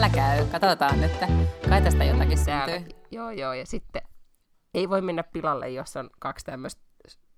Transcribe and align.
Täällä 0.00 0.16
käy, 0.16 0.46
katsotaan 0.46 1.00
nyt. 1.00 1.12
Kai 1.68 1.82
tästä 1.82 2.04
jotakin 2.04 2.38
syntyy. 2.38 2.96
Joo, 3.10 3.30
joo, 3.30 3.52
ja 3.52 3.66
sitten 3.66 4.02
ei 4.74 4.88
voi 4.88 5.00
mennä 5.00 5.22
pilalle, 5.22 5.70
jos 5.70 5.96
on 5.96 6.10
kaksi 6.18 6.44
tämmöistä, 6.44 6.82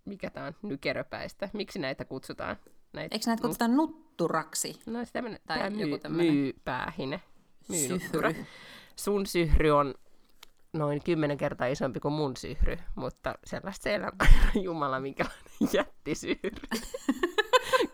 mikä 0.05 0.31
tämä 0.31 0.47
on, 0.47 0.55
nykeröpäistä. 0.63 1.49
Miksi 1.53 1.79
näitä 1.79 2.05
kutsutaan? 2.05 2.57
Näitä, 2.93 3.15
Eikö 3.15 3.25
näitä 3.27 3.43
kutsuta 3.43 3.69
nutturaksi? 3.69 4.81
No 4.87 5.05
se 5.05 5.13
tämmönen, 5.13 5.41
Tai 5.47 5.59
joku 5.65 6.09
myy, 6.09 6.31
myypäähine. 6.31 7.21
Myynuttura. 7.69 8.31
Syhry. 8.31 8.47
Sun 8.97 9.27
syhry 9.27 9.71
on 9.71 9.95
noin 10.73 11.03
kymmenen 11.05 11.37
kertaa 11.37 11.67
isompi 11.67 12.01
kuin 12.01 12.15
mun 12.15 12.37
syhry, 12.37 12.79
mutta 12.95 13.35
sellaista 13.45 13.83
siellä 13.83 14.07
on 14.07 14.29
Jumala, 14.65 15.01
minkälainen 15.01 15.69
jättisyhry. 15.73 16.51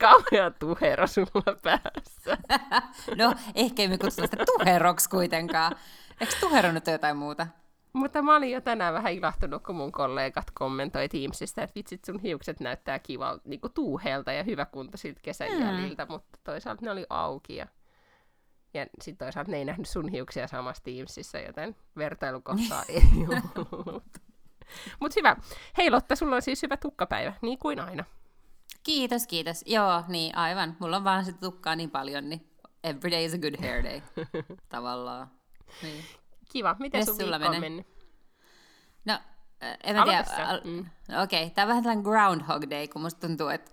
Kauhea 0.01 0.51
tuhero 0.51 1.07
sulla 1.07 1.57
päässä. 1.63 2.39
No, 3.17 3.35
ehkä 3.55 3.83
ei 3.83 3.89
me 3.89 3.99
kutsuta 3.99 4.27
sitä 4.31 4.45
tuheroksi 4.59 5.09
kuitenkaan. 5.11 5.77
Eikö 6.21 6.33
tuhero 6.41 6.73
nyt 6.73 6.87
jotain 6.87 7.17
muuta? 7.17 7.47
Mutta 7.93 8.23
mä 8.23 8.37
olin 8.37 8.51
jo 8.51 8.61
tänään 8.61 8.95
vähän 8.95 9.13
ilahtunut, 9.13 9.63
kun 9.63 9.77
mun 9.77 9.93
kollegat 9.93 10.51
kommentoi 10.55 11.09
Teamsista, 11.09 11.63
että 11.63 11.75
vitsit 11.75 12.05
sun 12.05 12.21
hiukset 12.21 12.61
näyttää 12.61 12.99
kivalta, 12.99 13.43
niin 13.45 13.61
kuin 13.61 13.73
tuuheelta 13.73 14.33
ja 14.33 14.43
hyväkuntoisilta 14.43 15.21
kesän 15.23 15.51
Mm. 15.53 15.61
jäljiltä, 15.61 16.07
mutta 16.09 16.39
toisaalta 16.45 16.85
ne 16.85 16.91
oli 16.91 17.07
auki 17.11 17.57
ja, 17.57 17.67
ja 18.75 18.87
sitten 19.03 19.27
toisaalta 19.27 19.51
ne 19.51 19.57
ei 19.57 19.65
nähnyt 19.65 19.89
sun 19.89 20.09
hiuksia 20.09 20.47
samassa 20.47 20.83
Teamsissa, 20.83 21.39
joten 21.39 21.77
vertailukohtaa 21.97 22.83
ei 22.89 23.03
ollut. 23.29 24.05
Mutta 25.01 25.15
hyvä. 25.19 25.37
Hei 25.79 25.91
Lotta, 25.91 26.17
sulla 26.17 26.37
on 26.37 26.43
siis 26.43 26.63
hyvä 26.63 26.77
tukkapäivä, 26.77 27.33
niin 27.43 27.59
kuin 27.59 27.81
aina. 27.81 28.05
Kiitos, 28.83 29.27
kiitos. 29.27 29.63
Joo, 29.67 30.03
niin 30.09 30.37
aivan. 30.37 30.77
Mulla 30.79 30.97
on 30.97 31.05
vaan 31.05 31.25
sitä 31.25 31.39
tukkaa 31.41 31.77
niin 31.77 31.91
paljon, 31.91 32.29
niin 32.29 32.51
every 32.85 33.11
day 33.11 33.25
is 33.25 33.35
a 33.35 33.39
good 33.39 33.55
hair 33.61 33.85
day. 33.85 34.01
Tavallaan. 34.69 35.31
Niin. 35.83 36.05
Kiva. 36.53 36.77
Miten 36.79 37.01
Mites 37.01 37.17
sun 37.17 37.31
viikko 37.31 37.49
on 37.49 37.61
mennyt? 37.61 37.87
No, 39.05 39.13
äh, 39.63 39.77
en 39.85 39.97
mä 39.97 40.05
tiedä. 40.05 40.25
Al- 40.49 40.61
Mm. 40.65 40.87
no, 41.09 41.23
Okei, 41.23 41.43
okay. 41.43 41.55
tämä 41.55 41.65
on 41.65 41.69
vähän 41.69 41.83
tällainen 41.83 42.05
Groundhog 42.05 42.71
Day, 42.71 42.89
kun 42.89 43.03
musta 43.03 43.27
tuntuu, 43.27 43.49
että 43.49 43.71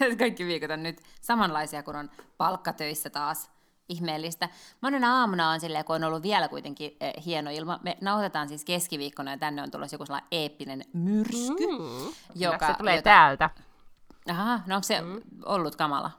että 0.00 0.16
kaikki 0.24 0.46
viikot 0.46 0.70
on 0.70 0.82
nyt 0.82 1.00
samanlaisia, 1.20 1.82
kun 1.82 1.96
on 1.96 2.10
palkkatöissä 2.36 3.10
taas 3.10 3.50
ihmeellistä. 3.88 4.48
Monena 4.80 5.18
aamuna 5.20 5.50
on 5.50 5.60
silleen, 5.60 5.84
kun 5.84 5.96
on 5.96 6.04
ollut 6.04 6.22
vielä 6.22 6.48
kuitenkin 6.48 6.96
eh, 7.00 7.12
hieno 7.24 7.50
ilma. 7.50 7.80
Me 7.82 7.96
nauhoitetaan 8.00 8.48
siis 8.48 8.64
keskiviikkona 8.64 9.30
ja 9.30 9.38
tänne 9.38 9.62
on 9.62 9.70
tulossa 9.70 9.94
joku 9.94 10.06
sellainen 10.06 10.28
eeppinen 10.32 10.84
myrsky. 10.92 11.66
Mm. 11.78 12.12
Joka- 12.34 12.66
se 12.66 12.74
tulee 12.78 12.96
jota- 12.96 13.02
täältä. 13.04 13.50
Aha, 14.30 14.60
no 14.66 14.74
onko 14.74 14.82
se 14.84 15.00
Mm. 15.00 15.20
ollut 15.44 15.76
kamala? 15.76 16.10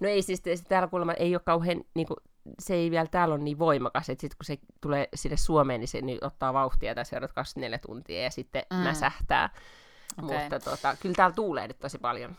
No 0.00 0.08
ei 0.08 0.22
siis, 0.22 0.42
se 0.44 0.64
täällä 0.68 0.88
kuulemma 0.88 1.12
ei 1.12 1.34
ole 1.34 1.42
kauhean, 1.44 1.84
niin 1.94 2.06
kuin, 2.06 2.16
se 2.58 2.74
ei 2.74 2.90
vielä 2.90 3.06
täällä 3.06 3.34
ole 3.34 3.42
niin 3.44 3.58
voimakas, 3.58 4.10
että 4.10 4.20
sitten 4.20 4.36
kun 4.38 4.44
se 4.44 4.58
tulee 4.80 5.08
sinne 5.14 5.36
Suomeen, 5.36 5.80
niin 5.80 5.88
se 5.88 6.00
niin 6.00 6.24
ottaa 6.24 6.52
vauhtia 6.54 6.94
tässä 6.94 7.10
seuraavat 7.10 7.32
24 7.32 7.78
tuntia 7.78 8.22
ja 8.22 8.30
sitten 8.30 8.62
Mm. 8.70 8.76
mäsähtää. 8.76 9.50
Okei. 10.22 10.38
Mutta 10.38 10.60
tota, 10.60 10.96
kyllä 11.00 11.14
täällä 11.14 11.34
tuulee 11.34 11.68
nyt 11.68 11.78
tosi 11.78 11.98
paljon. 11.98 12.36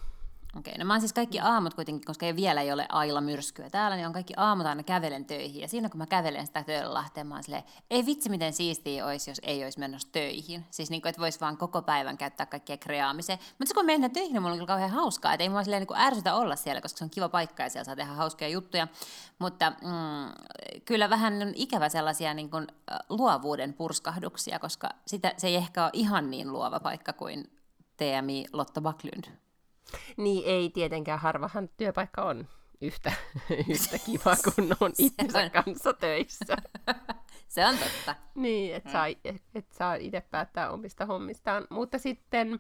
Okei, 0.58 0.78
no 0.78 0.86
mä 0.86 0.94
oon 0.94 1.02
siis 1.02 1.14
kaikki 1.14 1.40
aamut 1.40 1.74
kuitenkin, 1.74 2.06
koska 2.06 2.26
ei 2.26 2.36
vielä 2.36 2.62
ei 2.62 2.72
ole 2.72 2.86
ailla 2.90 3.22
myrskyä 3.22 3.70
täällä, 3.70 3.98
niin 3.98 4.08
on 4.08 4.14
kaikki 4.14 4.34
aamut 4.38 4.66
aina 4.66 4.84
kävelen 4.84 5.26
töihin. 5.26 5.62
Ja 5.62 5.68
siinä 5.68 5.90
kun 5.90 5.98
mä 5.98 6.06
kävelen 6.06 6.48
sitä 6.48 6.64
Töölönlahteen, 6.64 7.28
mä 7.28 7.36
oon 7.36 7.44
silleen, 7.44 7.64
ei 7.90 8.06
vitsi 8.06 8.30
miten 8.30 8.54
siistiä 8.54 9.06
olisi, 9.06 9.32
jos 9.32 9.42
ei 9.44 9.64
olisi 9.64 9.80
menossa 9.80 10.08
töihin. 10.12 10.66
Siis 10.72 10.90
niin 10.90 11.02
kuin, 11.02 11.10
että 11.10 11.22
voisi 11.22 11.40
vaan 11.40 11.58
koko 11.58 11.82
päivän 11.82 12.18
käyttää 12.18 12.46
kaikkea 12.46 12.78
kreaamiseen. 12.78 13.40
Mutta 13.60 13.74
kun 13.74 13.86
mennään 13.86 14.12
töihin, 14.12 14.34
niin 14.34 14.42
mulla 14.42 14.54
on 14.54 14.58
kyllä 14.58 14.68
kauhean 14.68 14.90
hauskaa. 14.92 15.34
Että 15.34 15.44
ei 15.44 15.50
mua 15.50 15.64
silleen 15.64 15.86
niin 15.90 15.98
ärsytä 15.98 16.36
olla 16.36 16.56
siellä, 16.56 16.82
koska 16.82 16.98
se 16.98 17.04
on 17.04 17.10
kiva 17.10 17.30
paikka 17.30 17.64
ja 17.64 17.70
siellä 17.70 17.86
saa 17.86 17.96
tehdä 17.96 18.14
hauskoja 18.14 18.50
juttuja. 18.50 18.88
Mutta 19.40 19.70
mm, 19.70 20.56
kyllä 20.86 21.10
vähän 21.10 21.42
on 21.42 21.52
ikävä 21.56 21.90
sellaisia 21.90 22.34
niin 22.34 22.50
kuin, 22.50 22.68
äh, 22.92 23.00
luovuuden 23.10 23.74
purskahduksia, 23.74 24.60
koska 24.60 24.90
sitä, 25.08 25.34
se 25.38 25.48
ei 25.48 25.56
ehkä 25.56 25.84
ole 25.84 25.92
ihan 25.94 26.32
niin 26.32 26.54
luova 26.54 26.80
paikka 26.80 27.14
kuin 27.14 27.52
TMI 27.98 28.46
Lotta 28.54 28.82
Backlund. 28.82 29.45
Niin 30.18 30.44
ei 30.46 30.70
tietenkään, 30.70 31.20
harvahan 31.20 31.70
työpaikka 31.78 32.24
on 32.24 32.48
yhtä, 32.82 33.12
yhtä 33.70 34.00
kiva 34.06 34.36
kuin 34.46 34.76
on 34.80 34.92
itsensä 34.98 35.40
on. 35.40 35.52
kanssa 35.52 35.94
töissä. 35.94 36.56
Se 37.48 37.66
on 37.66 37.78
totta. 37.78 38.16
Niin, 38.36 38.76
että 38.76 38.92
saa, 38.92 39.08
et 39.56 39.72
saa 39.72 39.96
itse 39.96 40.22
päättää 40.22 40.72
omista 40.72 41.06
hommistaan. 41.06 41.68
Mutta 41.70 41.98
sitten 41.98 42.60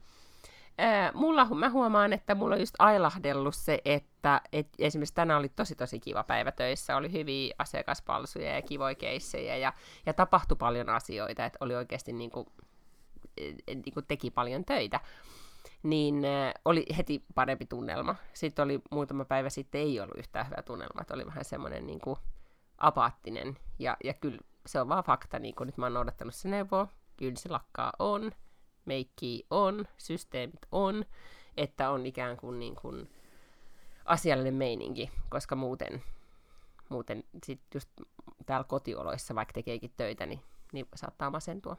ää, 0.77 1.11
mulla, 1.13 1.45
mä 1.45 1.69
huomaan, 1.69 2.13
että 2.13 2.35
mulla 2.35 2.55
on 2.55 2.61
just 2.61 2.75
ailahdellut 2.79 3.55
se, 3.55 3.81
että 3.85 4.41
et 4.51 4.67
esimerkiksi 4.79 5.13
tänään 5.13 5.39
oli 5.39 5.49
tosi 5.49 5.75
tosi 5.75 5.99
kiva 5.99 6.23
päivä 6.23 6.51
töissä. 6.51 6.95
Oli 6.95 7.11
hyviä 7.11 7.55
asiakaspalsuja 7.57 8.55
ja 8.55 8.61
kivoja 8.61 8.95
keissejä 8.95 9.57
ja, 9.57 9.73
ja 10.05 10.13
tapahtui 10.13 10.57
paljon 10.57 10.89
asioita, 10.89 11.45
että 11.45 11.57
oli 11.61 11.75
oikeasti 11.75 12.13
niin 12.13 12.31
kuin, 12.31 12.47
niin 13.67 13.93
kuin 13.93 14.05
teki 14.07 14.31
paljon 14.31 14.65
töitä. 14.65 14.99
Niin 15.85 16.25
äh, 16.25 16.53
oli 16.65 16.85
heti 16.97 17.25
parempi 17.35 17.65
tunnelma. 17.65 18.15
Sitten 18.33 18.63
oli 18.63 18.81
muutama 18.91 19.25
päivä 19.25 19.49
sitten 19.49 19.81
ei 19.81 19.99
ollut 19.99 20.17
yhtään 20.17 20.45
hyvä 20.45 20.61
tunnelma, 20.61 21.01
että 21.01 21.13
oli 21.13 21.25
vähän 21.25 21.45
semmoinen 21.45 21.87
niin 21.87 21.99
kuin 21.99 22.19
apaattinen. 22.77 23.57
Ja, 23.79 23.97
ja 24.03 24.13
kyllä 24.13 24.37
se 24.65 24.81
on 24.81 24.89
vaan 24.89 25.03
fakta, 25.03 25.39
niin 25.39 25.55
kuin 25.55 25.67
nyt 25.67 25.77
mä 25.77 25.85
oon 25.85 25.93
noudattanut 25.93 26.35
se 26.35 26.49
neuvoa. 26.49 26.87
Kynsilakkaa 27.17 27.93
on, 27.99 28.31
meikki 28.85 29.45
on, 29.49 29.85
systeemit 29.97 30.65
on, 30.71 31.05
että 31.57 31.89
on 31.89 32.05
ikään 32.05 32.37
kuin, 32.37 32.59
niin 32.59 32.75
kuin 32.75 33.09
asiallinen 34.05 34.53
meininki, 34.53 35.11
koska 35.29 35.55
muuten, 35.55 36.03
muuten 36.89 37.23
sit 37.43 37.61
just 37.73 37.89
täällä 38.45 38.63
kotioloissa, 38.63 39.35
vaikka 39.35 39.53
tekeekin 39.53 39.93
töitä, 39.97 40.25
niin, 40.25 40.41
niin 40.73 40.87
saattaa 40.95 41.29
masentua. 41.29 41.77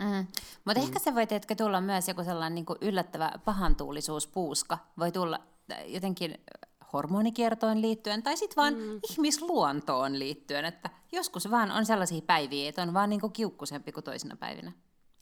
Mm. 0.00 0.26
Mutta 0.64 0.82
ehkä 0.82 0.98
se 0.98 1.14
voi 1.14 1.26
teetkö, 1.26 1.54
tulla 1.54 1.80
myös 1.80 2.08
joku 2.08 2.24
sellainen 2.24 2.54
niin 2.54 2.66
kuin 2.66 2.78
yllättävä 2.80 3.32
pahantuulisuuspuuska. 3.44 4.78
Voi 4.98 5.12
tulla 5.12 5.40
äh, 5.72 5.90
jotenkin 5.90 6.30
äh, 6.30 6.88
hormonikiertoon 6.92 7.82
liittyen 7.82 8.22
tai 8.22 8.36
sitten 8.36 8.56
vaan 8.56 8.74
mm. 8.74 9.00
ihmisluontoon 9.10 10.18
liittyen. 10.18 10.64
Että 10.64 10.90
joskus 11.12 11.50
vaan 11.50 11.70
on 11.70 11.86
sellaisia 11.86 12.22
päiviä, 12.26 12.68
että 12.68 12.82
on 12.82 12.94
vaan 12.94 13.10
niin 13.10 13.20
kuin 13.20 13.32
kiukkusempi 13.32 13.92
kuin 13.92 14.04
toisina 14.04 14.36
päivinä. 14.36 14.72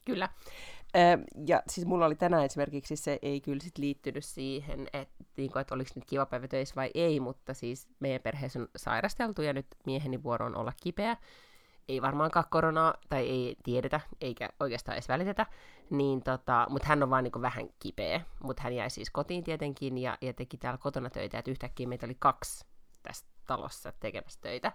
Kyllä. 0.05 0.29
Ja 1.47 1.63
siis 1.69 1.87
mulla 1.87 2.07
oli 2.07 2.15
tänään 2.15 2.45
esimerkiksi 2.45 2.97
se 2.97 3.19
ei 3.23 3.41
kyllä 3.41 3.61
sit 3.63 3.79
liittynyt 3.79 4.25
siihen, 4.25 4.89
että, 4.93 5.25
niinku, 5.37 5.59
että 5.59 5.75
oliko 5.75 5.91
nyt 5.95 6.05
kiva 6.05 6.27
päivä 6.27 6.49
töissä 6.49 6.75
vai 6.75 6.91
ei, 6.95 7.21
mutta 7.21 7.55
siis 7.55 7.89
meidän 8.01 8.21
perheessä 8.23 8.59
on 8.59 8.69
sairasteltu 8.77 9.43
ja 9.43 9.53
nyt 9.53 9.67
mieheni 9.87 10.23
vuoro 10.23 10.47
on 10.47 10.57
olla 10.57 10.73
kipeä. 10.83 11.17
Ei 11.89 12.03
varmaankaan 12.03 12.47
koronaa, 12.51 12.95
tai 13.09 13.29
ei 13.29 13.57
tiedetä, 13.63 14.01
eikä 14.21 14.49
oikeastaan 14.61 14.95
edes 14.95 15.09
välitetä, 15.09 15.47
niin 15.91 16.23
tota, 16.23 16.67
mutta 16.71 16.89
hän 16.89 17.03
on 17.03 17.11
vaan 17.11 17.25
niinku 17.25 17.43
vähän 17.43 17.69
kipeä. 17.79 18.21
Mutta 18.43 18.63
hän 18.63 18.77
jäi 18.77 18.91
siis 18.91 19.11
kotiin 19.11 19.45
tietenkin 19.45 19.99
ja, 19.99 20.19
ja 20.21 20.33
teki 20.33 20.57
täällä 20.57 20.79
kotona 20.79 21.11
töitä, 21.11 21.39
että 21.39 21.51
yhtäkkiä 21.51 21.89
meitä 21.89 22.07
oli 22.07 22.17
kaksi 22.19 22.67
tässä 23.03 23.27
talossa 23.47 23.93
tekemässä 24.01 24.41
töitä. 24.43 24.73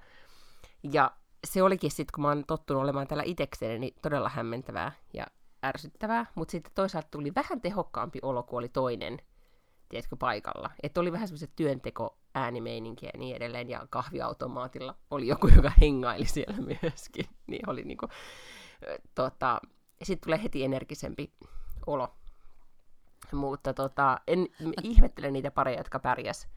Ja 0.83 1.11
se 1.47 1.63
olikin 1.63 1.91
sitten, 1.91 2.15
kun 2.15 2.21
mä 2.21 2.27
oon 2.27 2.43
tottunut 2.47 2.83
olemaan 2.83 3.07
täällä 3.07 3.23
itekseni, 3.25 3.79
niin 3.79 3.95
todella 4.01 4.29
hämmentävää 4.29 4.91
ja 5.13 5.25
ärsyttävää, 5.65 6.25
mutta 6.35 6.51
sitten 6.51 6.71
toisaalta 6.75 7.07
tuli 7.11 7.35
vähän 7.35 7.61
tehokkaampi 7.61 8.19
olo, 8.21 8.43
kun 8.43 8.59
oli 8.59 8.69
toinen, 8.69 9.19
tiedätkö, 9.89 10.15
paikalla. 10.15 10.69
Että 10.83 10.99
oli 10.99 11.11
vähän 11.11 11.27
semmoiset 11.27 11.51
työnteko 11.55 12.17
äänimeininkiä 12.35 13.09
ja 13.13 13.19
niin 13.19 13.35
edelleen, 13.35 13.69
ja 13.69 13.87
kahviautomaatilla 13.89 14.95
oli 15.11 15.27
joku, 15.27 15.47
joka 15.47 15.71
hengaili 15.81 16.25
siellä 16.25 16.57
myöskin. 16.83 17.25
Niin 17.47 17.69
oli 17.69 17.83
niinku, 17.83 18.07
tota, 19.15 19.61
sitten 20.03 20.25
tulee 20.25 20.43
heti 20.43 20.63
energisempi 20.63 21.33
olo. 21.87 22.13
Mutta 23.31 23.73
tota, 23.73 24.19
en 24.27 24.47
ihmettele 24.83 25.31
niitä 25.31 25.51
pareja, 25.51 25.79
jotka 25.79 25.99
pärjäs 25.99 26.47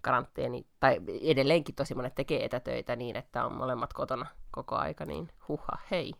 karanteeni, 0.00 0.66
tai 0.80 1.00
edelleenkin 1.22 1.74
tosi 1.74 1.94
monet 1.94 2.14
tekee 2.14 2.44
etätöitä 2.44 2.96
niin, 2.96 3.16
että 3.16 3.46
on 3.46 3.52
molemmat 3.54 3.92
kotona 3.92 4.26
koko 4.50 4.76
aika, 4.76 5.04
niin 5.04 5.28
huha, 5.48 5.78
hei. 5.90 6.14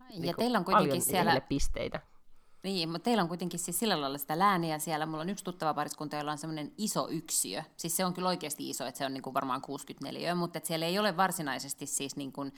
Ja 0.00 0.20
Niinku 0.20 0.38
teillä 0.38 0.58
on 0.58 0.64
kuitenkin 0.64 1.02
siellä 1.02 1.40
pisteitä. 1.40 2.00
Niin, 2.64 2.88
mutta 2.88 3.04
teillä 3.04 3.22
on 3.22 3.28
kuitenkin 3.28 3.60
siis 3.60 3.78
sillä 3.78 4.00
lailla 4.00 4.18
sitä 4.18 4.38
lääniä 4.38 4.78
siellä. 4.78 5.06
Mulla 5.06 5.20
on 5.20 5.30
yksi 5.30 5.44
tuttava 5.44 5.74
pariskunta, 5.74 6.16
jolla 6.16 6.32
on 6.32 6.38
semmoinen 6.38 6.72
iso 6.78 7.08
yksiö. 7.08 7.62
Siis 7.76 7.96
se 7.96 8.04
on 8.04 8.14
kyllä 8.14 8.28
oikeasti 8.28 8.70
iso, 8.70 8.86
että 8.86 8.98
se 8.98 9.06
on 9.06 9.14
niin 9.14 9.22
kuin 9.22 9.34
varmaan 9.34 9.60
64, 9.60 10.34
mutta 10.34 10.58
että 10.58 10.66
siellä 10.66 10.86
ei 10.86 10.98
ole 10.98 11.16
varsinaisesti 11.16 11.86
siis 11.86 12.16
niin 12.16 12.32
kuin, 12.32 12.52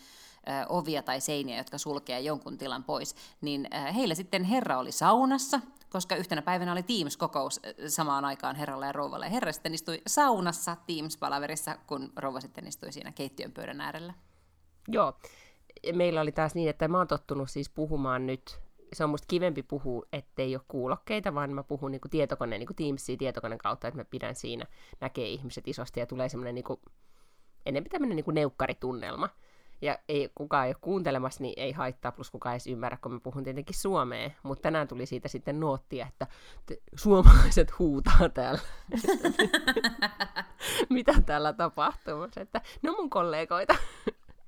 ö, 0.48 0.66
ovia 0.68 1.02
tai 1.02 1.20
seiniä, 1.20 1.56
jotka 1.56 1.78
sulkee 1.78 2.20
jonkun 2.20 2.58
tilan 2.58 2.84
pois. 2.84 3.14
Niin 3.40 3.68
ö, 3.74 3.92
heillä 3.92 4.14
sitten 4.14 4.44
herra 4.44 4.78
oli 4.78 4.92
saunassa, 4.92 5.60
koska 5.90 6.16
yhtenä 6.16 6.42
päivänä 6.42 6.72
oli 6.72 6.82
Teams-kokous 6.82 7.60
samaan 7.88 8.24
aikaan 8.24 8.56
herralle 8.56 8.86
ja 8.86 8.92
rouvalle. 8.92 9.30
Herra 9.30 9.52
sitten 9.52 9.74
istui 9.74 10.02
saunassa 10.06 10.76
Teams-palaverissa, 10.86 11.78
kun 11.86 12.12
rouva 12.16 12.40
sitten 12.40 12.66
istui 12.66 12.92
siinä 12.92 13.12
keittiön 13.12 13.52
pöydän 13.52 13.80
äärellä. 13.80 14.14
Joo, 14.88 15.12
meillä 15.92 16.20
oli 16.20 16.32
taas 16.32 16.54
niin, 16.54 16.70
että 16.70 16.88
mä 16.88 16.98
oon 16.98 17.08
tottunut 17.08 17.50
siis 17.50 17.70
puhumaan 17.70 18.26
nyt 18.26 18.65
se 18.96 19.04
on 19.04 19.10
musta 19.10 19.26
kivempi 19.28 19.62
puhua, 19.62 20.06
ettei 20.12 20.56
ole 20.56 20.64
kuulokkeita, 20.68 21.34
vaan 21.34 21.52
mä 21.52 21.62
puhun 21.62 21.92
niin 21.92 22.00
tietokoneen, 22.10 22.60
niin 22.60 22.76
Teamsia 22.76 23.16
tietokoneen 23.16 23.58
kautta, 23.58 23.88
että 23.88 24.00
mä 24.00 24.04
pidän 24.04 24.34
siinä, 24.34 24.66
näkee 25.00 25.28
ihmiset 25.28 25.68
isosti 25.68 26.00
ja 26.00 26.06
tulee 26.06 26.28
semmoinen 26.28 26.54
niin 26.54 26.78
enemmän 27.66 27.90
tämmöinen 27.90 28.16
niin 28.16 28.34
neukkaritunnelma. 28.34 29.28
Ja 29.82 29.98
ei, 30.08 30.30
kukaan 30.34 30.66
ei 30.66 30.70
ole 30.70 30.76
kuuntelemassa, 30.80 31.42
niin 31.42 31.54
ei 31.56 31.72
haittaa, 31.72 32.12
plus 32.12 32.30
kukaan 32.30 32.52
ei 32.52 32.54
edes 32.54 32.66
ymmärrä, 32.66 32.98
kun 33.02 33.12
mä 33.12 33.20
puhun 33.20 33.44
tietenkin 33.44 33.76
suomea. 33.76 34.30
Mutta 34.42 34.62
tänään 34.62 34.88
tuli 34.88 35.06
siitä 35.06 35.28
sitten 35.28 35.60
nuottia, 35.60 36.06
että 36.06 36.26
te, 36.66 36.78
suomalaiset 36.94 37.78
huutaa 37.78 38.28
täällä. 38.34 38.60
Mitä 40.90 41.12
täällä 41.26 41.52
tapahtuu? 41.52 42.22
Että 42.36 42.60
ne 42.82 42.90
on 42.90 42.96
mun 42.96 43.10
kollegoita. 43.10 43.74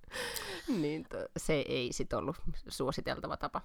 niin 0.82 1.04
to, 1.08 1.16
se 1.36 1.54
ei 1.54 1.92
sitten 1.92 2.18
ollut 2.18 2.36
suositeltava 2.68 3.36
tapa. 3.36 3.60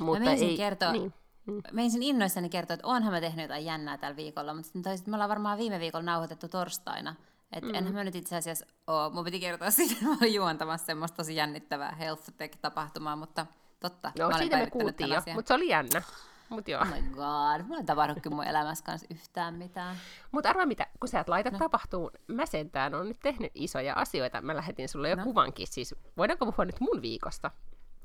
Mutta 0.00 0.24
mä 0.24 0.32
ei, 0.32 0.56
kertoa, 0.56 0.92
niin. 0.92 1.14
Mm. 1.46 1.62
Mä 1.72 1.82
ensin 1.82 2.02
innoissani 2.02 2.48
kertoa, 2.48 2.74
että 2.74 2.86
onhan 2.86 3.12
mä 3.12 3.20
tehnyt 3.20 3.42
jotain 3.42 3.64
jännää 3.64 3.98
tällä 3.98 4.16
viikolla, 4.16 4.54
mutta 4.54 4.70
sitten 4.72 4.94
me 5.06 5.14
ollaan 5.14 5.30
varmaan 5.30 5.58
viime 5.58 5.80
viikolla 5.80 6.04
nauhoitettu 6.04 6.48
torstaina. 6.48 7.14
Että 7.52 7.68
mm. 7.68 7.74
enhän 7.74 7.94
mä 7.94 8.04
nyt 8.04 8.14
itse 8.14 8.36
asiassa 8.36 8.66
oo, 8.86 9.10
mun 9.10 9.24
piti 9.24 9.40
kertoa 9.40 9.70
siitä, 9.76 9.92
että 9.92 10.04
mä 10.04 10.16
olin 10.20 10.34
juontamassa 10.34 10.86
semmoista 10.86 11.16
tosi 11.16 11.36
jännittävää 11.36 11.94
Health 11.94 12.30
Tech-tapahtumaa, 12.36 13.16
mutta 13.16 13.46
totta, 13.80 14.12
no, 14.18 14.28
mä 14.28 14.38
siitä 14.38 14.56
me 14.56 14.70
kuultiin 14.70 15.10
jo, 15.10 15.22
mutta 15.34 15.48
se 15.48 15.54
oli 15.54 15.68
jännä. 15.68 16.02
Mut 16.52 16.68
joo. 16.68 16.82
Oh 16.82 16.88
my 16.88 17.02
god, 17.02 17.66
mulla 17.66 17.80
ei 17.80 17.84
tapahdu 17.84 18.30
mun 18.30 18.44
elämässä 18.44 18.84
kanssa 18.84 19.06
yhtään 19.10 19.54
mitään. 19.54 19.96
Mutta 20.32 20.48
arvaa 20.48 20.66
mitä, 20.66 20.86
kun 21.00 21.08
sä 21.08 21.20
et 21.20 21.28
laita 21.28 21.50
no. 21.50 21.58
tapahtuu, 21.58 22.10
mä 22.26 22.46
sentään 22.46 22.94
on 22.94 23.08
nyt 23.08 23.20
tehnyt 23.22 23.52
isoja 23.54 23.94
asioita. 23.94 24.40
Mä 24.40 24.56
lähetin 24.56 24.88
sulle 24.88 25.08
jo 25.08 25.16
no. 25.16 25.22
kuvankin, 25.22 25.66
siis 25.66 25.94
voidaanko 26.16 26.46
puhua 26.46 26.64
nyt 26.64 26.80
mun 26.80 27.02
viikosta? 27.02 27.50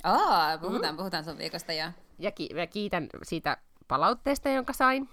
Aa, 0.04 0.58
puhutaan, 0.58 0.94
mm. 0.94 0.98
puhutaan 0.98 1.24
sun 1.24 1.38
viikosta, 1.38 1.74
joo. 1.74 1.90
Ja 2.20 2.32
ki- 2.32 2.50
mä 2.54 2.68
kiitän 2.68 3.08
siitä 3.24 3.58
palautteesta, 3.88 4.50
jonka 4.50 4.74
sain. 4.74 5.10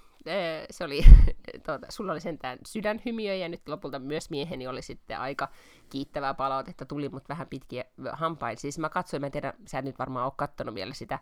Se 0.71 0.85
oli, 0.85 1.05
tuota, 1.67 1.87
sulla 1.89 2.13
oli 2.13 2.21
sentään 2.21 2.59
sydänhymiö 2.67 3.35
ja 3.35 3.49
nyt 3.49 3.69
lopulta 3.69 3.99
myös 3.99 4.31
mieheni 4.31 4.67
oli 4.67 4.83
sitten 4.83 5.21
aika 5.21 5.49
kiittävää 5.91 6.35
palautetta, 6.35 6.87
tuli 6.87 7.09
mut 7.09 7.29
vähän 7.29 7.47
pitkiä 7.47 7.85
hampain. 8.13 8.59
Siis 8.59 8.79
mä 8.79 8.89
katsoin, 8.89 9.21
mä 9.21 9.27
en 9.27 9.33
tiedä, 9.33 9.55
sä 9.67 9.79
et 9.79 9.85
nyt 9.85 9.99
varmaan 9.99 10.25
ole 10.25 10.33
kattonut 10.37 10.75
vielä 10.75 10.95
sitä 10.95 11.19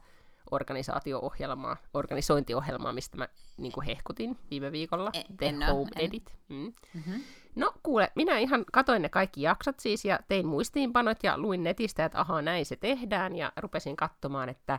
organisaatio-ohjelmaa, 0.50 1.76
organisointiohjelmaa, 1.94 2.92
mistä 2.92 3.16
mä 3.16 3.28
niin 3.56 3.72
hehkutin 3.86 4.38
viime 4.50 4.72
viikolla, 4.72 5.10
e, 5.14 5.22
The 5.36 5.52
Home 5.70 5.90
en. 5.96 6.06
Edit. 6.06 6.34
Mm. 6.48 6.72
Mm-hmm. 6.94 7.22
No 7.54 7.72
kuule, 7.82 8.12
minä 8.14 8.38
ihan 8.38 8.64
katoin 8.72 9.02
ne 9.02 9.08
kaikki 9.08 9.42
jaksot 9.42 9.80
siis 9.80 10.04
ja 10.04 10.18
tein 10.28 10.46
muistiinpanot 10.46 11.18
ja 11.22 11.38
luin 11.38 11.62
netistä, 11.62 12.04
että 12.04 12.20
ahaa 12.20 12.42
näin 12.42 12.66
se 12.66 12.76
tehdään 12.76 13.36
ja 13.36 13.52
rupesin 13.56 13.96
katsomaan, 13.96 14.48
että 14.48 14.78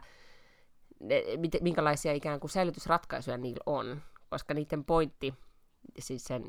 ne, 1.00 1.24
minkälaisia 1.62 2.14
ikään 2.14 2.40
kuin 2.40 2.52
säilytysratkaisuja 2.52 3.38
niillä 3.38 3.64
on, 3.66 4.02
koska 4.30 4.54
niiden 4.54 4.86
pointti, 4.86 5.34
siis 6.00 6.24
sen 6.24 6.44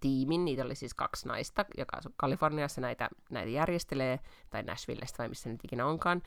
tiimin, 0.00 0.44
niitä 0.44 0.64
oli 0.64 0.74
siis 0.74 0.94
kaksi 0.94 1.28
naista, 1.28 1.64
joka 1.76 2.00
Kaliforniassa 2.16 2.80
näitä, 2.80 3.08
näitä 3.30 3.50
järjestelee, 3.50 4.20
tai 4.50 4.62
Nashvillestä 4.62 5.18
vai 5.18 5.28
missä 5.28 5.48
nyt 5.48 5.64
ikinä 5.64 5.86
onkaan, 5.86 6.22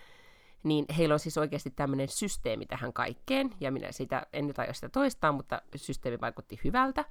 niin 0.63 0.85
heillä 0.97 1.13
on 1.13 1.19
siis 1.19 1.37
oikeasti 1.37 1.69
tämmöinen 1.69 2.07
systeemi 2.07 2.65
tähän 2.65 2.93
kaikkeen, 2.93 3.49
ja 3.59 3.71
minä 3.71 3.91
sitä, 3.91 4.27
en 4.33 4.47
nyt 4.47 4.59
aio 4.59 4.73
sitä 4.73 4.89
toistaa, 4.89 5.31
mutta 5.31 5.61
systeemi 5.75 6.21
vaikutti 6.21 6.59
hyvältä. 6.63 7.05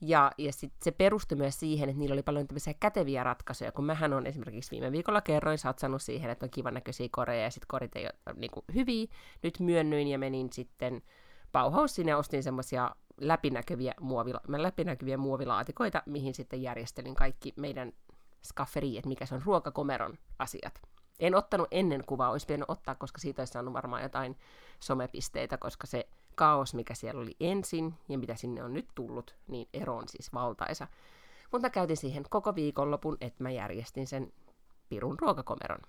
Ja, 0.00 0.32
ja 0.38 0.52
sit 0.52 0.72
se 0.82 0.90
perustui 0.90 1.38
myös 1.38 1.60
siihen, 1.60 1.88
että 1.88 1.98
niillä 1.98 2.12
oli 2.12 2.22
paljon 2.22 2.46
tämmöisiä 2.46 2.74
käteviä 2.74 3.24
ratkaisuja, 3.24 3.72
kun 3.72 3.84
mähän 3.84 4.12
on 4.12 4.26
esimerkiksi 4.26 4.70
viime 4.70 4.92
viikolla 4.92 5.20
kerroin 5.20 5.58
satsannut 5.58 6.02
siihen, 6.02 6.30
että 6.30 6.46
on 6.46 6.50
kivan 6.50 6.74
näköisiä 6.74 7.08
koreja 7.10 7.42
ja 7.42 7.50
sitten 7.50 7.68
korit 7.68 7.96
ei 7.96 8.04
ole 8.04 8.34
niin 8.36 8.50
kuin, 8.50 8.64
hyviä. 8.74 9.06
Nyt 9.42 9.60
myönnyin 9.60 10.08
ja 10.08 10.18
menin 10.18 10.52
sitten 10.52 11.02
Bauhausiin 11.52 12.08
ja 12.08 12.18
ostin 12.18 12.42
semmoisia 12.42 12.96
läpinäkyviä, 13.20 13.94
muovila- 14.00 14.62
läpinäkyviä 14.62 15.16
muovilaatikoita, 15.16 16.02
mihin 16.06 16.34
sitten 16.34 16.62
järjestelin 16.62 17.14
kaikki 17.14 17.52
meidän 17.56 17.92
skafferi, 18.44 18.98
että 18.98 19.08
mikä 19.08 19.26
se 19.26 19.34
on 19.34 19.42
ruokakomeron 19.44 20.18
asiat. 20.38 20.80
En 21.20 21.34
ottanut 21.34 21.68
ennen 21.70 22.04
kuvaa, 22.06 22.30
olisi 22.30 22.46
pitänyt 22.46 22.70
ottaa, 22.70 22.94
koska 22.94 23.18
siitä 23.18 23.42
olisi 23.42 23.52
saanut 23.52 23.74
varmaan 23.74 24.02
jotain 24.02 24.36
somepisteitä, 24.80 25.58
koska 25.58 25.86
se 25.86 26.08
kaos, 26.34 26.74
mikä 26.74 26.94
siellä 26.94 27.20
oli 27.20 27.36
ensin 27.40 27.94
ja 28.08 28.18
mitä 28.18 28.34
sinne 28.34 28.64
on 28.64 28.72
nyt 28.72 28.88
tullut, 28.94 29.36
niin 29.48 29.68
ero 29.74 29.96
on 29.96 30.08
siis 30.08 30.32
valtaisa. 30.32 30.86
Mutta 31.52 31.70
käytin 31.70 31.96
siihen 31.96 32.24
koko 32.30 32.54
viikonlopun, 32.54 33.16
että 33.20 33.42
mä 33.42 33.50
järjestin 33.50 34.06
sen 34.06 34.32
pirun 34.88 35.18
ruokakomeron. 35.18 35.80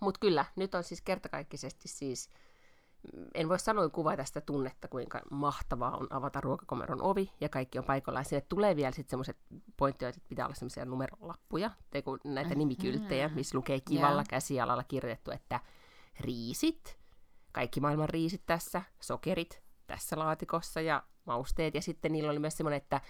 Mutta 0.00 0.20
kyllä, 0.20 0.44
nyt 0.56 0.74
on 0.74 0.84
siis 0.84 1.00
kertakaikkisesti 1.00 1.88
siis, 1.88 2.30
en 3.34 3.48
voi 3.48 3.58
sanoa 3.58 3.88
kuvaa 3.88 4.16
tästä 4.16 4.40
tunnetta, 4.40 4.88
kuinka 4.88 5.20
mahtavaa 5.30 5.96
on 5.96 6.06
avata 6.10 6.40
ruokakomeron 6.40 7.02
ovi 7.02 7.30
ja 7.40 7.48
kaikki 7.48 7.78
on 7.78 7.84
paikallaan. 7.84 8.24
Sinne 8.24 8.40
tulee 8.48 8.76
vielä 8.76 8.92
sitten 8.92 9.10
semmoiset 9.10 9.36
pointteja, 9.76 10.08
että 10.08 10.20
pitää 10.28 10.46
olla 10.46 10.54
semmoisia 10.54 10.84
numerolappuja, 10.84 11.70
näitä 12.24 12.54
nimikylttejä, 12.54 13.28
missä 13.28 13.58
lukee 13.58 13.80
kivalla 13.80 14.14
yeah. 14.14 14.28
käsialalla 14.28 14.84
kirjoitettu, 14.84 15.30
että 15.30 15.60
riisit, 16.20 16.98
kaikki 17.56 17.80
maailman 17.80 18.08
riisit 18.08 18.42
tässä, 18.46 18.82
sokerit 19.00 19.62
tässä 19.86 20.18
laatikossa 20.18 20.80
ja 20.80 21.02
mausteet. 21.24 21.74
Ja 21.74 21.82
sitten 21.82 22.12
niillä 22.12 22.30
oli 22.30 22.38
myös 22.38 22.56
semmoinen, 22.56 22.76
että 22.76 23.00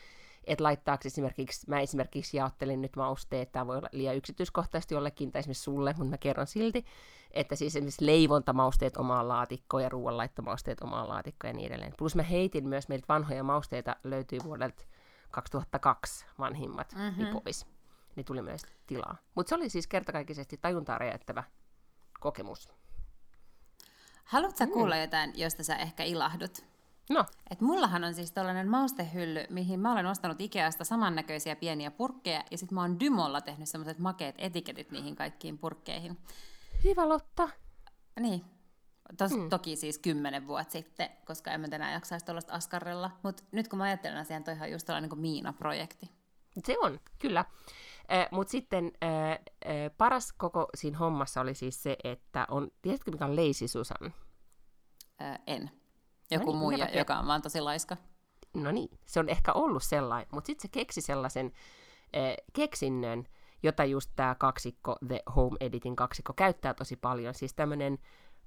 että 0.45 0.65
laittaako 0.65 1.03
esimerkiksi, 1.05 1.71
mä 1.71 1.81
esimerkiksi 1.81 2.37
jaottelin 2.37 2.83
nyt 2.83 2.97
mausteet, 2.97 3.53
tämä 3.53 3.67
voi 3.67 3.77
olla 3.77 3.89
liian 3.93 4.17
yksityiskohtaisesti 4.17 4.95
jollekin, 4.95 5.33
tai 5.33 5.41
esimerkiksi 5.41 5.63
sulle, 5.63 5.95
mutta 5.99 6.11
mä 6.11 6.19
kerron 6.19 6.47
silti, 6.47 6.85
että 7.31 7.57
siis 7.57 7.77
esimerkiksi 7.77 8.07
leivontamausteet 8.07 8.97
omaan 8.97 9.29
laatikkoon 9.29 9.83
ja 9.83 9.89
ruoanlaittomausteet 9.89 10.81
omaan 10.81 11.09
laatikkoon 11.09 11.49
ja 11.49 11.57
niin 11.57 11.67
edelleen. 11.67 11.93
Plus 11.99 12.15
mä 12.15 12.23
heitin 12.23 12.69
myös, 12.69 12.89
meiltä 12.89 13.09
vanhoja 13.09 13.45
mausteita 13.45 13.97
löytyy 14.05 14.39
vuodelta 14.45 14.85
2002 15.31 16.27
vanhimmat 16.39 16.95
mm-hmm. 16.95 17.25
niin 17.25 17.43
pois. 17.43 17.67
Niin 18.17 18.27
tuli 18.27 18.43
myös 18.43 18.63
tilaa. 18.87 19.17
Mutta 19.35 19.49
se 19.49 19.55
oli 19.55 19.69
siis 19.69 19.87
kertakaikkisesti 19.87 20.57
tajuntaa 20.57 20.99
räjäyttävä 20.99 21.45
kokemus. 22.21 22.69
Haluatko 24.27 24.67
mm. 24.67 24.73
kuulla 24.73 24.97
jotain, 24.97 25.33
josta 25.35 25.65
sä 25.65 25.77
ehkä 25.77 26.03
ilahdut? 26.03 26.65
No. 27.11 27.25
Et 27.51 27.61
mullahan 27.61 28.05
on 28.05 28.15
siis 28.15 28.33
tällainen 28.33 28.69
maustehylly, 28.69 29.45
mihin 29.51 29.81
mä 29.81 29.93
olen 29.93 30.07
ostanut 30.07 30.41
Ikeasta 30.41 30.85
samannäköisiä 30.85 31.57
pieniä 31.57 31.91
purkkeja, 31.91 32.45
ja 32.51 32.59
sitten 32.59 32.75
mä 32.75 32.81
oon 32.81 33.01
Dymolla 33.01 33.41
tehnyt 33.41 33.69
semmoiset 33.69 33.99
makeet 33.99 34.35
etiketit 34.39 34.91
niihin 34.91 35.17
kaikkiin 35.17 35.59
purkkeihin. 35.59 36.19
Hyvä 36.85 37.09
Lotta. 37.09 37.49
Niin. 38.21 38.45
Tos, 39.17 39.31
mm. 39.31 39.49
Toki 39.49 39.77
siis 39.77 39.99
kymmenen 39.99 40.47
vuotta 40.47 40.73
sitten, 40.73 41.09
koska 41.25 41.51
en 41.51 41.61
mä 41.61 41.69
tänään 41.69 41.93
jaksaisi 41.93 42.27
tuollaista 42.27 42.53
askarrella. 42.53 43.11
Mutta 43.23 43.43
nyt 43.53 43.69
kun 43.69 43.79
mä 43.79 43.85
ajattelen 43.85 44.19
asian, 44.19 44.45
toihan 44.45 44.73
just 44.73 44.87
tällainen 44.87 45.11
kuin 45.11 45.21
Miina-projekti. 45.21 46.11
Se 46.65 46.77
on, 46.81 47.01
kyllä. 47.19 47.45
Mutta 48.31 48.51
sitten 48.51 48.93
äh, 49.05 49.31
äh, 49.31 49.39
paras 49.99 50.33
koko 50.33 50.69
siinä 50.75 50.99
hommassa 50.99 51.41
oli 51.41 51.55
siis 51.55 51.83
se, 51.83 51.97
että 52.05 52.47
on, 52.51 52.71
tiedätkö 52.83 53.11
mikä 53.11 53.25
on 53.25 53.37
Lazy 53.37 53.69
Susan? 53.69 54.15
Äh, 55.23 55.39
en. 55.47 55.71
Joku 56.31 56.45
no 56.47 56.53
niin, 56.53 56.59
muija, 56.59 56.99
joka 56.99 57.19
on 57.19 57.27
vaan 57.27 57.43
tosi 57.43 57.61
laiska. 57.61 57.97
No 58.55 58.71
niin, 58.71 58.99
se 59.05 59.21
on 59.21 59.29
ehkä 59.29 59.53
ollut 59.53 59.83
sellainen, 59.83 60.29
mutta 60.33 60.47
sitten 60.47 60.63
se 60.63 60.69
keksi 60.69 61.01
sellaisen 61.01 61.53
äh, 62.17 62.35
keksinnön, 62.53 63.27
jota 63.63 63.85
just 63.85 64.11
tämä 64.17 64.35
kaksikko, 64.35 64.97
The 65.09 65.23
Home 65.37 65.57
Editin 65.61 65.97
kaksikko, 65.97 66.33
käyttää 66.33 66.75
tosi 66.75 66.97
paljon. 66.97 67.35
Siis 67.35 67.55
tämmöinen 67.55 67.99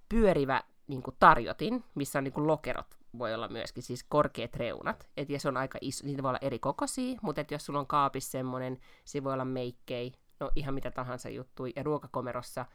pyörivä 0.09 0.63
niin 0.87 1.03
tarjotin, 1.19 1.83
missä 1.95 2.19
on 2.19 2.23
niin 2.23 2.47
lokerot 2.47 2.98
voi 3.17 3.33
olla 3.33 3.47
myöskin, 3.47 3.83
siis 3.83 4.05
korkeat 4.09 4.55
reunat. 4.55 5.09
Et, 5.17 5.29
ja 5.29 5.39
se 5.39 5.47
on 5.47 5.57
aika 5.57 5.77
iso, 5.81 6.05
niitä 6.05 6.23
voi 6.23 6.29
olla 6.29 6.39
eri 6.41 6.59
kokoisia, 6.59 7.19
mutta 7.21 7.41
et 7.41 7.51
jos 7.51 7.65
sulla 7.65 7.79
on 7.79 7.87
kaapissa 7.87 8.31
semmoinen, 8.31 8.77
se 9.05 9.23
voi 9.23 9.33
olla 9.33 9.45
meikkei, 9.45 10.13
no 10.39 10.51
ihan 10.55 10.73
mitä 10.73 10.91
tahansa 10.91 11.29
juttu. 11.29 11.65
Ja 11.65 11.83
ruokakomerossa 11.83 12.65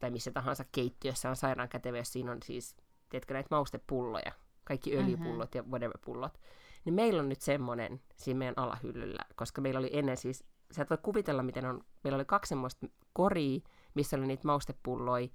tai 0.00 0.10
missä 0.10 0.30
tahansa 0.30 0.64
keittiössä 0.72 1.30
on 1.30 1.36
sairaan 1.36 1.68
kätevä, 1.68 1.98
jos 1.98 2.12
siinä 2.12 2.32
on 2.32 2.38
siis, 2.44 2.76
tiedätkö, 3.08 3.34
näitä 3.34 3.48
maustepulloja, 3.50 4.32
kaikki 4.64 4.96
öljypullot 4.96 5.54
mm-hmm. 5.54 5.72
ja 5.72 5.78
whatever-pullot. 5.78 6.40
Niin 6.84 6.94
meillä 6.94 7.20
on 7.20 7.28
nyt 7.28 7.40
semmoinen 7.40 8.00
siinä 8.16 8.38
meidän 8.38 8.58
alahyllyllä, 8.58 9.24
koska 9.36 9.60
meillä 9.60 9.78
oli 9.78 9.90
ennen 9.92 10.16
siis, 10.16 10.44
sä 10.70 10.82
et 10.82 10.90
voi 10.90 10.98
kuvitella, 11.02 11.42
miten 11.42 11.66
on, 11.66 11.84
meillä 12.04 12.16
oli 12.16 12.24
kaksi 12.24 12.48
semmoista 12.48 12.86
koria, 13.12 13.60
missä 13.94 14.16
oli 14.16 14.26
niitä 14.26 14.46
maustepulloja, 14.46 15.28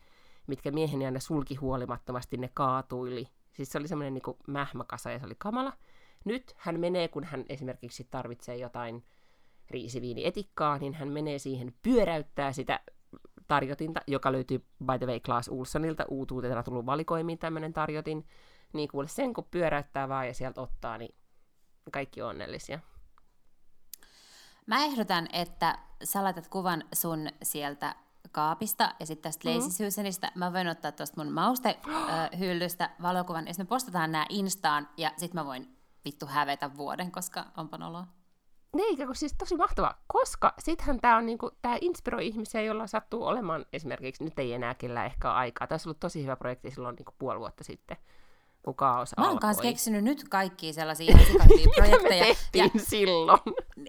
mitkä 0.47 0.71
mieheni 0.71 1.05
aina 1.05 1.19
sulki 1.19 1.55
huolimattomasti, 1.55 2.37
ne 2.37 2.49
kaatuili. 2.53 3.27
Siis 3.57 3.71
se 3.71 3.77
oli 3.77 3.87
semmoinen 3.87 4.13
niin 4.13 4.37
mähmäkasa 4.47 5.11
ja 5.11 5.19
se 5.19 5.25
oli 5.25 5.35
kamala. 5.37 5.73
Nyt 6.25 6.55
hän 6.57 6.79
menee, 6.79 7.07
kun 7.07 7.23
hän 7.23 7.45
esimerkiksi 7.49 8.07
tarvitsee 8.11 8.57
jotain 8.57 9.05
riisiviinietikkaa, 9.69 10.77
niin 10.77 10.93
hän 10.93 11.07
menee 11.07 11.39
siihen, 11.39 11.73
pyöräyttää 11.83 12.51
sitä 12.51 12.79
tarjotinta, 13.47 14.01
joka 14.07 14.31
löytyy 14.31 14.59
by 14.59 14.97
the 14.99 15.05
way 15.05 15.19
Klaas 15.19 15.47
Ulssonilta, 15.47 16.05
uutuutena 16.09 16.63
tullut 16.63 16.85
valikoimiin 16.85 17.37
tämmöinen 17.37 17.73
tarjotin, 17.73 18.27
niin 18.73 18.89
kuule 18.89 19.07
sen 19.07 19.33
kun 19.33 19.47
pyöräyttää 19.51 20.09
vaan 20.09 20.27
ja 20.27 20.33
sieltä 20.33 20.61
ottaa, 20.61 20.97
niin 20.97 21.15
kaikki 21.91 22.21
on 22.21 22.29
onnellisia. 22.29 22.79
Mä 24.65 24.85
ehdotan, 24.85 25.27
että 25.33 25.79
sä 26.03 26.23
laitat 26.23 26.47
kuvan 26.47 26.83
sun 26.93 27.27
sieltä 27.43 27.95
kaapista 28.31 28.95
ja 28.99 29.05
sitten 29.05 29.23
tästä 29.23 29.49
mm-hmm. 29.49 29.63
Lazy 29.63 29.85
Susanista. 29.85 30.31
Mä 30.35 30.53
voin 30.53 30.67
ottaa 30.67 30.91
tuosta 30.91 31.23
mun 31.23 31.33
maustehyllystä 31.33 32.89
valokuvan 33.01 33.47
ja 33.47 33.53
sitten 33.53 33.65
me 33.65 33.69
postataan 33.69 34.11
nämä 34.11 34.25
Instaan 34.29 34.89
ja 34.97 35.11
sitten 35.17 35.41
mä 35.41 35.45
voin 35.45 35.77
vittu 36.05 36.25
hävetä 36.25 36.77
vuoden, 36.77 37.11
koska 37.11 37.45
onpa 37.57 37.77
noloa. 37.77 38.07
Eikä, 38.79 39.05
kun 39.05 39.15
siis 39.15 39.35
tosi 39.37 39.55
mahtavaa, 39.55 40.03
koska 40.07 40.53
sittenhän 40.59 40.99
tämä 40.99 41.21
niinku, 41.21 41.51
tää 41.61 41.77
inspiroi 41.81 42.27
ihmisiä, 42.27 42.61
joilla 42.61 42.87
sattuu 42.87 43.23
olemaan 43.23 43.65
esimerkiksi, 43.73 44.23
nyt 44.23 44.39
ei 44.39 44.53
enää 44.53 44.73
kyllä 44.73 45.05
ehkä 45.05 45.33
aikaa. 45.33 45.67
Tämä 45.67 45.75
on 45.75 45.79
ollut 45.85 45.99
tosi 45.99 46.23
hyvä 46.23 46.35
projekti 46.35 46.71
silloin 46.71 46.95
niinku 46.95 47.13
puoli 47.19 47.39
vuotta 47.39 47.63
sitten 47.63 47.97
kun 48.67 48.75
kaos 48.75 49.11
Mä 49.17 49.29
oon 49.29 49.39
kanssa 49.39 49.63
keksinyt 49.63 50.03
nyt 50.03 50.29
kaikkia 50.29 50.73
sellaisia 50.73 51.17
projekteja. 51.75 52.25
ja, 52.53 52.69
silloin. 52.77 53.39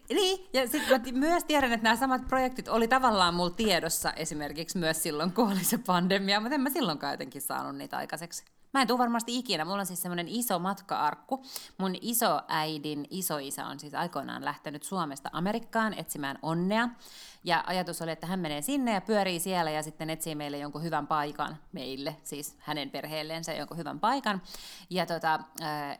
Niin, 0.08 0.47
ja 0.52 0.68
sitten 0.68 1.18
myös 1.18 1.44
tiedän, 1.44 1.73
että 1.73 1.85
nämä 1.85 1.97
samat 1.97 2.28
projektit 2.28 2.68
oli 2.68 2.88
tavallaan 2.88 3.35
mulla 3.35 3.50
tiedossa 3.50 4.12
esimerkiksi 4.12 4.78
myös 4.78 5.02
silloin, 5.02 5.32
kun 5.32 5.52
oli 5.52 5.64
se 5.64 5.78
pandemia, 5.78 6.40
mutta 6.40 6.54
en 6.54 6.61
mä 6.61 6.70
silloinkaan 6.70 7.12
jotenkin 7.12 7.42
saanut 7.42 7.76
niitä 7.76 7.97
aikaiseksi. 7.97 8.44
Mä 8.75 8.80
en 8.80 8.88
tule 8.88 8.99
varmasti 8.99 9.38
ikinä. 9.38 9.64
Mulla 9.64 9.80
on 9.80 9.87
siis 9.87 10.02
semmoinen 10.02 10.28
iso 10.28 10.58
matka-arkku. 10.58 11.44
Mun 11.78 11.94
isoäidin 12.00 13.06
isoisä 13.11 13.66
on 13.66 13.80
siis 13.80 13.94
aikoinaan 13.94 14.44
lähtenyt 14.44 14.82
Suomesta 14.82 15.30
Amerikkaan 15.32 15.94
etsimään 15.94 16.38
onnea. 16.42 16.88
Ja 17.45 17.64
ajatus 17.66 18.02
oli, 18.02 18.11
että 18.11 18.26
hän 18.26 18.40
menee 18.40 18.62
sinne 18.62 18.95
ja 18.95 19.00
pyörii 19.00 19.40
siellä 19.40 19.71
ja 19.71 19.83
sitten 19.83 20.11
etsii 20.11 20.35
meille 20.35 20.59
jonkun 20.59 20.83
hyvän 20.83 21.07
paikan, 21.07 21.57
meille, 21.73 22.16
siis 22.25 22.57
hänen 22.59 22.90
perheelleensä 22.90 23.52
jonkun 23.52 23.76
hyvän 23.76 24.00
paikan. 24.00 24.42
Ja, 24.90 25.07
tota, 25.07 25.40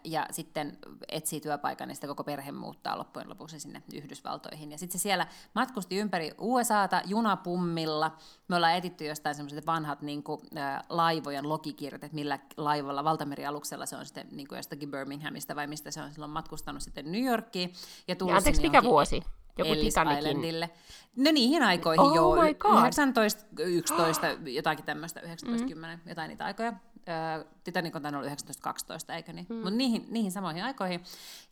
ja 0.05 0.27
sitten 0.31 0.79
etsii 1.09 1.41
työpaikan 1.41 1.89
ja 1.89 1.95
sitten 1.95 2.09
koko 2.09 2.25
perhe 2.25 2.53
muuttaa 2.53 2.99
loppujen 2.99 3.29
lopuksi 3.29 3.61
sinne 3.61 3.83
Yhdysvaltoihin. 3.95 4.73
Ja 4.73 4.79
sitten 4.79 4.99
se 4.99 5.03
siellä 5.03 5.27
matkusti 5.55 5.97
ympäri 5.97 6.31
USAta 6.39 7.03
junapummilla. 7.07 8.17
Me 8.49 8.57
ollaan 8.57 8.75
etitty 8.75 9.05
jostain 9.05 9.35
semmoiset 9.35 9.67
vanhat 9.67 10.03
niin 10.03 10.23
kuin, 10.23 10.41
laivojen 10.89 11.49
logikirjat, 11.49 12.05
että 12.05 12.15
millä 12.15 12.39
laivalla, 12.57 13.05
valtamerialuksella 13.05 13.87
se 13.87 13.97
on 13.97 14.07
sitten 14.07 14.27
niin 14.31 14.49
kuin 14.49 14.57
jostakin 14.57 14.91
Birminghamista 14.91 15.57
vai 15.57 15.67
mistä 15.67 15.91
se 15.91 16.03
on 16.03 16.13
silloin 16.13 16.33
matkustanut 16.33 16.83
sitten 16.83 17.13
New 17.13 17.25
Yorkiin. 17.25 17.73
Ja, 18.09 18.17
ja 18.27 18.37
anteeksi, 18.37 18.63
mikä 18.63 18.83
vuosi? 18.83 19.23
Joku 19.59 19.73
Ellis 19.73 19.95
Titanicin. 19.95 20.29
Islandille. 20.29 20.71
No 21.17 21.33
niihin 21.33 21.63
aikoihin 21.63 22.01
oh 22.01 22.15
joo, 22.15 22.45
19, 22.85 23.45
11, 23.59 24.27
jotakin 24.45 24.85
tämmöistä, 24.85 25.21
1910, 25.21 26.01
mm. 26.05 26.09
jotain 26.09 26.29
niitä 26.29 26.45
aikoja. 26.45 26.73
Titanic 27.65 27.97
on 27.97 28.03
tainnut 28.03 28.23
1912, 28.23 29.15
eikö 29.15 29.33
niin? 29.33 29.47
Mm. 29.49 29.55
Mutta 29.55 29.71
niihin, 29.71 30.07
niihin 30.11 30.33
samoihin 30.33 30.65
aikoihin. 30.65 31.03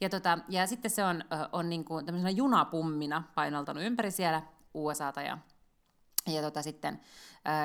Ja, 0.00 0.08
tota, 0.08 0.38
ja 0.48 0.66
sitten 0.66 0.90
se 0.90 1.04
on, 1.04 1.24
on 1.52 1.70
niin 1.70 1.84
kuin 1.84 2.06
tämmöisenä 2.06 2.30
junapummina 2.30 3.22
painaltanut 3.34 3.82
ympäri 3.82 4.10
siellä 4.10 4.42
USAta 4.74 5.22
ja 5.22 5.38
ja 6.26 6.42
tota 6.42 6.62
sitten 6.62 7.00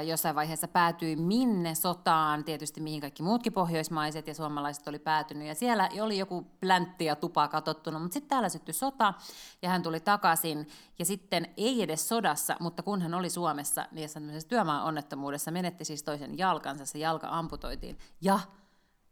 jossain 0.06 0.36
vaiheessa 0.36 0.68
päätyi 0.68 1.16
minne 1.16 1.76
sotaan, 1.76 2.44
tietysti 2.44 2.82
mihin 2.82 3.02
kaikki 3.02 3.24
muutkin 3.24 3.54
pohjoismaiset 3.54 4.28
ja 4.28 4.34
suomalaiset 4.34 4.88
oli 4.88 5.00
päätynyt. 5.00 5.48
Ja 5.48 5.56
siellä 5.56 5.90
oli 6.02 6.18
joku 6.18 6.48
pläntti 6.60 7.06
ja 7.06 7.16
tupa 7.16 7.48
katsottuna, 7.48 8.00
mutta 8.00 8.14
sitten 8.14 8.30
täällä 8.30 8.50
syttyi 8.50 8.74
sota 8.74 9.14
ja 9.62 9.70
hän 9.70 9.84
tuli 9.84 10.00
takaisin. 10.00 10.68
Ja 11.00 11.06
sitten 11.06 11.48
ei 11.58 11.82
edes 11.82 12.08
sodassa, 12.08 12.56
mutta 12.60 12.84
kun 12.84 13.02
hän 13.02 13.14
oli 13.14 13.30
Suomessa, 13.30 13.88
niin 13.92 14.04
jossain 14.04 14.32
työmaan 14.48 14.84
onnettomuudessa 14.84 15.52
menetti 15.52 15.86
siis 15.86 16.04
toisen 16.04 16.38
jalkansa, 16.38 16.86
se 16.86 17.00
jalka 17.00 17.28
amputoitiin. 17.32 17.98
Ja 18.22 18.40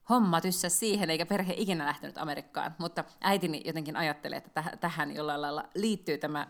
homma 0.09 0.41
tyssä 0.41 0.69
siihen, 0.69 1.09
eikä 1.09 1.25
perhe 1.25 1.53
ikinä 1.57 1.85
lähtenyt 1.85 2.17
Amerikkaan. 2.17 2.75
Mutta 2.77 3.03
äitini 3.21 3.61
jotenkin 3.65 3.95
ajattelee, 3.95 4.37
että 4.37 4.63
tähän 4.79 5.15
jollain 5.15 5.41
lailla 5.41 5.69
liittyy 5.75 6.17
tämä 6.17 6.47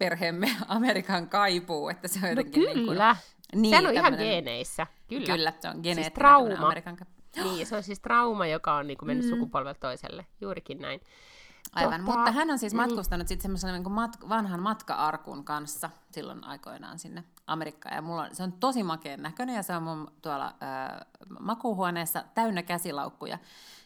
perheemme 0.00 0.56
Amerikan 0.68 1.28
kaipuu, 1.28 1.88
että 1.88 2.08
se 2.08 2.18
on 2.18 2.22
no 2.22 2.28
jotenkin... 2.28 2.62
No 2.62 2.68
kyllä, 2.72 3.16
niin 3.54 3.62
kuin, 3.62 3.62
niin, 3.62 3.86
on 3.86 3.94
ihan 3.94 4.14
geeneissä. 4.14 4.86
Kyllä, 5.08 5.26
kyllä 5.26 5.52
se 5.60 5.68
on 5.68 5.74
geneettinen 5.74 6.04
siis 6.04 6.12
trauma. 6.14 6.66
Amerikan 6.66 6.96
Niin, 7.42 7.66
se 7.66 7.76
on 7.76 7.82
siis 7.82 8.00
trauma, 8.00 8.46
joka 8.46 8.74
on 8.74 8.86
niin 8.86 8.98
kuin 8.98 9.06
mennyt 9.06 9.26
mm. 9.26 9.30
sukupolvelta 9.30 9.80
toiselle, 9.80 10.26
juurikin 10.40 10.78
näin. 10.78 11.00
Aivan, 11.72 12.00
tota, 12.00 12.16
mutta 12.16 12.32
hän 12.32 12.50
on 12.50 12.58
siis 12.58 12.72
mm. 12.72 12.76
matkustanut 12.76 13.24
mm. 13.24 13.28
sitten 13.28 13.42
semmoisen 13.42 13.72
niin 13.72 13.92
mat- 13.92 14.28
vanhan 14.28 14.62
matka-arkun 14.62 15.44
kanssa 15.44 15.90
silloin 16.10 16.44
aikoinaan 16.44 16.98
sinne 16.98 17.24
Amerikkaan. 17.46 17.94
Ja 17.94 18.02
mulla 18.02 18.22
on, 18.22 18.34
se 18.34 18.42
on 18.42 18.52
tosi 18.52 18.82
makeen 18.82 19.22
näköinen 19.22 19.56
ja 19.56 19.62
se 19.62 19.76
on 19.76 19.82
mun 19.82 20.12
tuolla 20.22 20.46
äh, 20.46 21.00
makuuhuoneessa 21.40 22.24
täynnä 22.34 22.62
käsilaukkuja. 22.62 23.38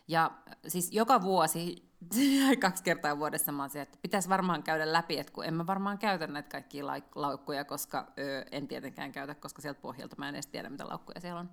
Ja 0.09 0.31
siis 0.69 0.93
joka 0.93 1.23
vuosi 1.23 1.94
kaksi 2.61 2.83
kertaa 2.83 3.19
vuodessa 3.19 3.53
mä 3.53 3.63
oon 3.63 3.77
että 3.77 3.99
pitäisi 4.03 4.29
varmaan 4.29 4.63
käydä 4.63 4.93
läpi, 4.93 5.19
että 5.19 5.33
kun 5.33 5.45
en 5.45 5.55
mä 5.55 5.67
varmaan 5.67 5.99
käytä 5.99 6.27
näitä 6.27 6.49
kaikkia 6.49 6.87
laukkuja, 7.15 7.65
koska 7.65 8.13
ö, 8.19 8.45
en 8.53 8.69
tietenkään 8.69 9.13
käytä, 9.13 9.35
koska 9.35 9.63
sieltä 9.63 9.81
pohjalta 9.81 10.17
mä 10.19 10.29
en 10.29 10.35
edes 10.35 10.47
tiedä, 10.47 10.71
mitä 10.71 10.89
laukkuja 10.89 11.21
siellä 11.21 11.41
on. 11.41 11.51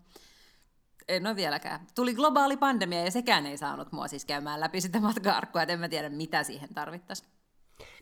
En 1.08 1.28
ole 1.28 1.36
vieläkään. 1.36 1.88
Tuli 1.96 2.14
globaali 2.14 2.58
pandemia 2.58 3.06
ja 3.06 3.12
sekään 3.12 3.46
ei 3.46 3.58
saanut 3.58 3.92
mua 3.92 4.08
siis 4.08 4.26
käymään 4.26 4.60
läpi 4.60 4.82
sitä 4.82 5.00
matka-arkkua, 5.00 5.62
että 5.62 5.74
en 5.74 5.80
mä 5.80 5.90
tiedä, 5.90 6.10
mitä 6.10 6.44
siihen 6.44 6.74
tarvittaisiin. 6.74 7.30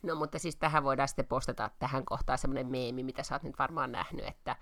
No 0.03 0.15
mutta 0.15 0.39
siis 0.39 0.56
tähän 0.56 0.84
voidaan 0.84 1.08
sitten 1.08 1.27
postata 1.27 1.70
tähän 1.79 2.06
kohtaan 2.06 2.38
semmoinen 2.38 2.68
meemi, 2.68 3.03
mitä 3.03 3.24
sä 3.24 3.36
oot 3.36 3.44
nyt 3.44 3.60
varmaan 3.60 3.91
nähnyt, 3.91 4.25
että, 4.25 4.56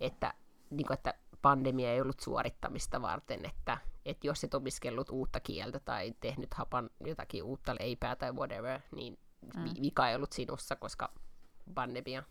että, 0.00 0.34
niin 0.70 0.86
kuin, 0.86 0.94
että 0.94 1.14
pandemia 1.42 1.92
ei 1.92 2.00
ollut 2.00 2.20
suorittamista 2.20 3.02
varten, 3.02 3.44
että, 3.44 3.78
että 4.04 4.26
jos 4.26 4.44
et 4.44 4.54
opiskellut 4.54 5.10
uutta 5.10 5.40
kieltä 5.40 5.80
tai 5.80 6.14
tehnyt 6.20 6.54
hapan 6.54 6.90
jotakin 7.06 7.42
uutta 7.42 7.74
leipää 7.80 8.16
tai 8.16 8.32
whatever, 8.32 8.80
niin 8.96 9.18
mm. 9.56 9.64
vika 9.82 10.08
ei 10.08 10.16
ollut 10.16 10.32
sinussa, 10.32 10.76
koska 10.76 11.12
pandemia 11.74 12.22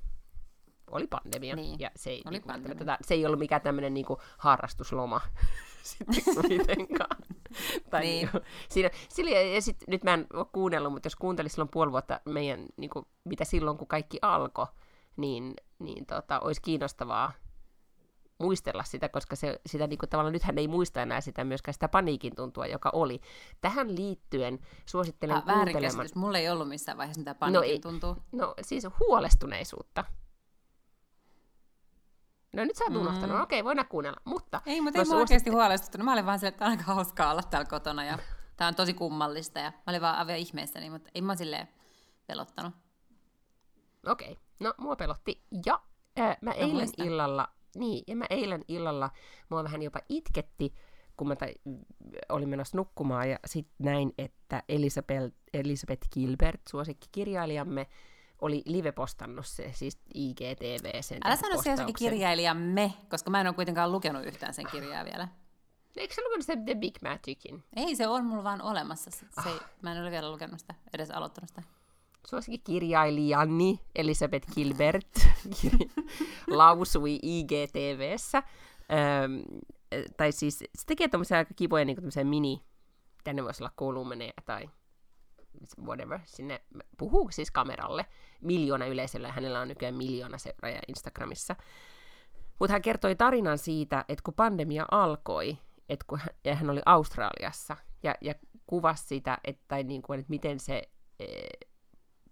oli 0.91 1.07
pandemia. 1.07 1.55
Niin. 1.55 1.79
Ja 1.79 1.91
se 1.95 2.09
ei, 2.09 2.21
oli 2.25 2.37
niin, 2.37 2.47
pandemia. 2.47 2.75
Tätä, 2.75 2.97
se 3.01 3.13
ei 3.13 3.25
ollut 3.25 3.39
mikään 3.39 3.61
tämmöinen 3.61 3.93
niin 3.93 4.05
harrastusloma 4.37 5.21
sitten 5.83 6.23
kuitenkaan. 6.35 7.17
tai 7.89 8.01
niin. 8.01 8.29
niin 8.33 8.43
siinä, 8.69 8.89
sillä, 9.09 9.31
ja 9.39 9.61
sit, 9.61 9.77
nyt 9.87 10.03
mä 10.03 10.13
en 10.13 10.27
ole 10.33 10.45
kuunnellut, 10.51 10.93
mutta 10.93 11.07
jos 11.07 11.15
kuuntelin 11.15 11.49
silloin 11.49 11.69
puoli 11.69 11.91
vuotta 11.91 12.19
meidän, 12.25 12.65
niin 12.77 12.89
kuin, 12.89 13.05
mitä 13.23 13.45
silloin 13.45 13.77
kun 13.77 13.87
kaikki 13.87 14.19
alkoi, 14.21 14.67
niin, 15.17 15.53
niin 15.79 16.05
tota, 16.05 16.39
olisi 16.39 16.61
kiinnostavaa 16.61 17.31
muistella 18.43 18.83
sitä, 18.83 19.09
koska 19.09 19.35
se, 19.35 19.59
sitä 19.65 19.87
niin 19.87 19.97
kuin, 19.97 20.09
tavallaan 20.09 20.33
nythän 20.33 20.57
ei 20.57 20.67
muista 20.67 21.01
enää 21.01 21.21
sitä 21.21 21.43
myöskään 21.43 21.73
sitä 21.73 21.87
paniikin 21.87 22.35
tuntua, 22.35 22.67
joka 22.67 22.89
oli. 22.93 23.21
Tähän 23.61 23.95
liittyen 23.95 24.59
suosittelen 24.85 25.35
ah, 25.35 25.43
kuuntelemaan... 25.43 26.07
Mulla 26.15 26.37
ei 26.37 26.49
ollut 26.49 26.69
missään 26.69 26.97
vaiheessa 26.97 27.21
sitä 27.21 27.35
paniikin 27.35 27.81
no, 27.83 27.89
tuntua. 27.89 28.15
No 28.31 28.53
siis 28.61 28.87
huolestuneisuutta. 28.99 30.03
No 32.53 32.65
nyt 32.65 32.75
sä 32.75 32.83
oot 32.83 32.95
unohtanut, 32.95 33.37
mm. 33.37 33.43
okei, 33.43 33.63
voidaan 33.63 33.87
kuunnella, 33.87 34.21
mutta... 34.25 34.61
Ei, 34.65 34.81
mutta 34.81 34.99
ei 34.99 35.05
mä 35.05 35.15
oikeasti 35.15 35.49
huolestuttanut. 35.49 36.05
Mä 36.05 36.13
olin 36.13 36.25
vaan 36.25 36.39
silleen, 36.39 36.53
että 36.53 36.65
on 36.65 36.71
aika 36.71 36.83
hauskaa 36.83 37.31
olla 37.31 37.43
täällä 37.43 37.69
kotona 37.69 38.05
ja 38.05 38.17
tää 38.57 38.67
on 38.67 38.75
tosi 38.75 38.93
kummallista 38.93 39.59
ja 39.59 39.71
mä 39.71 39.83
olin 39.87 40.01
vaan 40.01 40.17
avio 40.17 40.35
ihmeessäni, 40.35 40.89
mutta 40.89 41.09
ei 41.15 41.21
mä 41.21 41.35
silleen 41.35 41.67
pelottanut. 42.27 42.73
Okei, 44.07 44.37
no 44.59 44.73
mua 44.77 44.95
pelotti 44.95 45.43
ja 45.65 45.81
äh, 46.19 46.37
mä 46.41 46.51
eilen 46.51 46.75
muistan. 46.75 47.07
illalla 47.07 47.47
niin, 47.75 48.03
ja 48.07 48.15
mä 48.15 48.25
eilen 48.29 48.63
illalla, 48.67 49.09
mua 49.49 49.63
vähän 49.63 49.81
jopa 49.81 49.99
itketti, 50.09 50.73
kun 51.17 51.27
mä 51.27 51.35
tai, 51.35 51.53
olin 52.29 52.49
menossa 52.49 52.77
nukkumaan, 52.77 53.29
ja 53.29 53.39
sitten 53.45 53.75
näin, 53.79 54.13
että 54.17 54.63
Elisabeth, 54.69 55.35
Elisabeth 55.53 56.09
Gilbert, 56.13 56.61
suosikkikirjailijamme, 56.69 57.87
oli 58.41 58.63
live-postannut 58.65 59.47
se, 59.47 59.71
siis 59.73 59.97
IGTV 60.13 61.01
sen 61.01 61.19
Älä 61.23 61.35
sano 61.35 61.61
se 61.61 61.93
kirjailijamme, 61.97 62.93
koska 63.09 63.29
mä 63.29 63.41
en 63.41 63.47
ole 63.47 63.55
kuitenkaan 63.55 63.91
lukenut 63.91 64.25
yhtään 64.25 64.53
sen 64.53 64.67
kirjaa 64.71 65.05
vielä. 65.05 65.27
Eikö 65.97 66.13
sä 66.13 66.21
lukenut 66.21 66.45
sitä 66.45 66.61
The 66.65 66.75
Big 66.75 66.95
Magicin? 67.03 67.63
Ei, 67.75 67.95
se 67.95 68.07
on 68.07 68.25
mulla 68.25 68.43
vaan 68.43 68.61
olemassa. 68.61 69.11
Se, 69.11 69.25
ah. 69.37 69.47
ei, 69.47 69.59
mä 69.81 69.91
en 69.91 70.01
ole 70.01 70.11
vielä 70.11 70.31
lukenut 70.31 70.59
sitä, 70.59 70.75
edes 70.93 71.11
aloittanut 71.11 71.49
sitä 71.49 71.63
suosikkikirjailijani 72.27 73.79
Elisabeth 73.95 74.53
Gilbert 74.53 75.27
lausui 76.47 77.19
IGTVssä. 77.21 78.43
Öm, 79.23 79.41
tai 80.17 80.31
siis 80.31 80.59
se 80.59 80.85
tekee 80.85 81.07
tämmöisiä 81.07 81.37
aika 81.37 81.53
kivoja 81.55 81.85
niin 81.85 81.97
mini, 82.23 82.63
tänne 83.23 83.43
voisi 83.43 83.63
olla 83.63 83.73
kolumneja 83.75 84.33
tai 84.45 84.69
whatever, 85.85 86.19
sinne 86.25 86.61
puhuu 86.97 87.31
siis 87.31 87.51
kameralle 87.51 88.05
miljoona 88.41 88.85
yleisöllä, 88.85 89.31
hänellä 89.31 89.59
on 89.59 89.67
nykyään 89.67 89.95
miljoona 89.95 90.37
seuraajaa 90.37 90.81
Instagramissa. 90.87 91.55
Mutta 92.59 92.71
hän 92.73 92.81
kertoi 92.81 93.15
tarinan 93.15 93.57
siitä, 93.57 94.05
että 94.09 94.23
kun 94.23 94.33
pandemia 94.33 94.85
alkoi, 94.91 95.57
että 95.89 96.05
kun 96.07 96.19
hän, 96.19 96.29
ja 96.43 96.55
hän 96.55 96.69
oli 96.69 96.81
Australiassa, 96.85 97.77
ja, 98.03 98.15
ja 98.21 98.35
kuvasi 98.67 99.05
sitä, 99.07 99.37
että, 99.43 99.83
niin 99.83 100.01
kuin, 100.01 100.19
että 100.19 100.29
miten 100.29 100.59
se 100.59 100.89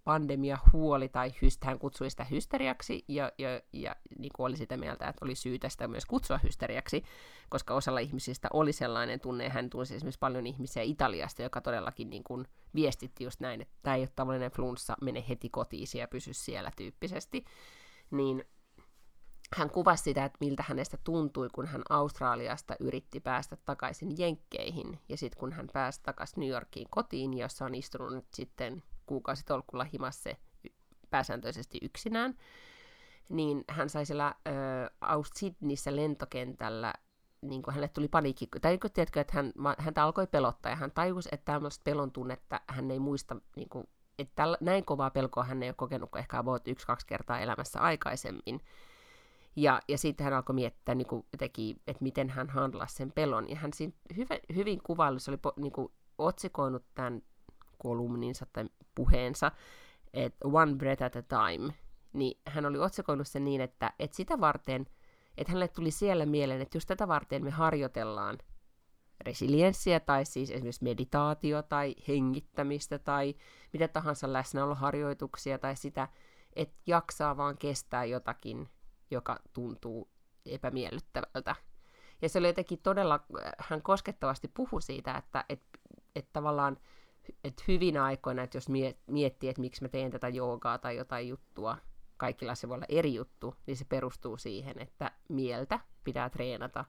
e, 0.02 0.04
pandemia 0.04 0.58
huoli 0.72 1.08
tai 1.08 1.32
hyst, 1.42 1.64
hän 1.64 1.78
kutsui 1.78 2.10
sitä 2.10 2.24
hysteriaksi 2.24 3.04
ja, 3.08 3.32
ja, 3.38 3.60
ja 3.72 3.96
niin 4.18 4.30
kuin 4.36 4.46
oli 4.46 4.56
sitä 4.56 4.76
mieltä, 4.76 5.08
että 5.08 5.24
oli 5.24 5.34
syytä 5.34 5.68
sitä 5.68 5.88
myös 5.88 6.06
kutsua 6.06 6.38
hysteriaksi, 6.38 7.04
koska 7.48 7.74
osalla 7.74 8.00
ihmisistä 8.00 8.48
oli 8.52 8.72
sellainen 8.72 9.20
tunne, 9.20 9.48
hän 9.48 9.70
tunsi 9.70 9.94
esimerkiksi 9.94 10.18
paljon 10.18 10.46
ihmisiä 10.46 10.82
Italiasta, 10.82 11.42
joka 11.42 11.60
todellakin 11.60 12.10
niin 12.10 12.24
kuin 12.24 12.46
viestitti 12.74 13.24
just 13.24 13.40
näin, 13.40 13.60
että 13.60 13.74
tämä 13.82 13.96
ei 13.96 14.02
ole 14.02 14.08
tavallinen 14.16 14.50
flunssa, 14.50 14.96
mene 15.02 15.24
heti 15.28 15.48
kotiin 15.48 15.86
ja 15.94 16.08
pysy 16.08 16.32
siellä 16.32 16.70
tyyppisesti, 16.76 17.44
niin 18.10 18.44
hän 19.56 19.70
kuvasi 19.70 20.02
sitä, 20.02 20.24
että 20.24 20.38
miltä 20.40 20.64
hänestä 20.68 20.98
tuntui, 21.04 21.48
kun 21.54 21.66
hän 21.66 21.82
Australiasta 21.88 22.76
yritti 22.80 23.20
päästä 23.20 23.56
takaisin 23.56 24.18
Jenkkeihin, 24.18 25.00
ja 25.08 25.16
sitten 25.16 25.40
kun 25.40 25.52
hän 25.52 25.68
pääsi 25.72 26.00
takaisin 26.02 26.40
New 26.40 26.48
Yorkiin 26.48 26.86
kotiin, 26.90 27.38
jossa 27.38 27.64
on 27.64 27.74
istunut 27.74 28.24
sitten 28.34 28.82
kuukausitolkulla 29.12 29.84
himassa 29.84 30.30
pääsääntöisesti 31.10 31.78
yksinään, 31.82 32.34
niin 33.28 33.64
hän 33.68 33.88
sai 33.88 34.06
siellä 34.06 34.26
äh, 34.26 35.16
Sydneyssä 35.38 35.96
lentokentällä, 35.96 36.94
niin 37.42 37.62
kuin 37.62 37.74
hänelle 37.74 37.88
tuli 37.88 38.08
paniikki, 38.08 38.46
tai 38.60 38.78
tiedätkö, 38.78 39.20
että 39.20 39.32
hän, 39.36 39.52
häntä 39.78 40.04
alkoi 40.04 40.26
pelottaa, 40.26 40.72
ja 40.72 40.76
hän 40.76 40.90
tajusi, 40.90 41.28
että 41.32 41.52
tämmöistä 41.52 41.84
pelon 41.84 42.12
tunnetta 42.12 42.60
hän 42.68 42.90
ei 42.90 42.98
muista, 42.98 43.36
niin 43.56 43.68
kuin, 43.68 43.84
että 44.18 44.32
tällä, 44.36 44.56
näin 44.60 44.84
kovaa 44.84 45.10
pelkoa 45.10 45.44
hän 45.44 45.62
ei 45.62 45.68
ole 45.68 45.74
kokenut 45.74 46.16
ehkä 46.18 46.38
about 46.38 46.68
yksi-kaksi 46.68 47.06
kertaa 47.06 47.40
elämässä 47.40 47.80
aikaisemmin, 47.80 48.60
ja, 49.56 49.80
ja 49.88 49.98
sitten 49.98 50.24
hän 50.24 50.34
alkoi 50.34 50.54
miettiä, 50.54 50.94
niin 50.94 51.06
kuin 51.06 51.26
teki, 51.38 51.76
että 51.86 52.02
miten 52.02 52.30
hän 52.30 52.48
handlasi 52.48 52.94
sen 52.94 53.12
pelon. 53.12 53.50
Ja 53.50 53.56
hän 53.56 53.72
siinä 53.72 53.92
hyvin, 54.16 54.40
hyvin 54.54 54.82
kuvailussa 54.82 55.32
oli 55.32 55.38
niin 55.56 55.72
kuin 55.72 55.92
otsikoinut 56.18 56.84
tämän 56.94 57.22
kolumninsa 57.82 58.46
tai 58.52 58.64
puheensa, 58.94 59.52
että 60.12 60.48
one 60.48 60.74
breath 60.74 61.02
at 61.02 61.16
a 61.16 61.22
time. 61.22 61.74
Niin 62.12 62.40
hän 62.46 62.66
oli 62.66 62.78
otsikoinut 62.78 63.28
sen 63.28 63.44
niin, 63.44 63.60
että, 63.60 63.92
että 63.98 64.16
sitä 64.16 64.40
varten, 64.40 64.86
että 65.38 65.50
hänelle 65.50 65.68
tuli 65.68 65.90
siellä 65.90 66.26
mieleen, 66.26 66.60
että 66.60 66.76
just 66.76 66.86
tätä 66.88 67.08
varten 67.08 67.44
me 67.44 67.50
harjoitellaan 67.50 68.38
resilienssiä 69.20 70.00
tai 70.00 70.24
siis 70.24 70.50
esimerkiksi 70.50 70.84
meditaatio 70.84 71.62
tai 71.62 71.94
hengittämistä 72.08 72.98
tai 72.98 73.34
mitä 73.72 73.88
tahansa 73.88 74.32
läsnäoloharjoituksia 74.32 75.58
tai 75.58 75.76
sitä, 75.76 76.08
että 76.56 76.76
jaksaa 76.86 77.36
vaan 77.36 77.58
kestää 77.58 78.04
jotakin 78.04 78.68
joka 79.10 79.38
tuntuu 79.52 80.08
epämiellyttävältä. 80.46 81.56
Ja 82.22 82.28
se 82.28 82.38
oli 82.38 82.46
jotenkin 82.46 82.78
todella, 82.82 83.20
hän 83.58 83.82
koskettavasti 83.82 84.48
puhui 84.48 84.82
siitä, 84.82 85.16
että 85.16 85.44
et, 85.48 85.62
et 86.16 86.28
tavallaan 86.32 86.76
et 87.44 87.68
hyvinä 87.68 88.04
aikoina, 88.04 88.42
että 88.42 88.56
jos 88.56 88.68
miettii, 89.06 89.48
että 89.48 89.60
miksi 89.60 89.82
mä 89.82 89.88
teen 89.88 90.10
tätä 90.10 90.28
joogaa 90.28 90.78
tai 90.78 90.96
jotain 90.96 91.28
juttua, 91.28 91.78
kaikilla 92.16 92.54
se 92.54 92.68
voi 92.68 92.74
olla 92.74 92.86
eri 92.88 93.14
juttu, 93.14 93.54
niin 93.66 93.76
se 93.76 93.84
perustuu 93.84 94.36
siihen, 94.36 94.78
että 94.78 95.10
mieltä 95.28 95.80
pitää 96.04 96.30
treenata. 96.30 96.84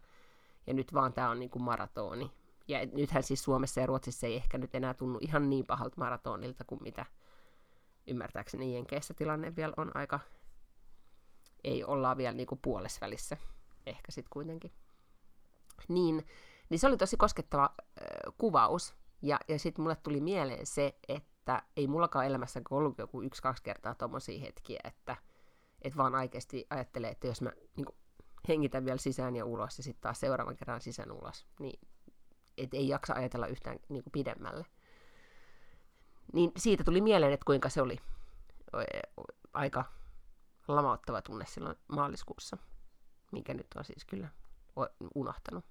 Ja 0.67 0.73
nyt 0.73 0.93
vaan 0.93 1.13
tämä 1.13 1.29
on 1.29 1.39
niin 1.39 1.49
kuin 1.49 1.63
maratoni. 1.63 2.31
Ja 2.67 2.85
nythän 2.85 3.23
siis 3.23 3.43
Suomessa 3.43 3.79
ja 3.79 3.85
Ruotsissa 3.85 4.27
ei 4.27 4.35
ehkä 4.35 4.57
nyt 4.57 4.75
enää 4.75 4.93
tunnu 4.93 5.19
ihan 5.21 5.49
niin 5.49 5.65
pahalta 5.65 5.95
maratonilta 5.97 6.63
kuin 6.63 6.83
mitä 6.83 7.05
ymmärtääkseni 8.07 8.75
Jenkeissä 8.75 9.13
tilanne 9.13 9.55
vielä 9.55 9.73
on 9.77 9.91
aika 9.97 10.19
ei 11.63 11.83
olla 11.83 12.17
vielä 12.17 12.33
niin 12.33 12.47
puolesvälissä 12.61 13.37
ehkä 13.85 14.11
sitten 14.11 14.29
kuitenkin. 14.33 14.71
Niin, 15.87 16.27
niin 16.69 16.79
se 16.79 16.87
oli 16.87 16.97
tosi 16.97 17.17
koskettava 17.17 17.69
äh, 17.79 18.33
kuvaus. 18.37 18.95
Ja, 19.23 19.39
ja 19.47 19.59
sitten 19.59 19.83
mulle 19.83 19.95
tuli 19.95 20.21
mieleen 20.21 20.65
se, 20.65 20.95
että 21.07 21.63
ei 21.77 21.87
mullakaan 21.87 22.25
elämässä 22.25 22.61
ollut 22.69 22.97
joku 22.97 23.21
yksi-kaksi 23.21 23.63
kertaa 23.63 23.95
tommosia 23.95 24.41
hetkiä, 24.41 24.79
että 24.83 25.17
et 25.81 25.97
vaan 25.97 26.15
oikeasti 26.15 26.67
ajattelee, 26.69 27.11
että 27.11 27.27
jos 27.27 27.41
mä 27.41 27.51
niin 27.75 27.85
kuin, 27.85 27.95
hengitän 28.47 28.85
vielä 28.85 28.97
sisään 28.97 29.35
ja 29.35 29.45
ulos 29.45 29.77
ja 29.77 29.83
sitten 29.83 30.01
taas 30.01 30.19
seuraavan 30.19 30.55
kerran 30.55 30.81
sisään 30.81 31.11
ulos, 31.11 31.47
niin 31.59 31.87
et 32.57 32.73
ei 32.73 32.87
jaksa 32.87 33.13
ajatella 33.13 33.47
yhtään 33.47 33.79
niin 33.89 34.03
pidemmälle. 34.11 34.65
Niin 36.33 36.51
siitä 36.57 36.83
tuli 36.83 37.01
mieleen, 37.01 37.33
että 37.33 37.45
kuinka 37.45 37.69
se 37.69 37.81
oli 37.81 37.97
aika 39.53 39.83
lamauttava 40.67 41.21
tunne 41.21 41.45
silloin 41.45 41.77
maaliskuussa, 41.87 42.57
minkä 43.31 43.53
nyt 43.53 43.67
on 43.75 43.85
siis 43.85 44.05
kyllä 44.05 44.29
unohtanut. 45.15 45.65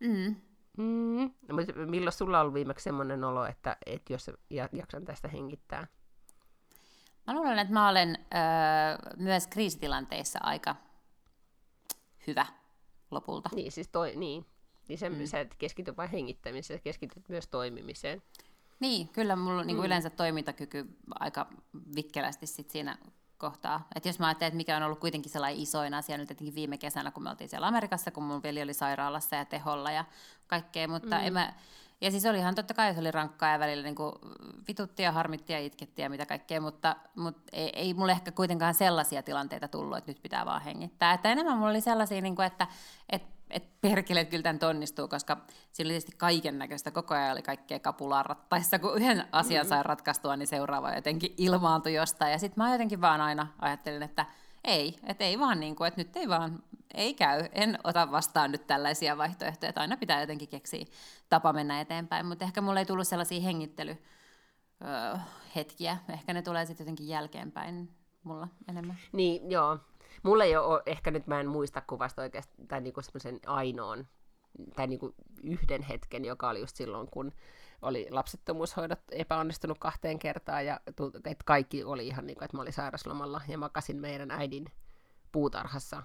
Mm. 0.00 0.36
Mm. 0.78 1.30
No, 1.48 1.56
milloin 1.86 2.12
sulla 2.12 2.38
on 2.38 2.40
ollut 2.40 2.54
viimeksi 2.54 2.84
semmoinen 2.84 3.24
olo, 3.24 3.44
että, 3.46 3.76
että 3.86 4.12
jos 4.12 4.30
jaksan 4.72 5.04
tästä 5.04 5.28
hengittää? 5.28 5.86
Mä 7.26 7.34
luulen, 7.34 7.58
että 7.58 7.74
mä 7.74 7.88
olen 7.88 8.18
öö, 8.34 9.12
myös 9.16 9.46
kriisitilanteissa 9.46 10.38
aika 10.42 10.76
hyvä 12.26 12.46
lopulta. 13.10 13.48
Niin, 13.54 13.72
siis 13.72 13.88
toi, 13.88 14.12
niin. 14.16 14.46
Niin 14.88 14.98
se, 14.98 15.08
mm. 15.08 15.26
sä 15.26 15.40
et 15.40 15.54
keskity 15.58 15.96
vain 15.96 16.10
hengittämiseen, 16.10 16.78
sä 16.78 16.82
keskityt 16.82 17.28
myös 17.28 17.48
toimimiseen. 17.48 18.22
Niin, 18.80 19.08
kyllä 19.08 19.36
mulla 19.36 19.60
on 19.60 19.66
niin 19.66 19.76
mm. 19.76 19.84
yleensä 19.84 20.10
toimintakyky 20.10 20.86
aika 21.10 21.46
vikkelästi 21.94 22.46
sit 22.46 22.70
siinä 22.70 22.98
kohtaa. 23.38 23.88
Et 23.94 24.06
jos 24.06 24.18
mä 24.18 24.26
ajattelen, 24.26 24.48
että 24.48 24.56
mikä 24.56 24.76
on 24.76 24.82
ollut 24.82 25.00
kuitenkin 25.00 25.32
sellainen 25.32 25.62
isoin 25.62 25.94
asia 25.94 26.18
nyt 26.18 26.30
etenkin 26.30 26.54
viime 26.54 26.78
kesänä, 26.78 27.10
kun 27.10 27.22
me 27.22 27.30
oltiin 27.30 27.48
siellä 27.50 27.66
Amerikassa, 27.66 28.10
kun 28.10 28.22
mun 28.22 28.42
veli 28.42 28.62
oli 28.62 28.74
sairaalassa 28.74 29.36
ja 29.36 29.44
teholla 29.44 29.90
ja 29.90 30.04
kaikkea, 30.46 30.88
mutta 30.88 31.16
mm. 31.18 31.26
en 31.26 31.32
mä, 31.32 31.52
ja 32.00 32.10
siis 32.10 32.26
olihan 32.26 32.54
totta 32.54 32.74
kai, 32.74 32.94
se 32.94 33.00
oli 33.00 33.10
rankkaa 33.10 33.52
ja 33.52 33.58
välillä 33.58 33.82
niin 33.82 33.96
vitutti 34.68 35.02
ja 35.02 35.12
harmitti 35.12 35.52
ja 35.52 35.58
itketti 35.58 36.02
ja 36.02 36.10
mitä 36.10 36.26
kaikkea, 36.26 36.60
mutta, 36.60 36.96
mutta 37.16 37.42
ei, 37.52 37.70
ei 37.74 37.94
mulle 37.94 38.12
ehkä 38.12 38.32
kuitenkaan 38.32 38.74
sellaisia 38.74 39.22
tilanteita 39.22 39.68
tullut, 39.68 39.98
että 39.98 40.10
nyt 40.10 40.22
pitää 40.22 40.46
vaan 40.46 40.62
hengittää. 40.62 41.12
Että 41.12 41.32
enemmän 41.32 41.58
mulla 41.58 41.70
oli 41.70 41.80
sellaisia, 41.80 42.20
niin 42.20 42.36
kuin, 42.36 42.46
että, 42.46 42.66
että 43.08 43.33
että 43.54 43.68
perkele, 43.80 44.20
että 44.20 44.30
kyllä 44.30 44.42
tämän 44.42 44.58
onnistuu, 44.68 45.08
koska 45.08 45.36
sillä 45.72 45.88
oli 45.88 45.92
tietysti 45.92 46.16
kaiken 46.16 46.58
näköistä, 46.58 46.90
koko 46.90 47.14
ajan 47.14 47.32
oli 47.32 47.42
kaikkea 47.42 47.78
kapulaa 47.78 48.22
rattaissa, 48.22 48.78
kun 48.78 48.96
yhden 48.96 49.26
asian 49.32 49.66
sai 49.66 49.82
ratkaistua, 49.82 50.36
niin 50.36 50.46
seuraava 50.46 50.94
jotenkin 50.94 51.34
ilmaantui 51.36 51.94
jostain. 51.94 52.32
Ja 52.32 52.38
sitten 52.38 52.64
mä 52.64 52.72
jotenkin 52.72 53.00
vaan 53.00 53.20
aina 53.20 53.46
ajattelin, 53.58 54.02
että 54.02 54.26
ei, 54.64 54.98
että 55.06 55.24
ei 55.24 55.38
vaan 55.38 55.60
niin 55.60 55.76
kuin, 55.76 55.88
että 55.88 56.00
nyt 56.00 56.16
ei 56.16 56.28
vaan, 56.28 56.62
ei 56.94 57.14
käy, 57.14 57.48
en 57.52 57.78
ota 57.84 58.10
vastaan 58.10 58.52
nyt 58.52 58.66
tällaisia 58.66 59.18
vaihtoehtoja, 59.18 59.68
että 59.68 59.80
aina 59.80 59.96
pitää 59.96 60.20
jotenkin 60.20 60.48
keksiä 60.48 60.84
tapa 61.28 61.52
mennä 61.52 61.80
eteenpäin, 61.80 62.26
mutta 62.26 62.44
ehkä 62.44 62.60
mulle 62.60 62.80
ei 62.80 62.86
tullut 62.86 63.08
sellaisia 63.08 63.40
hengittelyhetkiä, 63.40 65.98
ehkä 66.08 66.32
ne 66.32 66.42
tulee 66.42 66.66
sitten 66.66 66.84
jotenkin 66.84 67.08
jälkeenpäin 67.08 67.90
mulla 68.24 68.48
enemmän. 68.68 68.98
Niin, 69.12 69.50
joo, 69.50 69.78
Mulla 70.24 70.44
ei 70.44 70.56
ole, 70.56 70.82
ehkä 70.86 71.10
nyt 71.10 71.26
mä 71.26 71.40
en 71.40 71.48
muista 71.48 71.82
kuvasta 71.86 72.22
oikeastaan, 72.22 72.68
tai 72.68 72.80
niinku 72.80 73.02
semmoisen 73.02 73.40
ainoan, 73.46 74.08
tai 74.76 74.86
niinku 74.86 75.14
yhden 75.42 75.82
hetken, 75.82 76.24
joka 76.24 76.48
oli 76.48 76.60
just 76.60 76.76
silloin, 76.76 77.08
kun 77.10 77.32
oli 77.82 78.06
lapsettomuushoidot 78.10 79.00
epäonnistunut 79.10 79.78
kahteen 79.78 80.18
kertaan, 80.18 80.66
ja 80.66 80.80
että 81.14 81.44
kaikki 81.44 81.84
oli 81.84 82.06
ihan 82.06 82.26
niin 82.26 82.36
kuin, 82.36 82.44
että 82.44 82.56
mä 82.56 82.62
olin 82.62 82.72
sairaslomalla, 82.72 83.40
ja 83.48 83.58
makasin 83.58 84.00
meidän 84.00 84.30
äidin 84.30 84.66
puutarhassa 85.32 86.02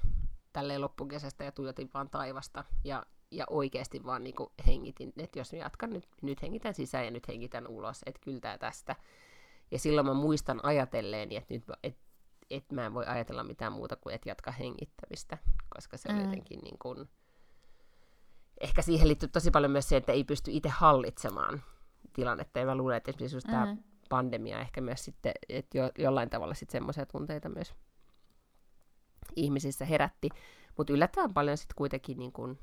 tälleen 0.54 0.82
loppukesästä, 0.82 1.44
ja 1.44 1.52
tuijotin 1.52 1.90
vaan 1.94 2.10
taivasta, 2.10 2.64
ja, 2.84 3.06
ja 3.32 3.46
oikeasti 3.50 4.06
vaan 4.06 4.24
niin 4.24 4.36
kuin 4.36 4.50
hengitin, 4.68 5.14
että 5.18 5.40
jos 5.40 5.54
mä 5.54 5.60
jatkan, 5.60 5.90
nyt, 5.90 6.08
nyt 6.22 6.42
hengitän 6.42 6.74
sisään 6.74 7.06
ja 7.06 7.12
nyt 7.12 7.28
hengitän 7.28 7.68
ulos, 7.68 8.02
että 8.06 8.22
kyllä 8.24 8.58
tästä. 8.58 8.96
Ja 9.72 9.80
silloin 9.80 10.08
mä 10.08 10.14
muistan 10.14 10.60
ajatelleen, 10.64 11.32
että 11.32 11.54
nyt 11.54 11.64
että 11.84 12.09
että 12.50 12.76
mä 12.76 12.86
en 12.86 12.94
voi 12.94 13.06
ajatella 13.06 13.44
mitään 13.44 13.74
muuta 13.74 13.96
kuin, 13.96 14.16
että 14.16 14.30
jatka 14.30 14.52
hengittämistä, 14.52 15.38
koska 15.76 15.98
se 15.98 16.10
mm. 16.10 16.18
on 16.18 16.24
jotenkin 16.24 16.60
niin 16.60 16.80
kuin... 16.80 17.10
Ehkä 18.62 18.82
siihen 18.82 19.08
liittyy 19.08 19.30
tosi 19.30 19.52
paljon 19.52 19.72
myös 19.72 19.90
se, 19.90 19.98
että 19.98 20.12
ei 20.12 20.24
pysty 20.24 20.52
itse 20.52 20.70
hallitsemaan 20.70 21.64
tilannetta. 22.14 22.60
Ja 22.60 22.66
mä 22.66 22.76
luulen, 22.76 22.98
että 22.98 23.12
esimerkiksi 23.12 23.36
just 23.36 23.48
mm. 23.48 23.52
tämä 23.52 23.78
pandemia 24.10 24.60
ehkä 24.60 24.82
myös 24.82 25.06
sitten, 25.06 25.32
että 25.50 25.78
jo, 25.78 25.92
jollain 25.98 26.30
tavalla 26.30 26.54
sitten 26.54 26.72
semmoisia 26.72 27.06
tunteita 27.06 27.50
myös 27.50 27.74
ihmisissä 29.36 29.86
herätti. 29.86 30.30
Mutta 30.78 30.94
yllättävän 30.94 31.34
paljon 31.34 31.58
sitten 31.58 31.76
kuitenkin 31.76 32.18
niin 32.18 32.32
kuin, 32.32 32.60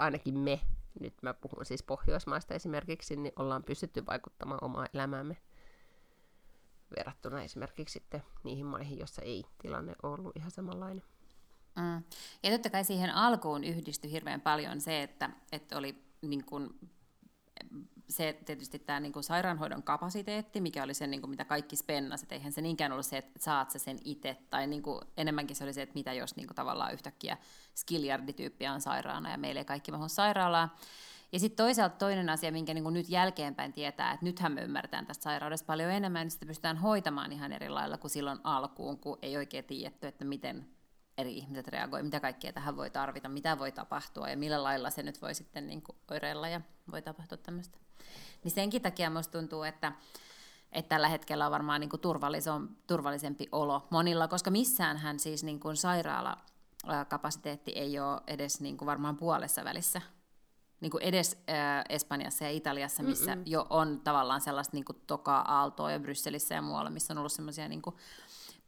ainakin 0.00 0.38
me, 0.38 0.60
nyt 1.00 1.14
mä 1.22 1.34
puhun 1.34 1.66
siis 1.66 1.82
Pohjoismaista 1.82 2.54
esimerkiksi, 2.54 3.16
niin 3.16 3.32
ollaan 3.36 3.64
pystytty 3.64 4.06
vaikuttamaan 4.06 4.64
omaan 4.64 4.88
elämäämme 4.94 5.36
verrattuna 6.98 7.42
esimerkiksi 7.42 7.92
sitten 7.92 8.22
niihin 8.44 8.66
maihin, 8.66 8.98
joissa 8.98 9.22
ei 9.22 9.44
tilanne 9.62 9.94
ollut 10.02 10.36
ihan 10.36 10.50
samanlainen. 10.50 11.04
Mm. 11.76 12.02
Ja 12.42 12.50
totta 12.50 12.70
kai 12.70 12.84
siihen 12.84 13.14
alkuun 13.14 13.64
yhdistyi 13.64 14.12
hirveän 14.12 14.40
paljon 14.40 14.80
se, 14.80 15.02
että, 15.02 15.30
että 15.52 15.78
oli 15.78 16.04
niin 16.22 16.44
kuin 16.44 16.70
se 18.08 18.38
tietysti 18.44 18.78
tämä 18.78 19.00
niinku 19.00 19.22
sairaanhoidon 19.22 19.82
kapasiteetti, 19.82 20.60
mikä 20.60 20.82
oli 20.82 20.94
se, 20.94 21.06
niinku, 21.06 21.26
mitä 21.26 21.44
kaikki 21.44 21.76
spennasit, 21.76 22.32
eihän 22.32 22.52
se 22.52 22.60
niinkään 22.60 22.92
ollut 22.92 23.06
se, 23.06 23.16
että 23.16 23.38
saat 23.38 23.70
sä 23.70 23.78
sen 23.78 23.98
itse, 24.04 24.36
tai 24.50 24.66
niinku, 24.66 25.00
enemmänkin 25.16 25.56
se 25.56 25.64
oli 25.64 25.72
se, 25.72 25.82
että 25.82 25.94
mitä 25.94 26.12
jos 26.12 26.36
niinku, 26.36 26.54
tavallaan 26.54 26.92
yhtäkkiä 26.92 27.36
skiljardityyppiä 27.74 28.72
on 28.72 28.80
sairaana 28.80 29.30
ja 29.30 29.38
meillä 29.38 29.60
ei 29.60 29.64
kaikki 29.64 29.92
mahu 29.92 30.08
sairaalaan. 30.08 30.70
Ja 31.32 31.38
sitten 31.38 31.64
toisaalta 31.64 31.96
toinen 31.96 32.28
asia, 32.28 32.52
minkä 32.52 32.74
niin 32.74 32.92
nyt 32.92 33.08
jälkeenpäin 33.08 33.72
tietää, 33.72 34.12
että 34.12 34.24
nythän 34.24 34.52
me 34.52 34.62
ymmärretään 34.62 35.06
tästä 35.06 35.22
sairaudesta 35.22 35.66
paljon 35.66 35.90
enemmän, 35.90 36.22
niin 36.22 36.30
sitä 36.30 36.46
pystytään 36.46 36.76
hoitamaan 36.76 37.32
ihan 37.32 37.52
eri 37.52 37.68
lailla 37.68 37.98
kuin 37.98 38.10
silloin 38.10 38.40
alkuun, 38.44 38.98
kun 38.98 39.18
ei 39.22 39.36
oikein 39.36 39.64
tiedetty, 39.64 40.06
että 40.06 40.24
miten 40.24 40.66
eri 41.18 41.36
ihmiset 41.36 41.68
reagoivat, 41.68 42.06
mitä 42.06 42.20
kaikkea 42.20 42.52
tähän 42.52 42.76
voi 42.76 42.90
tarvita, 42.90 43.28
mitä 43.28 43.58
voi 43.58 43.72
tapahtua 43.72 44.28
ja 44.28 44.36
millä 44.36 44.62
lailla 44.62 44.90
se 44.90 45.02
nyt 45.02 45.22
voi 45.22 45.34
sitten 45.34 45.66
niin 45.66 45.82
kuin 45.82 45.96
oireilla 46.10 46.48
ja 46.48 46.60
voi 46.92 47.02
tapahtua 47.02 47.38
tämmöistä. 47.38 47.78
Niin 48.44 48.52
senkin 48.52 48.82
takia 48.82 49.10
musta 49.10 49.38
tuntuu, 49.38 49.62
että, 49.62 49.92
että 50.72 50.88
tällä 50.88 51.08
hetkellä 51.08 51.46
on 51.46 51.52
varmaan 51.52 51.80
niin 51.80 51.90
turvallisempi 52.86 53.48
olo 53.52 53.86
monilla, 53.90 54.28
koska 54.28 54.50
missään 54.50 54.96
hän 54.96 55.18
siis 55.18 55.44
niin 55.44 55.60
kuin 55.60 55.76
sairaalakapasiteetti 55.76 57.72
ei 57.72 57.98
ole 58.00 58.20
edes 58.26 58.60
niin 58.60 58.76
kuin 58.76 58.86
varmaan 58.86 59.16
puolessa 59.16 59.64
välissä 59.64 60.00
niin 60.82 60.90
kuin 60.90 61.02
edes 61.02 61.42
äh, 61.50 61.84
Espanjassa 61.88 62.44
ja 62.44 62.50
Italiassa, 62.50 63.02
missä 63.02 63.34
Mm-mm. 63.34 63.44
jo 63.46 63.66
on 63.70 64.00
tavallaan 64.04 64.40
sellaista 64.40 64.76
niin 64.76 64.84
kuin 64.84 64.98
toka-aaltoa 65.06 65.90
ja 65.90 66.00
Brysselissä 66.00 66.54
ja 66.54 66.62
muualla, 66.62 66.90
missä 66.90 67.14
on 67.14 67.18
ollut 67.18 67.32
semmoisia 67.32 67.68
niin 67.68 67.82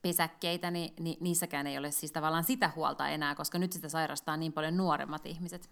pesäkkeitä, 0.02 0.70
niin, 0.70 0.94
niin 0.98 1.16
niissäkään 1.20 1.66
ei 1.66 1.78
ole 1.78 1.90
siis 1.90 2.12
tavallaan 2.12 2.44
sitä 2.44 2.70
huolta 2.76 3.08
enää, 3.08 3.34
koska 3.34 3.58
nyt 3.58 3.72
sitä 3.72 3.88
sairastaa 3.88 4.36
niin 4.36 4.52
paljon 4.52 4.76
nuoremmat 4.76 5.26
ihmiset. 5.26 5.70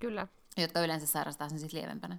Kyllä. 0.00 0.26
Jotka 0.56 0.80
yleensä 0.80 1.06
sairastaa 1.06 1.48
sen 1.48 1.58
sitten 1.58 1.80
lievempänä. 1.80 2.18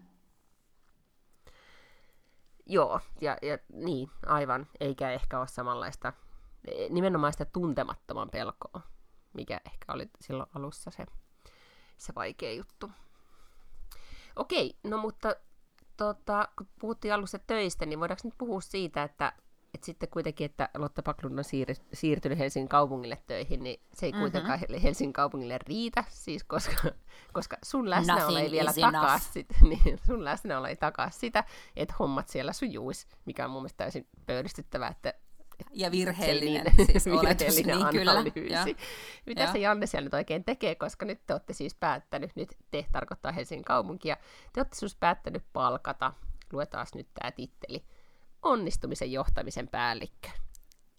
Joo, 2.66 3.00
ja, 3.22 3.38
ja 3.42 3.58
niin, 3.74 4.10
aivan, 4.26 4.68
eikä 4.80 5.12
ehkä 5.12 5.40
ole 5.40 5.48
samanlaista, 5.48 6.14
nimenomaan 6.90 7.34
sitä 7.34 7.46
tuntemattoman 7.46 8.30
pelkoa, 8.30 8.82
mikä 9.34 9.62
ehkä 9.66 9.94
oli 9.94 10.10
silloin 10.22 10.50
alussa 10.56 10.92
se, 10.92 11.06
se 11.98 12.16
vaikea 12.16 12.54
juttu. 12.54 12.92
Okei, 14.40 14.78
no 14.84 14.98
mutta 14.98 15.36
tota, 15.98 16.48
kun 16.58 16.68
puhuttiin 16.80 17.14
alussa 17.14 17.40
töistä, 17.40 17.86
niin 17.86 18.00
voidaanko 18.00 18.22
nyt 18.24 18.38
puhua 18.38 18.62
siitä, 18.62 19.04
että, 19.04 19.34
että 19.74 19.86
sitten 19.86 20.10
kuitenkin, 20.10 20.46
että 20.46 20.70
Lotta 20.78 21.04
Paklund 21.04 21.38
on 21.38 21.44
siir- 21.46 21.84
siirtynyt 21.94 22.38
Helsingin 22.38 22.70
kaupungille 22.70 23.18
töihin, 23.28 23.64
niin 23.64 23.82
se 23.94 24.06
ei 24.06 24.12
mm-hmm. 24.12 24.22
kuitenkaan 24.22 24.60
Helsingin 24.84 25.14
kaupungille 25.14 25.60
riitä, 25.68 26.04
siis 26.10 26.44
koska, 26.44 26.90
koska 27.34 27.58
sun 27.64 27.90
läsnäolo 27.90 28.38
ei 28.38 28.52
vielä 28.52 28.74
takaa 28.82 29.20
sitä, 29.20 29.56
niin 29.70 30.00
sun 30.06 30.26
läsnäolo 30.26 30.68
ei 30.68 30.76
takaa 30.76 31.10
sitä, 31.10 31.44
että 31.76 31.96
hommat 32.00 32.30
siellä 32.30 32.54
sujuisi, 32.54 33.08
mikä 33.26 33.46
on 33.46 33.52
mun 33.52 33.62
mielestä 33.62 33.78
täysin 33.78 34.08
pöyristyttävää, 34.26 34.90
että 34.90 35.14
ja 35.74 35.92
virheellinen, 35.92 36.74
niin, 36.78 36.88
siis 36.92 37.06
virheellinen 37.22 37.78
niin, 37.92 38.10
analyysi. 38.10 38.32
Kyllä. 38.32 38.66
Mitä 39.26 39.42
ja. 39.42 39.52
se 39.52 39.60
Janne 39.60 39.86
siellä 39.86 40.06
nyt 40.06 40.14
oikein 40.14 40.44
tekee, 40.44 40.76
koska 40.76 41.06
nyt 41.06 41.26
te 41.28 41.34
olette 41.34 41.54
siis 41.54 41.76
päättänyt, 41.76 42.36
nyt 42.36 42.50
te 42.72 42.86
tarkoittaa 42.92 43.32
Helsingin 43.32 43.66
kaupunkia, 43.66 44.18
te 44.54 44.60
olette 44.60 44.76
siis 44.76 44.96
päättänyt 44.96 45.44
palkata, 45.54 46.14
luetaan 46.52 46.88
nyt 46.96 47.08
tämä 47.14 47.32
titteli, 47.32 47.86
onnistumisen 48.42 49.12
johtamisen 49.12 49.68
päällikkö. 49.68 50.30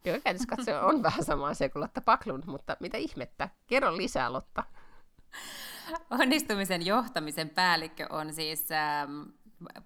Joka 0.04 0.20
käytössä 0.20 0.56
katsoa 0.56 0.80
on 0.80 1.02
vähän 1.08 1.24
sama 1.24 1.48
asia 1.48 1.68
kuin 1.68 1.82
Lotta 1.82 2.00
Paklund, 2.00 2.42
mutta 2.46 2.76
mitä 2.80 2.96
ihmettä? 2.96 3.48
Kerro 3.66 3.96
lisää, 3.96 4.32
Lotta. 4.32 4.62
Onnistumisen 6.10 6.86
johtamisen 6.86 7.50
päällikkö 7.50 8.06
on 8.10 8.34
siis 8.34 8.72
ähm, 8.72 9.22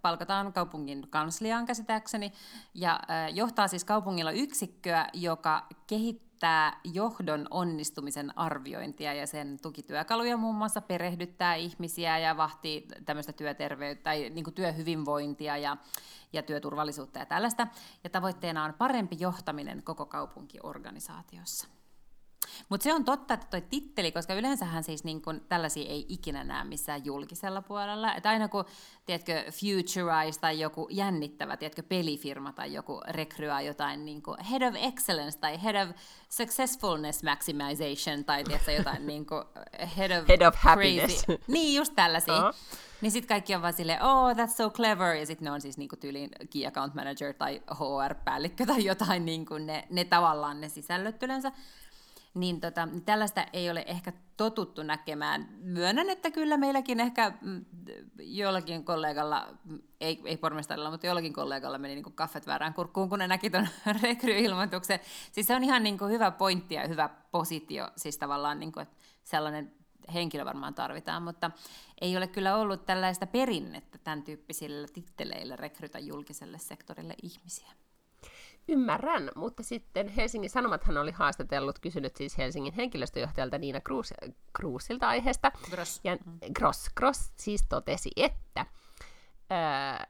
palkataan 0.03 0.53
kaupungin 0.53 1.07
kansliaan 1.11 1.67
käsittääkseni, 1.67 2.33
ja 2.75 3.01
johtaa 3.33 3.69
siis 3.69 3.85
kaupungilla 3.85 4.31
yksikköä, 4.31 5.09
joka 5.13 5.67
kehittää 5.87 6.81
johdon 6.85 7.47
onnistumisen 7.51 8.39
arviointia 8.39 9.15
ja 9.15 9.27
sen 9.27 9.59
tukityökaluja 9.63 10.37
muun 10.37 10.55
muassa 10.55 10.81
perehdyttää 10.81 11.55
ihmisiä 11.55 12.19
ja 12.19 12.37
vahtii 12.37 12.89
tämmöistä 13.05 13.33
työterveyttä 13.33 14.03
tai 14.03 14.31
niin 14.31 14.55
työhyvinvointia 14.55 15.57
ja, 15.57 15.77
ja 16.33 16.43
työturvallisuutta 16.43 17.19
ja 17.19 17.27
tällaista. 17.27 17.67
Ja 18.05 18.11
tavoitteena 18.11 18.65
on 18.65 18.75
parempi 18.75 19.17
johtaminen 19.21 19.83
koko 19.83 20.07
kaupunkiorganisaatiossa. 20.07 21.69
Mutta 22.69 22.85
se 22.85 22.95
on 22.95 23.05
totta, 23.05 23.35
että 23.35 23.47
toi 23.47 23.61
titteli, 23.61 24.13
koska 24.13 24.35
yleensähän 24.35 24.85
siis 24.85 25.05
niin 25.05 25.23
kun, 25.23 25.41
tällaisia 25.49 25.91
ei 25.91 26.07
ikinä 26.09 26.45
näe 26.45 26.65
missään 26.65 27.05
julkisella 27.05 27.63
puolella. 27.63 28.15
Että 28.15 28.29
aina 28.29 28.49
kun, 28.49 28.65
tiedätkö, 29.07 29.45
Futurize 29.51 30.41
tai 30.41 30.61
joku 30.61 30.89
jännittävä, 30.91 31.57
tiedätkö, 31.57 31.83
pelifirma 31.83 32.53
tai 32.53 32.73
joku 32.73 33.01
rekryää 33.09 33.61
jotain 33.61 34.05
niin 34.05 34.23
kuin 34.23 34.41
Head 34.45 34.63
of 34.63 34.75
Excellence 34.77 35.39
tai 35.39 35.63
Head 35.63 35.89
of 35.89 35.97
Successfulness 36.29 37.23
Maximization 37.23 38.25
tai 38.25 38.45
tiedätkö, 38.45 38.73
jotain 38.73 39.07
niin 39.13 39.27
kuin 39.27 39.45
Head 39.97 40.21
of, 40.21 40.29
head 40.29 40.43
of 40.49 40.55
Happiness. 40.57 41.25
Niin, 41.47 41.77
just 41.77 41.93
tällaisia. 41.97 42.39
Uh-huh. 42.39 42.55
Niin 43.01 43.13
sitten 43.13 43.29
kaikki 43.29 43.55
on 43.55 43.63
vaan 43.63 43.73
silleen, 43.73 44.03
oh, 44.03 44.33
that's 44.33 44.57
so 44.57 44.71
clever, 44.71 45.15
ja 45.17 45.27
sitten 45.27 45.45
ne 45.45 45.51
on 45.51 45.61
siis 45.61 45.79
niinku 45.79 45.97
tyyliin 45.97 46.31
key 46.53 46.67
account 46.67 46.95
manager 46.95 47.35
tai 47.35 47.63
HR-päällikkö 47.71 48.67
tai 48.67 48.85
jotain, 48.85 49.25
niinku 49.25 49.59
ne, 49.59 49.87
ne 49.91 50.05
tavallaan 50.05 50.61
ne 50.61 50.69
sisällöt 50.69 51.23
yleensä 51.23 51.53
niin 52.35 52.61
tota, 52.61 52.89
tällaista 53.05 53.47
ei 53.53 53.71
ole 53.71 53.85
ehkä 53.87 54.13
totuttu 54.37 54.83
näkemään. 54.83 55.49
Myönnän, 55.61 56.11
että 56.11 56.31
kyllä 56.31 56.57
meilläkin 56.57 57.01
ehkä 57.01 57.33
mm, 57.41 57.65
jollakin 58.19 58.85
kollegalla, 58.85 59.49
ei, 60.01 60.23
ei 60.25 60.37
pormestarilla, 60.37 60.91
mutta 60.91 61.07
jollakin 61.07 61.33
kollegalla 61.33 61.79
meni 61.79 61.95
niin 61.95 62.15
kaffet 62.15 62.47
väärään 62.47 62.75
kurkkuun, 62.75 63.09
kun 63.09 63.19
ne 63.19 63.29
näki 63.29 63.51
tuon 63.51 63.69
rekryilmoituksen. 64.03 65.01
Siis 65.33 65.47
se 65.47 65.57
on 65.57 65.65
ihan 65.65 65.83
niin 65.83 65.99
kuin 65.99 66.13
hyvä 66.13 66.31
pointti 66.31 66.75
ja 66.75 66.89
hyvä 66.89 67.11
positio, 67.31 67.89
siis 67.97 68.19
tavallaan 68.19 68.61
niin 68.61 68.73
kuin, 68.73 68.83
että 68.83 68.97
sellainen 69.25 69.73
henkilö 70.15 70.45
varmaan 70.45 70.75
tarvitaan, 70.75 71.23
mutta 71.23 71.51
ei 72.01 72.17
ole 72.17 72.27
kyllä 72.27 72.57
ollut 72.57 72.87
tällaista 72.87 73.27
perinnettä 73.27 73.99
tämän 73.99 74.23
tyyppisillä 74.23 74.89
titteleillä 74.93 75.57
rekrytä 75.57 75.99
julkiselle 75.99 76.59
sektorille 76.59 77.15
ihmisiä. 77.23 77.69
Ymmärrän, 78.69 79.31
mutta 79.37 79.63
sitten 79.63 80.09
Helsingin 80.09 80.51
Sanomathan 80.51 80.97
oli 80.97 81.11
haastatellut, 81.11 81.79
kysynyt 81.79 82.17
siis 82.17 82.39
Helsingin 82.39 82.73
henkilöstöjohtajalta 82.73 83.59
Niina 83.59 83.81
Kruus, 83.81 84.15
Kruusilta 84.53 85.09
aiheesta. 85.09 85.53
Gross. 85.71 86.01
Ja 86.05 86.17
Gross, 86.55 86.91
Gross 86.97 87.33
siis 87.37 87.67
totesi, 87.69 88.11
että 88.17 88.67
ää, 89.51 90.07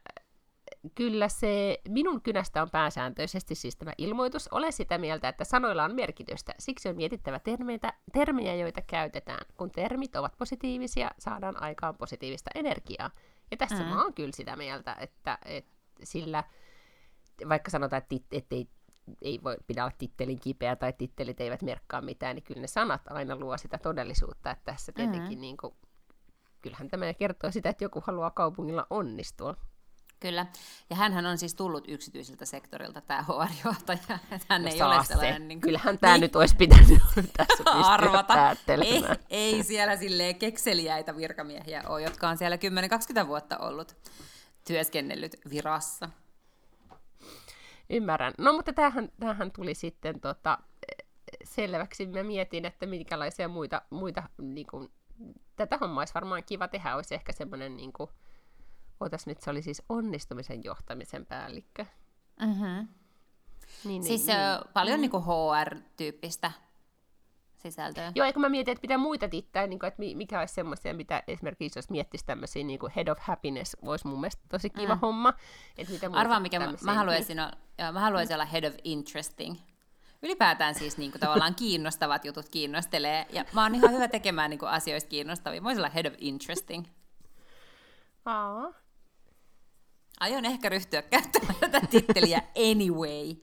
kyllä 0.95 1.29
se 1.29 1.81
minun 1.89 2.21
kynästä 2.21 2.61
on 2.61 2.69
pääsääntöisesti 2.69 3.55
siis 3.55 3.75
tämä 3.75 3.91
ilmoitus. 3.97 4.47
Olen 4.47 4.73
sitä 4.73 4.97
mieltä, 4.97 5.29
että 5.29 5.43
sanoilla 5.43 5.83
on 5.83 5.95
merkitystä. 5.95 6.53
Siksi 6.59 6.89
on 6.89 6.95
mietittävä 6.95 7.39
termeitä, 7.39 7.93
termiä, 8.13 8.55
joita 8.55 8.81
käytetään. 8.81 9.45
Kun 9.57 9.71
termit 9.71 10.15
ovat 10.15 10.37
positiivisia, 10.37 11.11
saadaan 11.19 11.61
aikaan 11.61 11.95
positiivista 11.95 12.49
energiaa. 12.55 13.11
Ja 13.51 13.57
tässä 13.57 13.83
mm. 13.83 13.89
mä 13.89 14.03
oon 14.03 14.13
kyllä 14.13 14.31
sitä 14.31 14.55
mieltä, 14.55 14.95
että, 14.99 15.37
että 15.45 15.75
sillä 16.03 16.43
vaikka 17.49 17.71
sanotaan, 17.71 18.01
että, 18.01 18.27
että 18.31 18.55
ei, 18.55 18.67
ei 19.21 19.39
voi 19.43 19.57
pidä 19.67 19.83
olla 19.83 19.95
tittelin 19.97 20.39
kipeä 20.39 20.75
tai 20.75 20.93
tittelit 20.93 21.41
eivät 21.41 21.61
merkkaa 21.61 22.01
mitään, 22.01 22.35
niin 22.35 22.43
kyllä 22.43 22.61
ne 22.61 22.67
sanat 22.67 23.01
aina 23.05 23.35
luo 23.35 23.57
sitä 23.57 23.77
todellisuutta, 23.77 24.51
että 24.51 24.71
tässä 24.71 24.91
tietenkin 24.91 25.21
mm-hmm. 25.21 25.41
niin 25.41 25.57
kuin, 25.57 25.73
kyllähän 26.61 26.89
tämä 26.89 27.13
kertoo 27.13 27.51
sitä, 27.51 27.69
että 27.69 27.83
joku 27.83 28.03
haluaa 28.07 28.31
kaupungilla 28.31 28.87
onnistua. 28.89 29.55
Kyllä, 30.19 30.45
ja 30.89 30.95
hän 30.95 31.25
on 31.25 31.37
siis 31.37 31.55
tullut 31.55 31.83
yksityiseltä 31.87 32.45
sektorilta, 32.45 33.01
tämä 33.01 33.23
HR-johtaja. 33.23 34.19
Hän 34.49 34.61
no 34.61 34.69
ei 34.73 34.81
ole 34.81 35.03
sellainen... 35.03 35.47
Niin 35.47 35.61
kuin, 35.61 35.69
Kyllähän 35.69 35.99
tämä 35.99 36.13
niin, 36.13 36.21
nyt 36.21 36.35
olisi 36.35 36.55
pitänyt 36.55 37.01
tässä 37.37 37.63
arvata. 37.93 38.55
Ei, 38.83 39.03
ei 39.29 39.63
siellä 39.63 39.97
silleen 39.97 40.35
kekseliäitä 40.35 41.15
virkamiehiä 41.15 41.83
ole, 41.87 42.01
jotka 42.01 42.29
on 42.29 42.37
siellä 42.37 42.57
10-20 43.23 43.27
vuotta 43.27 43.57
ollut 43.57 43.95
työskennellyt 44.67 45.35
virassa. 45.49 46.09
Ymmärrän. 47.89 48.33
No 48.37 48.53
mutta 48.53 48.73
tämähän, 48.73 49.09
tämähän 49.19 49.51
tuli 49.51 49.73
sitten 49.73 50.19
tota, 50.19 50.57
selväksi. 51.43 52.05
Mä 52.05 52.23
mietin, 52.23 52.65
että 52.65 52.85
minkälaisia 52.85 53.47
muita, 53.47 53.81
muita 53.89 54.23
niin 54.37 54.67
kuin, 54.67 54.91
tätä 55.55 55.77
hommaa 55.77 56.01
olisi 56.01 56.13
varmaan 56.13 56.43
kiva 56.43 56.67
tehdä. 56.67 56.95
Olisi 56.95 57.15
ehkä 57.15 57.31
semmoinen, 57.31 57.77
niin 57.77 57.93
kuin, 57.93 58.09
otas 58.99 59.27
nyt, 59.27 59.41
se 59.41 59.49
oli 59.49 59.61
siis 59.61 59.83
onnistumisen 59.89 60.63
johtamisen 60.63 61.25
päällikkö. 61.25 61.85
Mm-hmm. 62.39 62.87
Niin, 63.83 64.03
siis 64.03 64.27
niin, 64.27 64.37
niin, 64.37 64.73
paljon 64.73 64.99
mm. 64.99 65.01
niin 65.01 65.11
kuin 65.11 65.23
HR-tyyppistä 65.23 66.51
sisältöä. 67.71 68.11
Joo, 68.15 68.25
eikö 68.25 68.39
mä 68.39 68.49
mietin, 68.49 68.71
että 68.71 68.81
mitä 68.81 68.97
muita 68.97 69.29
tittää, 69.29 69.67
niin 69.67 69.79
kuin, 69.79 69.87
että 69.87 70.01
mikä 70.15 70.39
olisi 70.39 70.53
semmoisia, 70.53 70.93
mitä 70.93 71.23
esimerkiksi 71.27 71.79
jos 71.79 71.89
miettisi 71.89 72.25
tämmöisiä 72.25 72.63
niin 72.63 72.79
kuin 72.79 72.91
Head 72.95 73.07
of 73.07 73.17
Happiness, 73.21 73.77
olisi 73.81 74.07
mun 74.07 74.19
mielestä 74.19 74.41
tosi 74.49 74.69
kiva 74.69 74.95
mm. 74.95 75.01
homma. 75.01 75.33
Että 75.77 75.93
mitä 75.93 76.09
Arvaa, 76.13 76.39
mikä 76.39 76.59
mä, 76.59 76.73
mä, 76.81 76.93
haluaisin, 76.93 77.39
olla, 77.39 77.51
joo, 77.79 77.91
mä 77.91 77.99
haluaisin 77.99 78.33
mm. 78.33 78.35
olla 78.35 78.45
Head 78.45 78.63
of 78.63 78.73
Interesting. 78.83 79.55
Ylipäätään 80.23 80.75
siis 80.75 80.97
niin 80.97 81.11
kuin, 81.11 81.19
tavallaan 81.19 81.55
kiinnostavat 81.55 82.25
jutut 82.25 82.49
kiinnostelee, 82.49 83.25
ja 83.29 83.45
mä 83.53 83.63
oon 83.63 83.75
ihan 83.75 83.91
hyvä 83.91 84.07
tekemään 84.07 84.49
niin 84.49 84.59
kuin, 84.59 84.69
asioista 84.69 85.09
kiinnostavia. 85.09 85.61
Mä 85.61 85.69
olla 85.69 85.89
Head 85.89 86.05
of 86.05 86.13
Interesting. 86.17 86.85
Aa. 88.25 88.73
Aion 90.19 90.45
ehkä 90.45 90.69
ryhtyä 90.69 91.01
käyttämään 91.01 91.55
tätä 91.59 91.81
titteliä 91.89 92.41
anyway. 92.71 93.35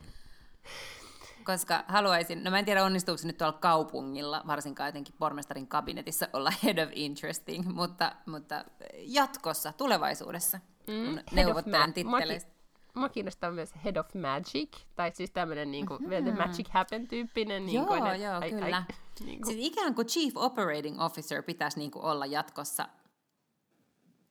Koska 1.45 1.85
haluaisin, 1.89 2.45
no 2.45 2.51
mä 2.51 2.59
en 2.59 2.65
tiedä 2.65 2.85
onnistuuko 2.85 3.19
se 3.19 3.27
nyt 3.27 3.39
tuolla 3.39 3.53
kaupungilla, 3.53 4.43
varsinkaan 4.47 4.89
jotenkin 4.89 5.15
pormestarin 5.19 5.67
kabinetissa 5.67 6.29
olla 6.33 6.53
head 6.65 6.79
of 6.79 6.89
interesting, 6.93 7.67
mutta, 7.67 8.13
mutta 8.27 8.65
jatkossa, 8.95 9.73
tulevaisuudessa, 9.73 10.61
mm, 10.87 11.05
kun 11.05 11.21
neuvottelen 11.33 11.93
titteleistä. 11.93 12.53
Mua 12.95 13.09
kiinnostaa 13.09 13.51
myös 13.51 13.75
Head 13.85 13.97
of 13.97 14.07
Magic, 14.15 14.79
tai 14.97 15.13
siis 15.15 15.31
tämmöinen 15.31 15.71
niin 15.71 15.87
kuin, 15.87 16.03
mm-hmm. 16.03 16.25
The 16.25 16.47
Magic 16.47 16.69
Happen-tyyppinen. 16.71 17.67
Niin 17.67 17.75
joo, 17.75 17.87
kuin, 17.87 18.21
joo, 18.21 18.35
ai, 18.41 18.51
kyllä. 18.51 18.77
Ai, 18.77 18.83
niin 19.25 19.41
kuin. 19.41 19.55
Siis 19.55 19.67
ikään 19.67 19.95
kuin 19.95 20.07
Chief 20.07 20.33
Operating 20.37 21.03
Officer 21.03 21.43
pitäisi 21.43 21.79
niin 21.79 21.91
kuin 21.91 22.05
olla 22.05 22.27
jatkossa 22.27 22.89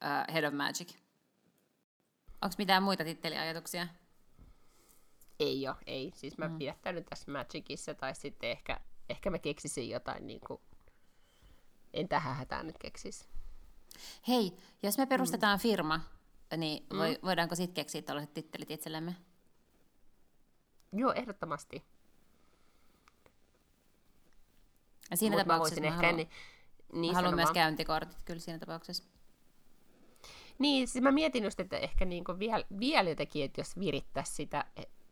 uh, 0.03 0.33
Head 0.33 0.43
of 0.43 0.53
Magic. 0.53 0.93
Onko 2.41 2.55
mitään 2.57 2.83
muita 2.83 3.03
titteliajatuksia? 3.03 3.87
Ei 5.41 5.67
ole, 5.67 5.75
ei. 5.85 6.11
Siis 6.15 6.37
mä 6.37 6.47
mm. 6.47 6.57
pidättäydyn 6.57 7.05
tässä 7.05 7.31
Magicissa, 7.31 7.93
tai 7.93 8.15
sitten 8.15 8.49
ehkä, 8.49 8.79
ehkä 9.09 9.29
mä 9.29 9.39
keksisin 9.39 9.89
jotain 9.89 10.27
niin 10.27 10.39
kuin... 10.47 10.61
En 11.93 12.07
tähän 12.07 12.35
hätään 12.35 12.67
nyt 12.67 12.77
keksis. 12.77 13.27
Hei, 14.27 14.57
jos 14.83 14.97
me 14.97 15.05
perustetaan 15.05 15.59
mm. 15.59 15.61
firma, 15.61 15.99
niin 16.57 16.85
mm. 16.93 16.99
voidaanko 17.25 17.55
sitten 17.55 17.73
keksiä 17.73 18.01
tällaiset 18.01 18.33
tittelit 18.33 18.71
itsellemme? 18.71 19.15
Joo, 20.93 21.13
ehdottomasti. 21.13 21.83
Ja 25.11 25.17
siinä 25.17 25.35
Mut 25.35 25.47
tapauksessa 25.47 25.81
mä, 25.81 25.87
mä 25.87 25.93
ehkä 25.93 26.07
haluan, 26.07 26.15
niin, 26.15 26.29
niin 26.93 27.15
haluan 27.15 27.35
myös 27.35 27.51
käyntikortit 27.51 28.23
kyllä 28.25 28.39
siinä 28.39 28.59
tapauksessa. 28.59 29.03
Niin, 30.59 30.87
siis 30.87 31.01
mä 31.01 31.11
mietin 31.11 31.43
just, 31.43 31.59
että 31.59 31.77
ehkä 31.77 32.05
niinku 32.05 32.39
vielä, 32.39 32.65
vielä 32.79 33.09
jotenkin, 33.09 33.45
että 33.45 33.61
jos 33.61 33.79
virittäisi 33.79 34.33
sitä 34.33 34.65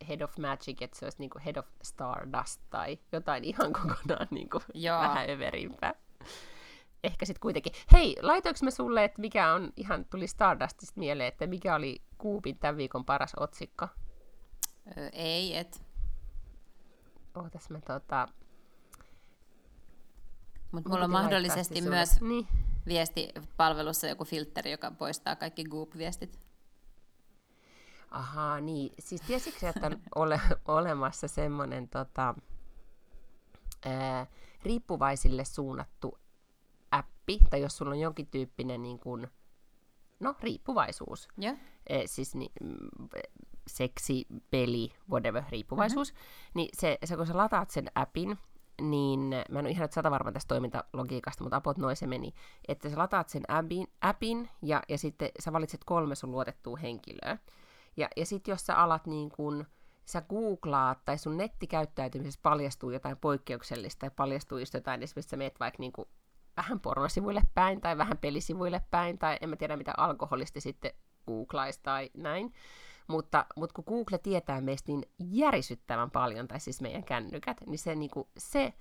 Head 0.08 0.22
of 0.22 0.38
Magic, 0.38 0.82
että 0.82 1.00
se 1.00 1.06
olisi 1.06 1.20
niinku 1.20 1.40
Head 1.46 1.56
of 1.58 1.68
Stardust 1.84 2.62
tai 2.70 3.00
jotain 3.12 3.44
ihan 3.44 3.74
kokonaan 3.82 4.28
niinku 4.32 4.62
vähän 4.84 5.30
överimpää 5.30 5.94
ehkä 7.04 7.26
sitten 7.26 7.42
kuitenkin. 7.42 7.74
Hei, 7.92 8.16
laitoinko 8.22 8.60
mä 8.64 8.72
sulle, 8.72 9.04
että 9.04 9.22
mikä 9.22 9.54
on, 9.54 9.74
ihan 9.78 10.06
tuli 10.06 10.28
Stardustista 10.28 11.00
mieleen, 11.00 11.28
että 11.28 11.48
mikä 11.48 11.76
oli 11.76 12.02
Kuupin 12.18 12.58
tämän 12.58 12.78
viikon 12.78 13.06
paras 13.06 13.32
otsikko? 13.36 13.88
Öö, 14.98 15.10
ei, 15.14 15.58
et. 15.58 15.84
Ootas 17.36 17.70
mä 17.70 17.82
tota... 17.82 18.28
Mutta 20.72 20.90
mulla 20.90 21.06
on 21.06 21.12
mahdollisesti 21.12 21.82
myös 21.82 22.22
niin. 22.22 22.48
viestipalvelussa 22.88 24.08
joku 24.08 24.26
filteri, 24.26 24.72
joka 24.72 24.92
poistaa 24.92 25.36
kaikki 25.36 25.64
Goop-viestit. 25.64 26.40
Ahaa, 28.12 28.62
niin. 28.62 28.92
Siis 29.00 29.22
tiesitkö, 29.22 29.70
että 29.70 29.88
on 29.88 30.02
ole, 30.16 30.42
olemassa 30.68 31.28
semmoinen 31.28 31.90
tota, 31.90 32.36
ää, 33.86 34.28
riippuvaisille 34.64 35.46
suunnattu 35.46 36.18
appi, 36.92 37.40
tai 37.50 37.62
jos 37.62 37.78
sulla 37.78 37.92
on 37.92 38.00
jonkin 38.00 38.28
tyyppinen 38.28 38.82
niin 38.82 39.00
kuin, 39.00 39.28
no, 40.20 40.36
riippuvaisuus, 40.40 41.28
yeah. 41.44 41.58
e, 41.88 42.08
siis 42.08 42.36
niin, 42.36 42.52
seksi, 43.68 44.28
peli, 44.52 44.90
whatever, 45.10 45.44
riippuvaisuus, 45.50 46.14
mm-hmm. 46.14 46.52
niin 46.56 46.70
se, 46.74 46.98
se, 47.06 47.16
kun 47.16 47.28
sä 47.28 47.38
lataat 47.38 47.70
sen 47.70 47.92
appin, 47.96 48.38
niin 48.82 49.20
mä 49.50 49.60
en 49.60 49.66
ole 49.66 49.70
ihan 49.70 49.92
sata 49.92 50.12
varma 50.12 50.32
tästä 50.32 50.48
toimintalogiikasta, 50.48 51.44
mutta 51.44 51.58
apot 51.58 51.78
noin 51.78 51.96
se 51.96 52.08
meni, 52.08 52.34
että 52.68 52.90
sä 52.90 52.98
lataat 52.98 53.30
sen 53.30 53.44
appin, 53.48 53.88
appin 54.02 54.50
ja, 54.62 54.84
ja 54.90 54.98
sitten 54.98 55.30
sä 55.40 55.54
valitset 55.54 55.84
kolme 55.86 56.16
sun 56.16 56.32
luotettua 56.32 56.78
henkilöä. 56.78 57.38
Ja, 58.00 58.08
ja 58.18 58.26
sitten 58.26 58.52
jos 58.52 58.66
sä 58.66 58.76
alat 58.76 59.08
niin 59.08 59.30
kun, 59.30 59.66
sä 60.06 60.22
googlaat 60.22 61.06
tai 61.06 61.18
sun 61.18 61.38
nettikäyttäytymisessä 61.38 62.40
paljastuu 62.44 62.92
jotain 62.92 63.18
poikkeuksellista 63.18 64.00
tai 64.00 64.10
paljastuu 64.16 64.58
just 64.58 64.74
jotain, 64.74 65.04
esimerkiksi 65.04 65.30
sä 65.30 65.38
meet 65.38 65.60
vaikka 65.60 65.78
niin 65.80 65.94
vähän 66.58 66.80
pornosivuille 66.80 67.42
päin 67.54 67.82
tai 67.82 67.98
vähän 67.98 68.18
pelisivuille 68.18 68.82
päin 68.92 69.18
tai 69.18 69.38
en 69.42 69.50
mä 69.50 69.56
tiedä 69.56 69.78
mitä 69.78 69.94
alkoholisti 69.98 70.62
sitten 70.62 70.92
googlaisi 71.28 71.80
tai 71.84 72.10
näin. 72.18 72.54
Mutta, 73.08 73.46
mutta 73.56 73.74
kun 73.74 73.84
Google 73.88 74.18
tietää 74.18 74.62
meistä 74.62 74.92
niin 74.92 75.04
järisyttävän 75.20 76.12
paljon, 76.12 76.48
tai 76.48 76.60
siis 76.60 76.82
meidän 76.82 77.04
kännykät, 77.04 77.58
niin 77.66 77.80
se, 77.80 77.96
niin 77.96 78.12
kuin, 78.12 78.28
se 78.38 78.74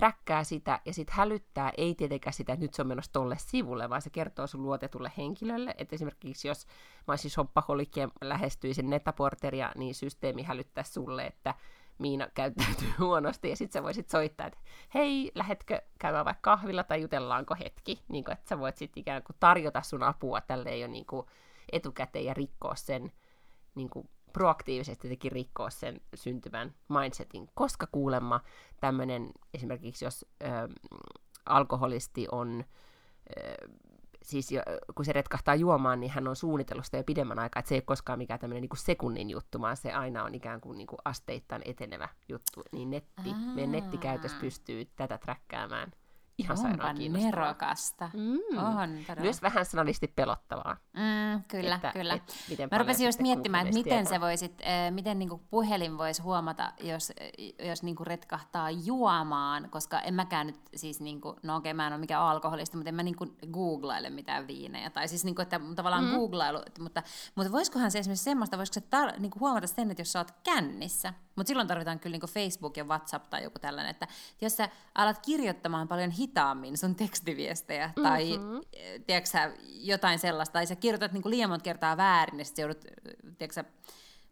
träkkää 0.00 0.44
sitä 0.44 0.80
ja 0.84 0.94
sitten 0.94 1.16
hälyttää, 1.16 1.72
ei 1.76 1.94
tietenkään 1.94 2.34
sitä, 2.34 2.52
että 2.52 2.64
nyt 2.64 2.74
se 2.74 2.82
on 2.82 2.88
menossa 2.88 3.12
tolle 3.12 3.36
sivulle, 3.38 3.90
vaan 3.90 4.02
se 4.02 4.10
kertoo 4.10 4.46
sun 4.46 4.62
luotetulle 4.62 5.12
henkilölle. 5.18 5.74
Että 5.78 5.94
esimerkiksi 5.94 6.48
jos 6.48 6.66
mä 7.08 7.12
olisin 7.12 7.30
shoppaholik 7.30 7.96
ja 7.96 8.08
lähestyisin 8.20 8.90
netaporteria, 8.90 9.72
niin 9.76 9.94
systeemi 9.94 10.42
hälyttää 10.42 10.84
sulle, 10.84 11.26
että 11.26 11.54
Miina 11.98 12.28
käyttäytyy 12.34 12.88
huonosti, 12.98 13.50
ja 13.50 13.56
sitten 13.56 13.80
sä 13.80 13.82
voisit 13.82 14.10
soittaa, 14.10 14.46
että 14.46 14.58
hei, 14.94 15.32
lähetkö 15.34 15.82
käymään 15.98 16.24
vaikka 16.24 16.56
kahvilla 16.56 16.84
tai 16.84 17.00
jutellaanko 17.00 17.54
hetki, 17.54 18.02
niin 18.08 18.24
kuin, 18.24 18.32
että 18.32 18.48
sä 18.48 18.58
voit 18.58 18.76
sitten 18.76 19.00
ikään 19.00 19.22
kuin 19.22 19.36
tarjota 19.40 19.82
sun 19.82 20.02
apua. 20.02 20.40
Tälle 20.40 20.76
jo 20.76 20.86
niin 20.86 21.06
kuin 21.06 21.26
etukäteen 21.72 22.24
ja 22.24 22.34
rikkoa 22.34 22.74
sen 22.74 23.12
niin 23.74 23.90
kuin 23.90 24.08
proaktiivisesti 24.30 25.06
jotenkin 25.06 25.32
rikkoa 25.32 25.70
sen 25.70 26.00
syntyvän 26.14 26.74
mindsetin, 26.88 27.48
koska 27.54 27.86
kuulemma 27.92 28.40
tämmöinen, 28.80 29.30
esimerkiksi 29.54 30.04
jos 30.04 30.26
ö, 30.42 30.46
alkoholisti 31.46 32.26
on 32.32 32.64
ö, 33.38 33.68
siis 34.22 34.52
jo, 34.52 34.62
kun 34.94 35.04
se 35.04 35.12
retkahtaa 35.12 35.54
juomaan, 35.54 36.00
niin 36.00 36.10
hän 36.10 36.28
on 36.28 36.36
suunnitellut 36.36 36.84
sitä 36.84 36.96
jo 36.96 37.04
pidemmän 37.04 37.38
aikaa, 37.38 37.60
että 37.60 37.68
se 37.68 37.74
ei 37.74 37.78
ole 37.78 37.82
koskaan 37.82 38.18
mikään 38.18 38.40
tämmöinen 38.40 38.62
niin 38.62 38.78
sekunnin 38.78 39.30
juttu, 39.30 39.60
vaan 39.60 39.76
se 39.76 39.92
aina 39.92 40.24
on 40.24 40.34
ikään 40.34 40.60
kuin, 40.60 40.78
niin 40.78 40.86
kuin 40.86 40.98
asteittain 41.04 41.62
etenevä 41.64 42.08
juttu. 42.28 42.62
Niin 42.72 42.90
netti, 42.90 43.30
Aa. 43.30 43.54
meidän 43.54 43.72
nettikäytös 43.72 44.34
pystyy 44.34 44.84
tätä 44.96 45.18
träkkäämään 45.18 45.92
ihan 46.40 46.96
kiinnostavaa. 46.96 47.30
nerokasta. 47.30 48.10
Mm. 48.14 48.58
On, 48.58 48.98
Myös 49.20 49.42
vähän 49.42 49.64
sanallisesti 49.64 50.08
pelottavaa. 50.08 50.76
Mm, 50.92 51.44
kyllä, 51.48 51.74
että, 51.74 51.92
kyllä. 51.92 52.14
Et, 52.14 52.22
miten 52.50 52.68
Mä 52.72 52.78
rupesin 52.78 53.06
just 53.06 53.20
miettimään, 53.20 53.66
että 53.66 53.78
miten, 53.78 54.06
se 54.06 54.20
voisit, 54.20 54.62
äh, 54.62 54.90
miten 54.90 55.18
niinku 55.18 55.38
puhelin 55.50 55.98
voisi 55.98 56.22
huomata, 56.22 56.72
jos, 56.80 57.12
jos 57.64 57.82
niinku 57.82 58.04
retkahtaa 58.04 58.70
juomaan, 58.70 59.70
koska 59.70 60.00
en 60.00 60.14
mäkään 60.14 60.46
nyt 60.46 60.60
siis, 60.76 61.00
niinku, 61.00 61.36
no 61.42 61.56
okei, 61.56 61.70
okay, 61.70 61.76
mä 61.76 61.86
en 61.86 61.92
ole 61.92 62.00
mikään 62.00 62.22
alkoholista, 62.22 62.76
mutta 62.76 62.88
en 62.88 62.94
mä 62.94 63.02
niinku 63.02 63.26
googlaile 63.52 64.10
mitään 64.10 64.46
viinejä. 64.46 64.90
Tai 64.90 65.08
siis 65.08 65.24
niinku, 65.24 65.42
että 65.42 65.60
tavallaan 65.76 66.04
mm. 66.04 66.10
googlailu, 66.10 66.58
mutta, 66.80 67.02
mutta 67.34 67.52
voisikohan 67.52 67.90
se 67.90 67.98
esimerkiksi 67.98 68.24
semmoista, 68.24 68.58
voisiko 68.58 68.74
se 68.74 68.80
tar- 68.96 69.20
niinku 69.20 69.40
huomata 69.40 69.66
sen, 69.66 69.90
että 69.90 70.00
jos 70.00 70.12
sä 70.12 70.18
oot 70.18 70.30
kännissä, 70.42 71.14
mutta 71.40 71.48
silloin 71.48 71.68
tarvitaan 71.68 72.00
kyllä 72.00 72.14
niinku 72.14 72.26
Facebook 72.26 72.76
ja 72.76 72.84
WhatsApp 72.84 73.30
tai 73.30 73.42
joku 73.42 73.58
tällainen, 73.58 73.90
että 73.90 74.08
jos 74.40 74.56
sä 74.56 74.68
alat 74.94 75.18
kirjoittamaan 75.26 75.88
paljon 75.88 76.10
hitaammin 76.10 76.78
sun 76.78 76.94
tekstiviestejä 76.94 77.86
mm-hmm. 77.86 78.02
tai 78.02 78.40
eh, 78.72 79.00
tiedätkö, 79.06 79.38
jotain 79.64 80.18
sellaista, 80.18 80.52
tai 80.52 80.66
sä 80.66 80.76
kirjoitat 80.76 81.12
niinku 81.12 81.30
liian 81.30 81.50
monta 81.50 81.62
kertaa 81.62 81.96
väärin, 81.96 82.36
niin 82.36 82.44
sitten 82.44 82.62
joudut 82.62 82.84
tiedätkö, 83.38 83.64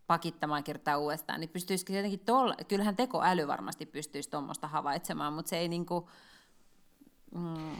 pakittamaan 0.06 0.64
kirjoittaa 0.64 0.98
uudestaan, 0.98 1.40
niin 1.40 1.50
pystyisikö 1.50 1.92
jotenkin 1.92 2.20
tol... 2.20 2.52
kyllähän 2.68 2.96
tekoäly 2.96 3.46
varmasti 3.46 3.86
pystyisi 3.86 4.30
tuommoista 4.30 4.68
havaitsemaan, 4.68 5.32
mutta 5.32 5.48
se 5.48 5.58
ei 5.58 5.68
niinku... 5.68 6.10
Mm. 7.34 7.76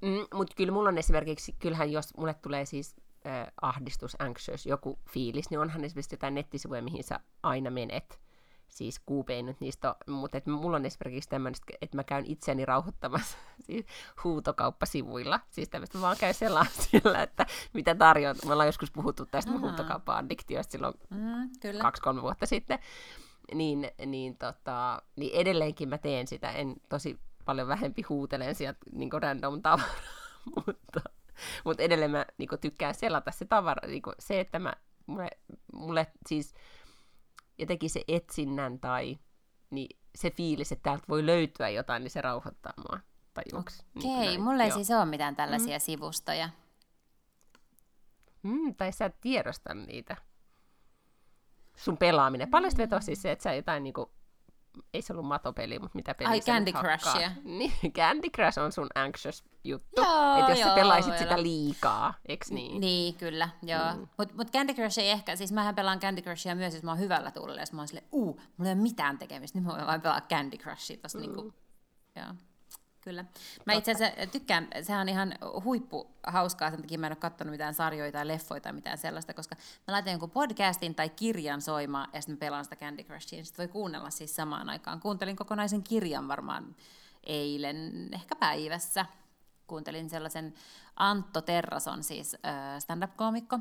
Mm, 0.00 0.26
mutta 0.34 0.54
kyllä 0.56 0.72
mulla 0.72 0.88
on 0.88 0.98
esimerkiksi, 0.98 1.54
kyllähän 1.58 1.92
jos 1.92 2.16
mulle 2.16 2.34
tulee 2.34 2.64
siis 2.64 2.96
äh, 3.26 3.46
ahdistus, 3.62 4.16
anxious, 4.18 4.66
joku 4.66 4.98
fiilis, 5.10 5.50
niin 5.50 5.60
onhan 5.60 5.84
esimerkiksi 5.84 6.14
jotain 6.14 6.34
nettisivuja, 6.34 6.82
mihin 6.82 7.04
sä 7.04 7.20
aina 7.42 7.70
menet, 7.70 8.27
siis 8.68 8.98
kuupein 8.98 9.46
nyt 9.46 9.60
niistä, 9.60 9.94
mutta 10.06 10.38
et 10.38 10.46
mulla 10.46 10.76
on 10.76 10.86
esimerkiksi 10.86 11.28
tämmöistä, 11.28 11.66
että 11.80 11.96
mä 11.96 12.04
käyn 12.04 12.26
itseäni 12.26 12.64
rauhoittamassa 12.64 13.38
siis 13.66 13.86
huutokauppasivuilla. 14.24 15.40
Siis 15.50 15.68
tämmöistä 15.68 16.00
vaan 16.00 16.16
käy 16.20 16.32
sellaisilla, 16.32 17.22
että 17.26 17.46
mitä 17.72 17.94
tarjoat. 17.94 18.44
Me 18.44 18.52
ollaan 18.52 18.68
joskus 18.68 18.90
puhuttu 18.90 19.26
tästä 19.26 19.50
uh-huh. 19.50 19.68
huutokauppa-addiktiosta 19.68 20.72
silloin 20.72 20.94
mm, 21.10 21.50
kyllä. 21.60 21.82
kaksi-kolme 21.82 22.22
vuotta 22.22 22.46
sitten. 22.46 22.78
Niin, 23.54 23.90
niin, 24.06 24.38
tota, 24.38 25.02
niin 25.16 25.34
edelleenkin 25.34 25.88
mä 25.88 25.98
teen 25.98 26.26
sitä. 26.26 26.50
En 26.50 26.76
tosi 26.88 27.20
paljon 27.44 27.68
vähempi 27.68 28.02
huutelen 28.02 28.54
sieltä 28.54 28.78
niin 28.92 29.10
random 29.12 29.62
tavaraa, 29.62 29.94
mutta, 30.66 31.00
mutta 31.64 31.82
edelleen 31.82 32.10
mä 32.10 32.26
niin 32.38 32.48
tykkään 32.60 32.94
selata 32.94 33.30
se 33.30 33.44
tavara. 33.44 33.88
Niin 33.88 34.02
se, 34.18 34.40
että 34.40 34.58
mä, 34.58 34.72
mulle, 35.06 35.30
mulle 35.72 36.06
siis 36.26 36.54
jotenkin 37.58 37.90
se 37.90 38.04
etsinnän 38.08 38.78
tai 38.78 39.18
niin 39.70 39.98
se 40.14 40.30
fiilis, 40.30 40.72
että 40.72 40.82
täältä 40.82 41.04
voi 41.08 41.26
löytyä 41.26 41.68
jotain, 41.68 42.02
niin 42.02 42.10
se 42.10 42.20
rauhoittaa 42.20 42.72
mua. 42.76 43.00
Tai 43.34 43.44
Okei, 43.52 44.10
okay, 44.10 44.26
niin 44.26 44.40
mulla 44.40 44.62
ei 44.62 44.68
Joo. 44.68 44.76
siis 44.76 44.90
ole 44.90 45.04
mitään 45.04 45.36
tällaisia 45.36 45.76
mm. 45.76 45.80
sivustoja. 45.80 46.48
Mm, 48.42 48.74
tai 48.74 48.92
sä 48.92 49.04
et 49.04 49.20
tiedosta 49.20 49.74
niitä. 49.74 50.16
Sun 51.76 51.96
pelaaminen. 51.96 52.50
Paljon 52.50 52.72
mm. 52.72 52.78
vetoa 52.78 53.00
siis 53.00 53.22
se, 53.22 53.32
että 53.32 53.42
sä 53.42 53.54
jotain 53.54 53.82
niinku 53.82 54.10
ei 54.94 55.02
se 55.02 55.12
ollut 55.12 55.26
matopeli, 55.26 55.78
mutta 55.78 55.96
mitä 55.96 56.14
peliä 56.14 56.30
Ai, 56.30 56.40
Candy? 56.40 56.72
Crushia. 56.72 57.30
Niin, 57.44 57.72
Candy 57.98 58.30
Crush 58.30 58.58
on 58.58 58.72
sun 58.72 58.86
anxious 58.94 59.44
juttu. 59.64 60.02
Joo, 60.02 60.38
että 60.38 60.52
jos 60.52 60.60
joo, 60.60 60.68
sä 60.68 60.74
pelaisit 60.74 61.10
voi 61.10 61.18
sitä 61.18 61.42
liikaa, 61.42 62.14
eiks 62.28 62.50
niin? 62.50 62.80
Niin, 62.80 63.14
kyllä, 63.14 63.48
joo. 63.62 63.94
Mm. 63.94 64.06
Mutta 64.18 64.34
mut 64.34 64.50
Candy 64.50 64.74
Crush 64.74 64.98
ei 64.98 65.10
ehkä, 65.10 65.36
siis 65.36 65.52
mähän 65.52 65.74
pelaan 65.74 66.00
Candy 66.00 66.22
Crushia 66.22 66.54
myös, 66.54 66.74
jos 66.74 66.82
mä 66.82 66.90
oon 66.90 67.00
hyvällä 67.00 67.30
tuulella, 67.30 67.60
jos 67.60 67.72
mä 67.72 67.80
oon 67.80 67.88
silleen, 67.88 68.08
uu, 68.12 68.40
mulla 68.56 68.70
ei 68.70 68.74
ole 68.74 68.82
mitään 68.82 69.18
tekemistä, 69.18 69.58
niin 69.58 69.66
mä 69.66 69.72
voin 69.72 69.86
vain 69.86 70.00
pelaa 70.00 70.20
Candy 70.20 70.56
Crushia 70.56 70.96
tossa 70.96 71.18
mm. 71.18 71.22
niinku, 71.22 71.54
joo. 72.16 72.34
Kyllä. 73.08 73.24
Mä 73.64 73.72
itse 73.72 73.92
asiassa 73.92 74.26
tykkään, 74.26 74.68
sehän 74.82 75.00
on 75.00 75.08
ihan 75.08 75.34
huippu 75.64 76.10
hauskaa, 76.26 76.70
sen 76.70 76.80
takia 76.80 76.98
mä 76.98 77.06
en 77.06 77.12
ole 77.12 77.16
katsonut 77.16 77.50
mitään 77.50 77.74
sarjoja 77.74 78.12
tai 78.12 78.28
leffoja 78.28 78.60
tai 78.60 78.72
mitään 78.72 78.98
sellaista, 78.98 79.34
koska 79.34 79.56
mä 79.86 79.92
laitan 79.92 80.12
jonkun 80.12 80.30
podcastin 80.30 80.94
tai 80.94 81.08
kirjan 81.08 81.62
soimaan 81.62 82.08
ja 82.12 82.20
sitten 82.20 82.34
mä 82.34 82.38
pelaan 82.38 82.64
sitä 82.64 82.76
Candy 82.76 83.02
Crushia, 83.02 83.44
sitten 83.44 83.66
voi 83.66 83.72
kuunnella 83.72 84.10
siis 84.10 84.36
samaan 84.36 84.70
aikaan. 84.70 85.00
Kuuntelin 85.00 85.36
kokonaisen 85.36 85.82
kirjan 85.82 86.28
varmaan 86.28 86.76
eilen, 87.24 88.08
ehkä 88.12 88.36
päivässä. 88.36 89.06
Kuuntelin 89.66 90.10
sellaisen 90.10 90.54
Antto 90.96 91.40
Terrason, 91.40 92.02
siis 92.02 92.34
äh, 92.34 92.78
stand-up-koomikko, 92.78 93.58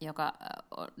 joka 0.00 0.32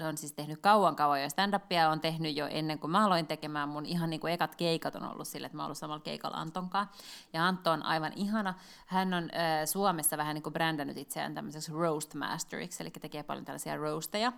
on 0.08 0.16
siis 0.16 0.32
tehnyt 0.32 0.60
kauan 0.60 0.96
kauan 0.96 1.22
jo 1.22 1.28
stand-upia, 1.28 1.88
on 1.92 2.00
tehnyt 2.00 2.36
jo 2.36 2.46
ennen 2.46 2.78
kuin 2.78 2.90
mä 2.90 3.06
aloin 3.06 3.26
tekemään, 3.26 3.68
mun 3.68 3.86
ihan 3.86 4.10
niin 4.10 4.20
kuin 4.20 4.32
ekat 4.32 4.56
keikat 4.56 4.94
on 4.94 5.04
ollut 5.12 5.28
sille, 5.28 5.46
että 5.46 5.56
mä 5.56 5.62
oon 5.62 5.66
ollut 5.66 5.78
samalla 5.78 6.02
keikalla 6.02 6.36
Anton 6.36 6.70
kanssa. 6.70 7.04
Ja 7.32 7.46
Antto 7.46 7.70
on 7.70 7.82
aivan 7.82 8.12
ihana, 8.16 8.54
hän 8.86 9.14
on 9.14 9.24
äh, 9.24 9.66
Suomessa 9.66 10.16
vähän 10.16 10.34
niin 10.34 10.42
kuin 10.42 10.52
brändännyt 10.52 10.98
itseään 10.98 11.34
tämmöiseksi 11.34 11.72
roast 11.72 12.14
masteriksi, 12.14 12.82
eli 12.82 12.90
tekee 12.90 13.22
paljon 13.22 13.44
tällaisia 13.44 13.76
roasteja. 13.76 14.32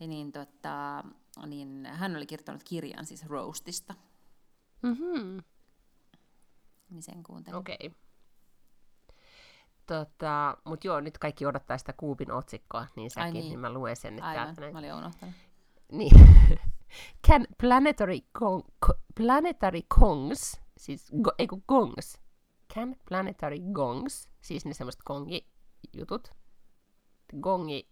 Ja 0.00 0.06
niin, 0.06 0.32
tota, 0.32 1.04
niin 1.46 1.86
hän 1.86 2.16
oli 2.16 2.26
kirjoittanut 2.26 2.62
kirjan 2.62 3.06
siis 3.06 3.26
roastista, 3.26 3.94
Mm-hmm. 4.82 5.42
niin 6.90 7.02
sen 7.02 7.22
kuuntelin. 7.22 7.58
Okei. 7.58 7.76
Okay. 7.80 8.05
Tota, 9.86 10.56
mut 10.64 10.84
joo, 10.84 11.00
nyt 11.00 11.18
kaikki 11.18 11.46
odottaa 11.46 11.78
sitä 11.78 11.92
Kuupin 11.92 12.32
otsikkoa, 12.32 12.86
niin 12.96 13.10
säkin, 13.10 13.26
Ai 13.26 13.32
niin. 13.32 13.48
niin. 13.48 13.60
mä 13.60 13.72
luen 13.72 13.96
sen 13.96 14.16
nyt 14.16 14.24
Aivan, 14.24 14.54
täältä 14.54 14.72
mä 14.72 14.78
olin 14.78 14.94
unohtanut. 14.94 15.34
Niin. 15.92 16.12
Can 17.28 17.46
planetary, 17.60 18.18
gong, 18.34 18.62
planetary 19.16 19.80
kongs, 19.88 20.60
siis 20.76 21.10
go, 21.22 21.30
ei 21.38 21.46
kun 21.46 21.62
gongs, 21.68 22.18
can 22.74 22.96
planetary 23.08 23.58
gongs, 23.72 24.28
siis 24.40 24.64
ne 24.64 24.74
semmoiset 24.74 25.02
gongi-jutut, 25.06 26.30
gongi, 27.40 27.88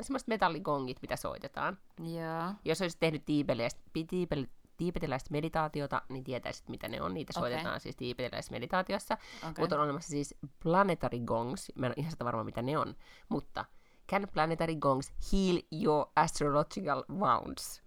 semmoiset 0.00 0.28
metalligongit, 0.28 1.02
mitä 1.02 1.16
soitetaan. 1.16 1.78
Joo. 1.98 2.54
Jos 2.64 2.82
olisit 2.82 3.00
tehnyt 3.00 3.24
tiibeliläistä, 3.24 3.80
tiibel, 4.08 4.46
tiibetiläistä 4.82 5.28
meditaatiota, 5.32 6.02
niin 6.08 6.24
tietäisit, 6.24 6.68
mitä 6.68 6.88
ne 6.88 7.02
on. 7.02 7.14
Niitä 7.14 7.32
Okei. 7.36 7.50
soitetaan 7.50 7.80
siis 7.80 7.96
tiibetiläisessä 7.96 8.52
meditaatiossa. 8.52 9.14
Okay. 9.38 9.52
Mutta 9.58 9.76
on 9.76 9.82
olemassa 9.82 10.08
siis 10.10 10.34
planetary 10.62 11.18
gongs. 11.18 11.72
Mä 11.74 11.86
en 11.86 11.90
ole 11.90 11.94
ihan 11.98 12.10
sitä 12.10 12.24
varma, 12.24 12.44
mitä 12.44 12.62
ne 12.62 12.78
on. 12.78 12.94
Mutta 13.28 13.64
can 14.10 14.28
planetary 14.34 14.76
gongs 14.76 15.12
heal 15.32 15.58
your 15.82 16.06
astrological 16.16 17.04
wounds? 17.10 17.82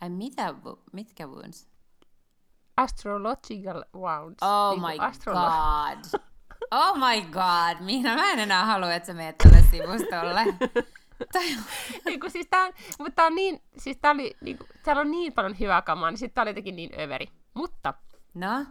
Ai 0.00 0.10
mitä, 0.10 0.54
mitkä 0.92 1.26
wounds? 1.26 1.68
Astrological 2.76 3.84
wounds. 3.94 4.42
Oh 4.42 4.70
Niinku 4.70 4.86
my 4.86 4.96
astrolo- 5.08 5.34
god. 5.34 6.20
Oh 6.70 6.96
my 6.98 7.20
god. 7.22 7.84
Minä 7.84 8.14
mä 8.14 8.30
en 8.32 8.38
enää 8.38 8.64
halua, 8.66 8.94
että 8.94 9.06
sä 9.06 9.14
meet 9.14 9.38
tälle 9.38 9.64
sivustolle. 9.70 10.44
Eiku, 12.06 12.30
siis 12.30 12.46
tää, 12.50 12.70
mutta 12.98 13.12
tää 13.16 13.26
on 13.26 13.34
niin, 13.34 13.62
siis 13.76 13.96
tää 13.96 14.10
oli, 14.10 14.36
niinku, 14.40 14.64
täällä 14.84 15.00
on 15.00 15.10
niin 15.10 15.32
paljon 15.32 15.58
hyvää 15.60 15.82
kamaa, 15.82 16.10
niin 16.10 16.18
sitten 16.18 16.34
tää 16.34 16.42
oli 16.42 16.50
jotenkin 16.50 16.76
niin 16.76 17.00
överi. 17.00 17.26
Mutta 17.54 17.94
no, 18.34 18.66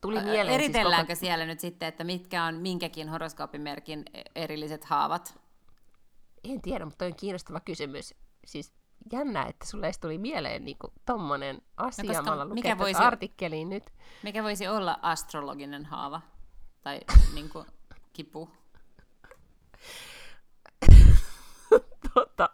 tuli 0.00 0.20
mieleen 0.20 0.54
eritelläänkö 0.54 1.14
siis 1.14 1.20
siellä 1.20 1.46
nyt 1.46 1.60
sitten, 1.60 1.88
että 1.88 2.04
mitkä 2.04 2.44
on 2.44 2.54
minkäkin 2.54 3.08
horoskooppimerkin 3.08 4.04
erilliset 4.34 4.84
haavat? 4.84 5.40
koko... 6.42 6.54
En 6.54 6.62
tiedä, 6.62 6.84
mutta 6.84 6.98
toi 6.98 7.08
on 7.08 7.16
kiinnostava 7.16 7.60
kysymys. 7.60 8.14
Siis 8.44 8.72
jännä, 9.12 9.42
että 9.42 9.66
sulle 9.66 9.86
edes 9.86 9.98
tuli 9.98 10.18
mieleen 10.18 10.64
niinku 10.64 10.92
tommonen 11.06 11.62
asia. 11.76 12.22
No, 12.22 12.44
mikä 12.44 12.78
voisi... 12.78 13.02
artikkeliin 13.02 13.68
nyt. 13.68 13.84
Mikä 14.22 14.42
voisi 14.42 14.68
olla 14.68 14.98
astrologinen 15.02 15.86
haava? 15.86 16.20
Tai 16.82 17.00
niin 17.34 17.48
kuin, 17.48 17.66
kipu? 18.12 18.50
Tota, 22.14 22.50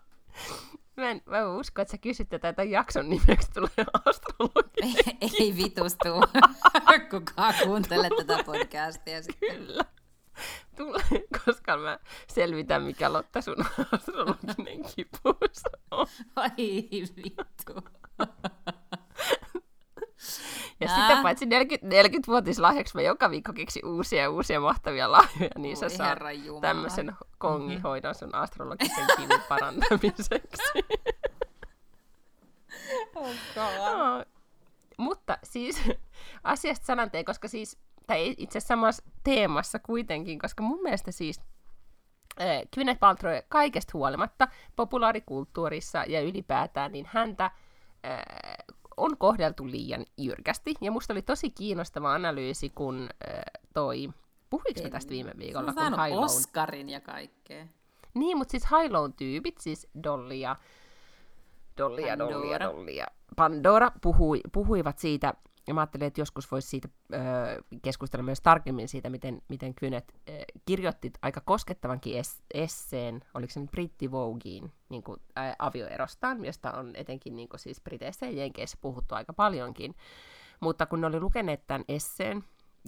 mä 0.97 1.11
en, 1.11 1.23
mä 1.27 1.39
en 1.39 1.47
usko, 1.47 1.83
että 1.83 1.93
sä 1.93 1.99
kysyt 1.99 2.29
tätä, 2.29 2.49
että 2.49 2.63
jakson 2.63 3.11
nimeksi 3.11 3.53
tulee 3.55 3.87
astrologi. 4.05 4.81
Ei, 5.21 5.31
ei 5.41 5.57
vitustu. 5.57 6.09
Kukaan 7.11 7.55
kuuntele 7.65 8.09
tätä 8.17 8.45
podcastia 8.45 9.23
sitten. 9.23 9.57
Kyllä. 9.57 9.85
Tulee, 10.77 11.27
koska 11.45 11.77
mä 11.77 11.99
selvitän, 12.29 12.83
mikä 12.83 13.13
Lotta 13.13 13.41
sun 13.41 13.65
astrologinen 13.93 14.83
kipuus 14.97 15.63
on. 15.91 16.07
Ai 16.37 16.51
vittu. 17.17 17.75
Ja 20.81 20.89
Ää? 20.91 21.09
sitä 21.09 21.23
paitsi 21.23 21.47
40, 21.47 22.03
40-vuotislahjaksi 22.03 22.95
mä 22.95 23.03
joka 23.03 23.31
viikko 23.31 23.53
keksin 23.53 23.87
uusia 23.87 24.23
ja 24.23 24.31
uusia 24.31 24.61
mahtavia 24.61 25.13
lahjoja, 25.13 25.51
niin 25.59 25.77
sä 25.77 25.87
Voi 25.87 25.97
saat 25.97 26.09
Herran 26.09 26.45
Kongihoidon 27.53 28.15
sun 28.15 28.35
astrologisen 28.35 29.07
kivun 29.17 29.41
parantamiseksi. 29.49 30.63
Oh 33.15 33.29
Joo. 33.57 34.25
Mutta 34.99 35.39
siis 35.43 35.83
asiasta 36.45 36.87
sananteen, 36.87 37.25
koska 37.25 37.49
siis, 37.49 37.79
tai 38.07 38.35
itse 38.39 38.59
asiassa 38.59 38.75
samassa 38.75 39.03
teemassa 39.25 39.79
kuitenkin, 39.79 40.39
koska 40.39 40.63
mun 40.63 40.83
mielestä 40.83 41.13
siis 41.13 41.41
äh, 42.41 42.47
Gwyneth 42.75 43.01
Paltrow 43.01 43.35
kaikesta 43.49 43.91
huolimatta 43.95 44.49
populaarikulttuurissa 44.77 46.05
ja 46.09 46.21
ylipäätään, 46.21 46.93
niin 46.93 47.09
häntä 47.13 47.45
äh, 47.45 47.53
on 48.97 49.17
kohdeltu 49.19 49.71
liian 49.71 50.07
jyrkästi. 50.19 50.75
Ja 50.81 50.91
musta 50.91 51.13
oli 51.13 51.23
tosi 51.23 51.51
kiinnostava 51.51 52.15
analyysi, 52.15 52.71
kun 52.71 53.09
äh, 53.29 53.41
toi, 53.75 54.09
puhuinko 54.57 54.83
mä 54.83 54.91
tästä 54.91 55.11
viime 55.11 55.31
Se 55.31 55.39
viikolla, 55.39 55.69
on 55.69 55.75
kun 55.75 56.05
High 56.05 56.19
Oscarin 56.19 56.89
ja 56.89 57.01
kaikkea. 57.01 57.67
niin, 58.15 58.37
mutta 58.39 58.51
siis 58.51 58.65
High 58.65 58.93
Lown 58.93 59.13
tyypit, 59.13 59.59
siis 59.59 59.87
Dolly 60.03 60.35
ja 60.35 60.57
Dolly 61.79 62.01
ja 62.01 62.19
Dolly 62.19 62.33
ja 62.33 62.59
Pandora. 62.59 62.73
Dolly 62.73 62.91
ja 62.91 63.07
Pandora 63.37 63.91
puhui, 64.03 64.41
puhuivat 64.53 64.99
siitä, 64.99 65.35
ja 65.67 65.75
mä 65.75 65.81
ajattelin, 65.81 66.07
että 66.07 66.21
joskus 66.21 66.51
voisi 66.51 66.69
siitä 66.69 66.89
ö, 67.13 67.17
keskustella 67.83 68.23
myös 68.23 68.41
tarkemmin 68.41 68.89
siitä, 68.89 69.11
miten, 69.11 69.43
miten 69.49 69.75
Kynet 69.75 70.15
ö, 70.29 70.33
kirjoitti 70.67 71.13
aika 71.23 71.41
koskettavankin 71.41 72.19
es, 72.19 72.43
esseen, 72.55 73.21
oliko 73.35 73.53
se 73.53 73.61
nyt 73.61 73.71
Britti 73.71 74.11
Vogueen, 74.11 74.73
niin 74.89 75.03
kuin, 75.03 75.21
ä, 75.39 75.57
avioerostaan, 75.59 76.45
josta 76.45 76.73
on 76.73 76.91
etenkin 76.95 77.37
niin 77.37 77.49
kuin, 77.49 77.61
siis 77.61 77.81
Briteissä 77.81 78.27
ja 78.27 78.33
Jenkeissä 78.33 78.79
puhuttu 78.81 79.15
aika 79.15 79.33
paljonkin. 79.33 79.95
Mutta 80.61 80.87
kun 80.87 81.01
ne 81.01 81.07
oli 81.07 81.21
lukeneet 81.21 81.67
tämän 81.67 81.85
esseen, 81.89 82.45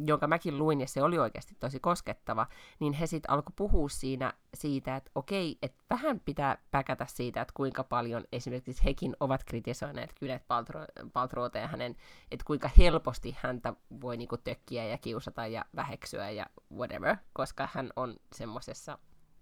jonka 0.07 0.27
mäkin 0.27 0.59
luin, 0.59 0.81
ja 0.81 0.87
se 0.87 1.03
oli 1.03 1.19
oikeasti 1.19 1.55
tosi 1.61 1.81
koskettava, 1.81 2.47
niin 2.81 2.93
he 2.93 3.07
sitten 3.07 3.31
alkoi 3.31 3.53
puhua 3.57 3.89
siinä 3.89 4.33
siitä, 4.55 4.97
että 4.97 5.11
okei, 5.15 5.59
että 5.63 5.83
vähän 5.91 6.21
pitää 6.21 6.59
päkätä 6.71 7.07
siitä, 7.09 7.41
että 7.41 7.55
kuinka 7.57 7.85
paljon 7.85 8.25
esimerkiksi 8.33 8.85
hekin 8.85 9.17
ovat 9.21 9.45
kritisoineet 9.45 10.15
Gwyneth 10.19 10.45
Paltro- 10.45 11.67
hänen, 11.67 11.97
että 12.31 12.45
kuinka 12.45 12.71
helposti 12.79 13.37
häntä 13.41 13.75
voi 14.01 14.17
niinku 14.17 14.37
tökkiä 14.37 14.85
ja 14.85 14.99
kiusata 14.99 15.47
ja 15.47 15.65
väheksyä 15.77 16.31
ja 16.31 16.47
whatever, 16.77 17.17
koska 17.33 17.69
hän 17.73 17.91
on 17.97 18.17
semmoisessa, 18.33 18.99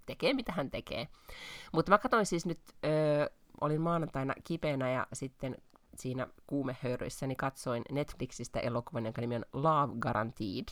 tekee 0.06 0.32
mitä 0.32 0.52
hän 0.52 0.70
tekee. 0.70 1.08
Mutta 1.72 1.92
mä 1.92 1.98
katsoin 1.98 2.26
siis 2.26 2.46
nyt, 2.46 2.60
öö, 2.84 3.26
olin 3.60 3.80
maanantaina 3.80 4.34
kipeänä 4.44 4.90
ja 4.90 5.06
sitten 5.12 5.56
siinä 5.98 6.26
kuumehöyryissäni 6.46 7.36
katsoin 7.36 7.82
Netflixistä 7.90 8.60
elokuvan, 8.60 9.04
jonka 9.04 9.20
nimi 9.20 9.36
on 9.36 9.44
Love 9.52 9.92
Guaranteed, 10.00 10.64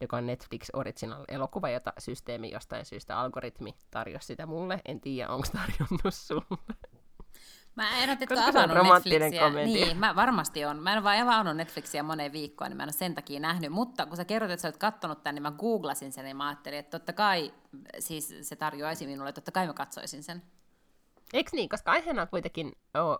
joka 0.00 0.16
on 0.16 0.26
Netflix 0.26 0.68
Original-elokuva, 0.72 1.68
jota 1.68 1.92
systeemi 1.98 2.50
jostain 2.50 2.84
syystä 2.84 3.18
algoritmi 3.18 3.74
tarjosi 3.90 4.26
sitä 4.26 4.46
mulle. 4.46 4.80
En 4.84 5.00
tiedä, 5.00 5.28
onko 5.28 5.46
tarjonnut 5.52 6.14
sulle. 6.14 6.76
Mä 7.76 8.04
en 8.04 8.10
ole 8.10 8.40
avannut 8.40 9.04
Netflixiä. 9.04 9.40
komedia. 9.40 9.86
Niin, 9.86 9.96
mä 9.96 10.16
varmasti 10.16 10.64
on. 10.64 10.82
Mä 10.82 10.94
en 10.94 11.04
vaan 11.04 11.28
avannut 11.28 11.56
Netflixiä 11.56 12.02
moneen 12.02 12.32
viikkoon, 12.32 12.70
niin 12.70 12.76
mä 12.76 12.82
en 12.82 12.86
ole 12.86 12.92
sen 12.92 13.14
takia 13.14 13.40
nähnyt. 13.40 13.72
Mutta 13.72 14.06
kun 14.06 14.16
sä 14.16 14.24
kerrot, 14.24 14.50
että 14.50 14.62
sä 14.62 14.68
olet 14.68 14.76
kattonut 14.76 15.22
tämän, 15.22 15.34
niin 15.34 15.42
mä 15.42 15.50
googlasin 15.50 16.12
sen, 16.12 16.24
niin 16.24 16.36
mä 16.36 16.48
ajattelin, 16.48 16.78
että 16.78 16.98
totta 16.98 17.12
kai, 17.12 17.54
siis 17.98 18.34
se 18.42 18.56
tarjoaisi 18.56 19.06
minulle, 19.06 19.32
totta 19.32 19.52
kai 19.52 19.66
mä 19.66 19.72
katsoisin 19.72 20.22
sen. 20.22 20.42
Eikö 21.32 21.50
niin? 21.52 21.68
Koska 21.68 21.90
aiheena 21.92 22.22
on 22.22 22.28
kuitenkin 22.28 22.72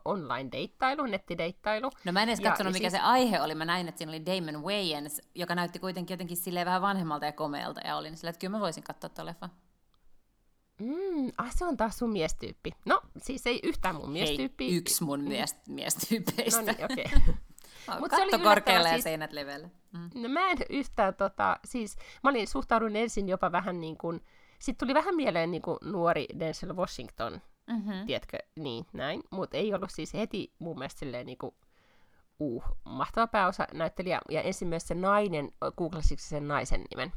online-deittailu, 0.04 1.02
nettideittailu. 1.06 1.90
No 2.04 2.12
mä 2.12 2.22
en 2.22 2.28
edes 2.28 2.40
katsonut, 2.40 2.70
ja 2.72 2.78
mikä 2.78 2.90
siis- 2.90 3.02
se 3.02 3.06
aihe 3.08 3.40
oli. 3.40 3.54
Mä 3.54 3.64
näin, 3.64 3.88
että 3.88 3.98
siinä 3.98 4.11
oli 4.12 4.26
Damon 4.26 4.64
Wayans, 4.64 5.20
joka 5.34 5.54
näytti 5.54 5.78
kuitenkin 5.78 6.14
jotenkin 6.14 6.36
silleen 6.36 6.66
vähän 6.66 6.82
vanhemmalta 6.82 7.26
ja 7.26 7.32
komealta. 7.32 7.80
Ja 7.80 7.96
olin 7.96 8.16
silleen, 8.16 8.30
että 8.30 8.40
kyllä 8.40 8.50
mä 8.56 8.61
voisin 8.61 8.82
katsoa 8.82 9.11
tuon 9.11 9.26
leffan. 9.26 9.50
Mm, 10.80 11.30
ah, 11.38 11.50
se 11.56 11.64
on 11.64 11.76
taas 11.76 11.98
sun 11.98 12.11
miestyyppi. 12.12 12.70
No, 12.86 13.00
siis 13.22 13.46
ei 13.46 13.61
yhtään 13.62 13.94
mun 13.94 14.11
miestyyppi. 14.11 14.66
Hei, 14.70 14.76
yksi 14.76 15.04
mun 15.04 15.20
mies, 15.20 15.56
miestyypeistä. 15.66 16.61
No 16.62 16.66
niin, 16.72 16.84
okei. 16.84 17.04
Mut 18.00 18.11
Katto 18.11 18.16
yllättävän 18.16 18.40
korkealle 18.44 18.88
ja 18.88 18.94
siis- 18.94 19.04
seinät 19.04 19.32
leveälle. 19.32 19.70
Mm. 19.92 20.11
No 20.14 20.28
mä 20.28 20.50
en 20.50 20.58
yhtään 20.70 21.14
tota, 21.14 21.56
siis 21.64 21.96
mä 22.24 22.30
olin, 22.30 22.48
suhtaudun 22.48 22.96
ensin 22.96 23.28
jopa 23.28 23.52
vähän 23.52 23.80
niin 23.80 23.96
kuin, 23.98 24.20
sit 24.58 24.78
tuli 24.78 24.94
vähän 24.94 25.16
mieleen 25.16 25.50
niin 25.50 25.62
kuin 25.62 25.78
nuori 25.84 26.26
Denzel 26.38 26.76
Washington, 26.76 27.40
Mm-hmm. 27.70 28.06
tiedätkö, 28.06 28.38
niin 28.56 28.86
näin, 28.92 29.22
mutta 29.30 29.56
ei 29.56 29.74
ollut 29.74 29.90
siis 29.90 30.14
heti 30.14 30.52
mun 30.58 30.78
mielestä 30.78 30.98
silleen 30.98 31.26
niin 31.26 31.38
kuin, 31.38 31.54
uh, 32.38 32.64
mahtava 32.84 33.26
pääosa 33.26 33.66
näyttelijä, 33.72 34.20
ja 34.30 34.42
ensin 34.42 34.68
myös 34.68 34.88
se 34.88 34.94
nainen, 34.94 35.52
googlasitko 35.76 36.24
sen 36.28 36.48
naisen 36.48 36.84
nimen? 36.90 37.12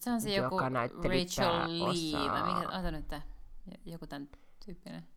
Se 0.00 0.10
on 0.10 0.20
se 0.20 0.34
joku 0.34 0.58
Rachel 0.58 1.68
Lee, 1.68 2.30
vai 2.30 2.54
mikä, 2.54 2.78
ota 2.78 2.90
nyt 2.90 3.08
tää, 3.08 3.22
joku 3.84 4.06
tämän 4.06 4.28
tyyppinen. 4.66 5.08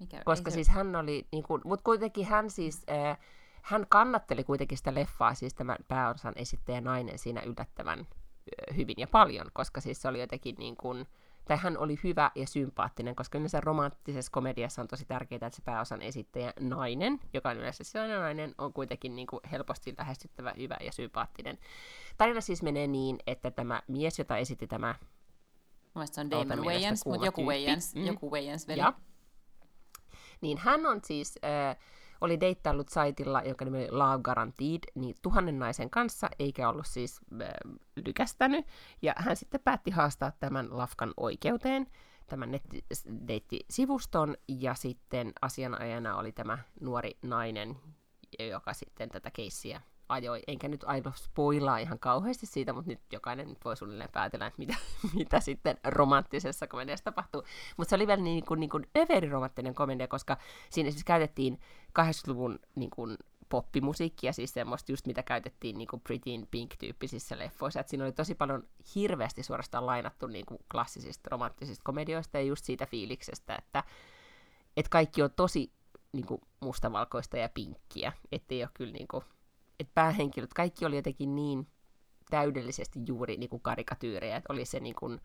Mikä, 0.00 0.22
Koska 0.24 0.50
se- 0.50 0.54
siis 0.54 0.68
hän 0.68 0.96
oli, 0.96 1.26
niin 1.32 1.42
kuin, 1.42 1.62
mutta 1.64 1.84
kuitenkin 1.84 2.26
hän 2.26 2.50
siis, 2.50 2.84
äh, 2.90 3.18
hän 3.62 3.86
kannatteli 3.88 4.44
kuitenkin 4.44 4.78
sitä 4.78 4.94
leffaa, 4.94 5.34
siis 5.34 5.54
tämä 5.54 5.76
pääosan 5.88 6.32
esittäjä 6.36 6.80
nainen 6.80 7.18
siinä 7.18 7.42
yllättävän 7.42 7.98
äh, 8.00 8.76
hyvin 8.76 8.96
ja 8.98 9.06
paljon, 9.06 9.46
koska 9.52 9.80
siis 9.80 10.02
se 10.02 10.08
oli 10.08 10.20
jotenkin 10.20 10.54
niin 10.58 10.76
kuin, 10.76 11.06
tai 11.48 11.56
hän 11.56 11.78
oli 11.78 11.98
hyvä 12.04 12.30
ja 12.34 12.46
sympaattinen, 12.46 13.16
koska 13.16 13.38
yleensä 13.38 13.60
romanttisessa 13.60 14.32
komediassa 14.32 14.82
on 14.82 14.88
tosi 14.88 15.04
tärkeää, 15.04 15.36
että 15.46 15.56
se 15.56 15.62
pääosan 15.62 16.02
esittäjä 16.02 16.52
nainen, 16.60 17.20
joka 17.34 17.48
on 17.50 17.56
yleensä 17.56 17.84
sellainen 17.84 18.20
nainen, 18.20 18.54
on 18.58 18.72
kuitenkin 18.72 19.16
niin 19.16 19.26
kuin 19.26 19.40
helposti 19.50 19.94
lähestyttävä, 19.98 20.52
hyvä 20.56 20.76
ja 20.80 20.92
sympaattinen. 20.92 21.58
Tarina 22.18 22.40
siis 22.40 22.62
menee 22.62 22.86
niin, 22.86 23.18
että 23.26 23.50
tämä 23.50 23.82
mies, 23.88 24.18
jota 24.18 24.36
esitti 24.36 24.66
tämä 24.66 24.94
Mun 25.96 26.00
mielestä 26.00 26.14
se 26.14 26.20
on 26.20 26.30
Damon 26.30 26.64
Wayans, 26.66 27.06
mutta 27.06 27.26
joku. 27.26 27.46
Wayans, 27.46 27.94
Mm. 27.94 28.06
joku 28.06 28.30
Wayans 28.32 28.68
veli. 28.68 28.80
Ja. 28.80 28.92
Niin 30.40 30.58
hän 30.58 30.86
on 30.86 31.00
siis, 31.04 31.38
äh, 31.44 31.76
oli 32.20 32.40
deittaillut 32.40 32.88
saitilla, 32.88 33.42
nimi 33.64 33.78
oli 33.78 33.90
Love 33.90 34.22
Guaranteed, 34.22 34.80
niin 34.94 35.14
tuhannen 35.22 35.58
naisen 35.58 35.90
kanssa, 35.90 36.28
eikä 36.38 36.68
ollut 36.68 36.86
siis 36.86 37.20
äh, 37.42 37.48
lykästänyt. 38.06 38.66
Ja 39.02 39.14
hän 39.16 39.36
sitten 39.36 39.60
päätti 39.64 39.90
haastaa 39.90 40.32
tämän 40.40 40.78
Lafkan 40.78 41.14
oikeuteen, 41.16 41.86
tämän 42.26 42.50
nettideitti-sivuston, 42.50 44.36
ja 44.48 44.74
sitten 44.74 45.32
asianajana 45.42 46.16
oli 46.16 46.32
tämä 46.32 46.58
nuori 46.80 47.18
nainen, 47.22 47.76
joka 48.38 48.72
sitten 48.72 49.08
tätä 49.08 49.30
keissiä 49.30 49.80
ajoi. 50.08 50.42
Enkä 50.46 50.68
nyt 50.68 50.84
aio 50.86 51.02
spoilaa 51.14 51.78
ihan 51.78 51.98
kauheasti 51.98 52.46
siitä, 52.46 52.72
mutta 52.72 52.90
nyt 52.90 53.00
jokainen 53.12 53.56
voi 53.64 53.76
suunnilleen 53.76 54.10
päätellä, 54.12 54.46
että 54.46 54.58
mitä, 54.58 54.74
mitä 55.18 55.40
sitten 55.40 55.78
romanttisessa 55.84 56.66
komediassa 56.66 57.04
tapahtuu. 57.04 57.42
Mutta 57.76 57.90
se 57.90 57.96
oli 57.96 58.06
vielä 58.06 58.22
niin 58.22 58.44
kuin, 58.44 58.60
niin 58.60 58.70
kuin 58.70 58.86
överiromanttinen 58.98 59.74
komedia, 59.74 60.08
koska 60.08 60.36
siinä 60.70 60.90
siis 60.90 61.04
käytettiin 61.04 61.60
80-luvun 61.98 62.58
niin 62.74 62.90
kuin 62.90 63.16
poppimusiikkia, 63.48 64.32
siis 64.32 64.54
semmoista 64.54 64.92
just 64.92 65.06
mitä 65.06 65.22
käytettiin 65.22 65.78
niin 65.78 65.88
kuin 65.88 66.00
Pretty 66.00 66.30
in 66.30 66.48
Pink-tyyppisissä 66.50 67.38
leffoissa. 67.38 67.80
Et 67.80 67.88
siinä 67.88 68.04
oli 68.04 68.12
tosi 68.12 68.34
paljon 68.34 68.68
hirveästi 68.94 69.42
suorastaan 69.42 69.86
lainattu 69.86 70.26
niin 70.26 70.46
kuin 70.46 70.58
klassisista 70.72 71.30
romanttisista 71.30 71.82
komedioista 71.84 72.38
ja 72.38 72.44
just 72.44 72.64
siitä 72.64 72.86
fiiliksestä, 72.86 73.56
että, 73.56 73.84
että 74.76 74.90
kaikki 74.90 75.22
on 75.22 75.30
tosi 75.36 75.72
niin 76.12 76.26
kuin 76.26 76.40
mustavalkoista 76.60 77.36
ja 77.36 77.48
pinkkiä, 77.48 78.12
ettei 78.32 78.62
ole 78.62 78.70
kyllä 78.74 78.92
niin 78.92 79.08
kuin, 79.08 79.24
että 79.80 79.92
päähenkilöt, 79.94 80.54
kaikki 80.54 80.86
oli 80.86 80.96
jotenkin 80.96 81.34
niin 81.34 81.66
täydellisesti 82.30 83.00
juuri 83.06 83.36
niin 83.36 83.50
kuin 83.50 83.62
karikatyyrejä, 83.62 84.36
että 84.36 84.52
oli 84.52 84.64
se 84.64 84.80
niin 84.80 84.94
kuin, 84.94 85.20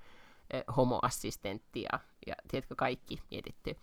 eh, 0.54 0.64
homoassistentti 0.78 1.82
ja, 1.82 2.00
ja 2.28 2.36
tiedätkö, 2.48 2.76
kaikki 2.76 3.22
mietitty. 3.32 3.76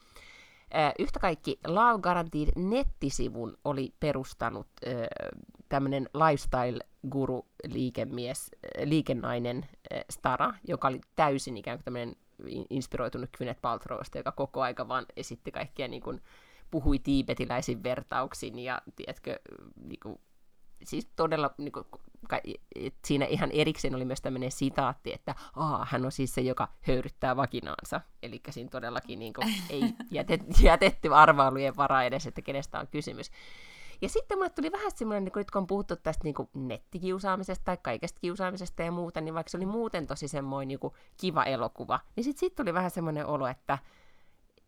Eh, 0.71 0.93
yhtä 0.99 1.21
kaikki 1.21 1.59
Love 1.66 2.03
Guaranteed 2.03 2.49
nettisivun 2.57 3.57
oli 3.64 3.95
perustanut 4.01 4.66
eh, 4.83 5.07
tämmöinen 5.69 6.09
lifestyle-guru 6.14 7.47
liikemies, 7.64 8.51
eh, 8.62 8.87
liikennainen 8.87 9.69
eh, 9.91 10.05
Stara, 10.11 10.55
joka 10.69 10.89
oli 10.89 11.01
täysin 11.16 11.57
ikään 11.57 11.79
kuin 11.79 11.85
tämmöinen 11.85 12.16
in- 12.47 12.66
inspiroitunut 12.71 13.31
Gwyneth 13.37 13.61
Paltrowsta, 13.61 14.19
joka 14.19 14.33
koko 14.33 14.62
aika 14.62 14.89
vaan 14.89 15.07
esitti 15.16 15.51
kaikkia 15.51 15.89
niin 15.89 16.03
kuin, 16.03 16.21
puhui 16.71 16.99
tiibetiläisin 16.99 17.83
vertauksin 17.83 18.59
ja 18.59 18.83
tiedätkö, 18.97 19.39
niin 19.85 20.01
kuin, 20.03 20.21
siis 20.85 21.09
todella, 21.16 21.51
niin 21.59 21.72
kuin, 21.72 21.87
siinä 23.05 23.24
ihan 23.24 23.51
erikseen 23.53 23.95
oli 23.95 24.05
myös 24.05 24.20
tämmöinen 24.20 24.53
sitaatti, 24.53 25.12
että 25.12 25.35
Aa, 25.57 25.87
hän 25.91 26.05
on 26.05 26.12
siis 26.12 26.35
se, 26.35 26.41
joka 26.41 26.68
höyryttää 26.81 27.37
vakinaansa. 27.37 28.01
Eli 28.22 28.41
siinä 28.51 28.70
todellakin 28.70 29.18
niin 29.18 29.33
kuin, 29.33 29.55
ei 29.70 29.83
jätet, 30.11 30.43
jätetty 30.62 31.14
arvailujen 31.14 31.76
varaa 31.76 32.05
edes, 32.05 32.26
että 32.26 32.43
kenestä 32.43 32.81
on 32.81 32.89
kysymys. 32.89 33.31
Ja 34.03 34.09
sitten 34.09 34.39
mulle 34.39 34.51
tuli 34.51 34.72
vähän 34.72 34.91
semmoinen, 34.95 35.24
niin 35.24 35.33
kun 35.33 35.41
nyt 35.41 35.51
kun 35.51 35.61
on 35.61 35.66
puhuttu 35.66 35.97
tästä 35.97 36.24
niin 36.24 36.35
kuin 36.35 36.49
nettikiusaamisesta 36.55 37.64
tai 37.64 37.79
kaikesta 37.83 38.20
kiusaamisesta 38.20 38.83
ja 38.83 38.93
muuta, 38.93 39.20
niin 39.20 39.35
vaikka 39.35 39.51
se 39.51 39.57
oli 39.57 39.66
muuten 39.66 40.07
tosi 40.07 40.29
semmoinen 40.29 40.68
niin 40.68 40.79
kuin 40.79 40.95
kiva 41.16 41.45
elokuva, 41.45 42.01
niin 42.16 42.24
sitten 42.24 42.41
sit 42.41 42.55
tuli 42.55 42.74
vähän 42.74 42.91
semmoinen 42.91 43.26
olo, 43.26 43.47
että 43.47 43.79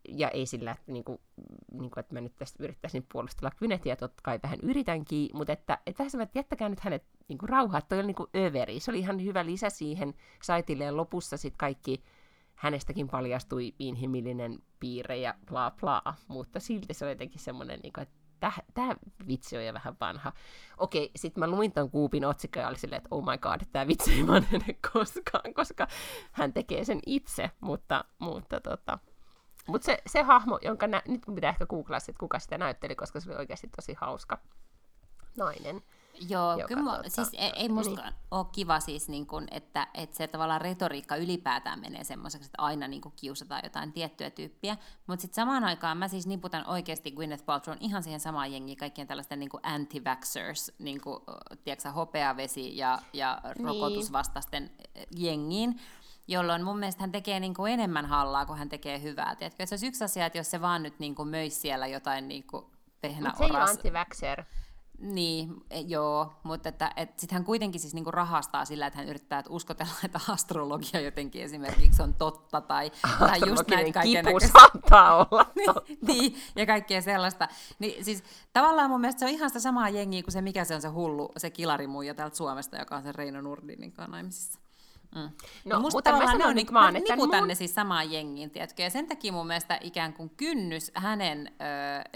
ja 0.09 0.29
ei 0.29 0.45
sillä, 0.45 0.71
että, 0.71 0.91
niinku, 0.91 1.21
niinku, 1.71 1.99
että 1.99 2.13
mä 2.13 2.21
nyt 2.21 2.35
tästä 2.35 2.63
yrittäisin 2.63 3.05
puolustella 3.11 3.51
kynetiä, 3.51 3.95
totta 3.95 4.21
kai 4.23 4.39
vähän 4.43 4.59
yritänkin, 4.63 5.29
mutta 5.33 5.53
että, 5.53 5.77
että 5.85 5.99
vähän 5.99 6.11
semmoinen, 6.11 6.27
että 6.27 6.39
jättäkää 6.39 6.69
nyt 6.69 6.79
hänet 6.79 7.03
niinku, 7.27 7.45
rauhaa, 7.45 7.77
että 7.77 7.89
toi 7.89 7.97
oli 7.97 8.07
niinku 8.07 8.29
överi. 8.37 8.79
Se 8.79 8.91
oli 8.91 8.99
ihan 8.99 9.23
hyvä 9.23 9.45
lisä 9.45 9.69
siihen 9.69 10.13
saitille 10.43 10.83
ja 10.83 10.97
lopussa 10.97 11.37
sitten 11.37 11.57
kaikki 11.57 12.03
hänestäkin 12.55 13.09
paljastui 13.09 13.73
inhimillinen 13.79 14.59
piirre 14.79 15.17
ja 15.17 15.35
bla 15.45 15.71
bla, 15.71 16.13
mutta 16.27 16.59
silti 16.59 16.93
se 16.93 17.05
oli 17.05 17.11
jotenkin 17.11 17.39
semmoinen, 17.39 17.79
niinku, 17.79 18.01
että 18.01 18.21
tämä 18.73 18.95
vitsi 19.27 19.57
on 19.57 19.65
jo 19.65 19.73
vähän 19.73 19.95
vanha. 19.99 20.31
Okei, 20.77 21.11
sitten 21.15 21.41
mä 21.41 21.47
luin 21.47 21.71
ton 21.71 21.91
kuupin 21.91 22.25
otsikon 22.25 22.61
ja 22.61 22.67
oli 22.69 22.77
silleen, 22.77 22.97
että 22.97 23.15
oh 23.15 23.23
my 23.23 23.37
god, 23.37 23.61
tämä 23.71 23.87
vitsi 23.87 24.13
ei 24.13 24.27
vanhene 24.27 24.75
koskaan, 24.93 25.53
koska 25.53 25.87
hän 26.31 26.53
tekee 26.53 26.85
sen 26.85 26.99
itse, 27.05 27.51
mutta, 27.59 28.05
mutta 28.19 28.61
tota, 28.61 28.99
mutta 29.71 29.85
se, 29.85 30.01
se 30.07 30.21
hahmo, 30.23 30.59
jonka 30.61 30.87
nä- 30.87 31.01
nyt 31.07 31.21
pitää 31.35 31.49
ehkä 31.49 31.65
googlaa, 31.65 31.97
että 31.97 32.19
kuka 32.19 32.39
sitä 32.39 32.57
näytteli, 32.57 32.95
koska 32.95 33.19
se 33.19 33.29
oli 33.29 33.37
oikeasti 33.39 33.67
tosi 33.75 33.93
hauska 34.01 34.37
nainen. 35.37 35.81
Joo, 36.29 36.53
joka 36.53 36.67
kyllä 36.67 36.81
mua, 36.83 36.97
tota- 36.97 37.09
siis 37.09 37.29
ei, 37.33 37.51
ei 37.55 37.69
musta 37.69 38.01
niin. 38.03 38.13
ole 38.31 38.45
kiva 38.51 38.79
siis, 38.79 39.09
niin 39.09 39.27
kun, 39.27 39.47
että, 39.51 39.87
että 39.93 40.17
se 40.17 40.27
tavallaan 40.27 40.61
retoriikka 40.61 41.15
ylipäätään 41.15 41.79
menee 41.79 42.03
semmoiseksi, 42.03 42.45
että 42.47 42.61
aina 42.61 42.87
niin 42.87 43.01
kun 43.01 43.11
kiusataan 43.15 43.61
jotain 43.63 43.93
tiettyä 43.93 44.29
tyyppiä, 44.29 44.77
mutta 45.07 45.21
sitten 45.21 45.35
samaan 45.35 45.63
aikaan 45.63 45.97
mä 45.97 46.07
siis 46.07 46.27
niputan 46.27 46.67
oikeasti 46.67 47.11
Gwyneth 47.11 47.45
Paltrown 47.45 47.77
ihan 47.81 48.03
siihen 48.03 48.19
samaan 48.19 48.51
jengiin, 48.51 48.77
kaikkien 48.77 49.07
tällaisten 49.07 49.39
niin 49.39 49.49
anti-vaxxers, 49.63 50.71
niin 50.79 51.01
kuin, 51.01 51.19
tiedätkö, 51.63 51.91
hopeavesi 51.91 52.77
ja, 52.77 52.99
ja 53.13 53.41
Niin. 53.43 53.65
rokotusvastaisten 53.67 54.71
eh, 54.95 55.07
jengiin, 55.17 55.79
jolloin 56.27 56.63
mun 56.63 56.79
mielestä 56.79 57.03
hän 57.03 57.11
tekee 57.11 57.39
niin 57.39 57.53
kuin 57.53 57.73
enemmän 57.73 58.05
hallaa, 58.05 58.45
kun 58.45 58.57
hän 58.57 58.69
tekee 58.69 59.01
hyvää. 59.01 59.35
Tiedätkö? 59.35 59.65
Se 59.65 59.73
olisi 59.73 59.87
yksi 59.87 60.03
asia, 60.03 60.25
että 60.25 60.37
jos 60.37 60.51
se 60.51 60.61
vaan 60.61 60.83
nyt 60.83 60.99
niin 60.99 61.15
kuin 61.15 61.29
möisi 61.29 61.59
siellä 61.59 61.87
jotain 61.87 62.27
niin 62.27 62.43
kuin 62.43 62.65
Mutta 63.01 63.37
se 63.37 63.43
ei 63.43 63.51
ole 63.51 64.45
niin, 65.01 65.63
e, 65.69 65.79
joo, 65.79 66.33
mutta 66.43 66.69
että, 66.69 66.91
et 66.95 67.19
sitten 67.19 67.35
hän 67.35 67.45
kuitenkin 67.45 67.81
siis 67.81 67.93
niinku 67.93 68.11
rahastaa 68.11 68.65
sillä, 68.65 68.87
että 68.87 68.97
hän 68.99 69.07
yrittää 69.07 69.39
että 69.39 69.51
uskotella, 69.51 69.93
että 70.05 70.19
astrologia 70.27 70.99
jotenkin 70.99 71.43
esimerkiksi 71.43 72.03
on 72.03 72.13
totta, 72.13 72.61
tai, 72.61 72.91
tai 73.19 73.39
just 73.47 73.67
näitä 73.67 73.89
Astrologinen 73.89 73.93
kaiken 73.93 74.25
kipu 74.25 74.39
saattaa 74.39 75.15
olla 75.15 75.45
totta. 75.65 75.93
niin, 76.01 76.35
ja 76.55 76.65
kaikkea 76.65 77.01
sellaista. 77.01 77.47
Niin 77.79 78.05
siis 78.05 78.23
tavallaan 78.53 78.89
mun 78.89 79.01
mielestä 79.01 79.19
se 79.19 79.25
on 79.25 79.31
ihan 79.31 79.49
sitä 79.49 79.59
samaa 79.59 79.89
jengiä 79.89 80.23
kuin 80.23 80.31
se, 80.31 80.41
mikä 80.41 80.65
se 80.65 80.75
on 80.75 80.81
se 80.81 80.87
hullu, 80.87 81.31
se 81.37 81.49
kilarimuija 81.49 82.13
täältä 82.13 82.37
Suomesta, 82.37 82.77
joka 82.77 82.95
on 82.95 83.03
se 83.03 83.11
Reino 83.11 83.41
Nurdinin 83.41 83.91
kanssa 83.91 84.11
naimisissa. 84.11 84.59
Mm. 85.15 85.29
No, 85.65 85.79
musta 85.79 85.97
mutta 85.97 86.11
mä 86.11 86.31
sanon 86.31 86.55
niin, 86.55 86.73
vaan, 86.73 86.93
mä 86.93 86.97
että 86.99 87.15
niputan 87.15 87.43
mun- 87.43 87.47
ne 87.47 87.55
siis 87.55 87.75
samaan 87.75 88.11
jengiin, 88.11 88.51
tiedätkö? 88.51 88.83
Ja 88.83 88.89
sen 88.89 89.07
takia 89.07 89.31
mun 89.31 89.47
mielestä 89.47 89.77
ikään 89.81 90.13
kuin 90.13 90.29
kynnys 90.29 90.91
hänen, 90.95 91.51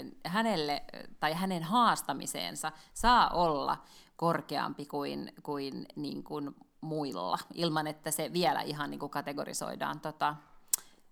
ö, 0.02 0.04
hänelle 0.26 0.82
tai 1.20 1.32
hänen 1.34 1.62
haastamiseensa 1.62 2.72
saa 2.94 3.30
olla 3.30 3.82
korkeampi 4.16 4.86
kuin, 4.86 5.32
kuin, 5.42 5.86
niin 5.96 6.24
kuin 6.24 6.54
muilla, 6.80 7.38
ilman 7.54 7.86
että 7.86 8.10
se 8.10 8.32
vielä 8.32 8.60
ihan 8.60 8.90
niin 8.90 9.00
kuin 9.00 9.10
kategorisoidaan 9.10 10.00
tota, 10.00 10.36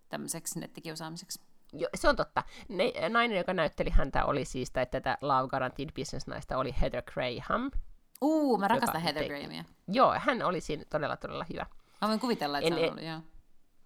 tämmöiseksi 0.08 0.60
nettikiusaamiseksi. 0.60 1.40
Jo, 1.72 1.88
se 1.94 2.08
on 2.08 2.16
totta. 2.16 2.42
Ne, 2.68 2.92
nainen, 3.08 3.38
joka 3.38 3.54
näytteli 3.54 3.90
häntä, 3.90 4.24
oli 4.24 4.44
siis, 4.44 4.70
tai 4.70 4.86
tätä 4.86 5.18
Love 5.20 5.48
Guaranteed 5.48 5.88
Business-naista, 5.98 6.58
oli 6.58 6.74
Heather 6.80 7.02
Graham. 7.02 7.70
Uu, 8.22 8.58
mä 8.58 8.68
rakastan 8.68 9.00
Heather 9.00 9.22
teki- 9.22 9.34
Grahamia. 9.34 9.64
Joo, 9.88 10.14
hän 10.18 10.42
oli 10.42 10.60
siinä 10.60 10.84
todella, 10.90 11.16
todella 11.16 11.46
hyvä. 11.52 11.66
Mä 12.00 12.08
voin 12.08 12.20
kuvitella, 12.20 12.58
että 12.58 12.68
En- 12.68 12.74
se 12.74 12.78
on 12.80 12.84
en- 12.84 12.90
ollut, 12.90 13.04
joo. 13.04 13.20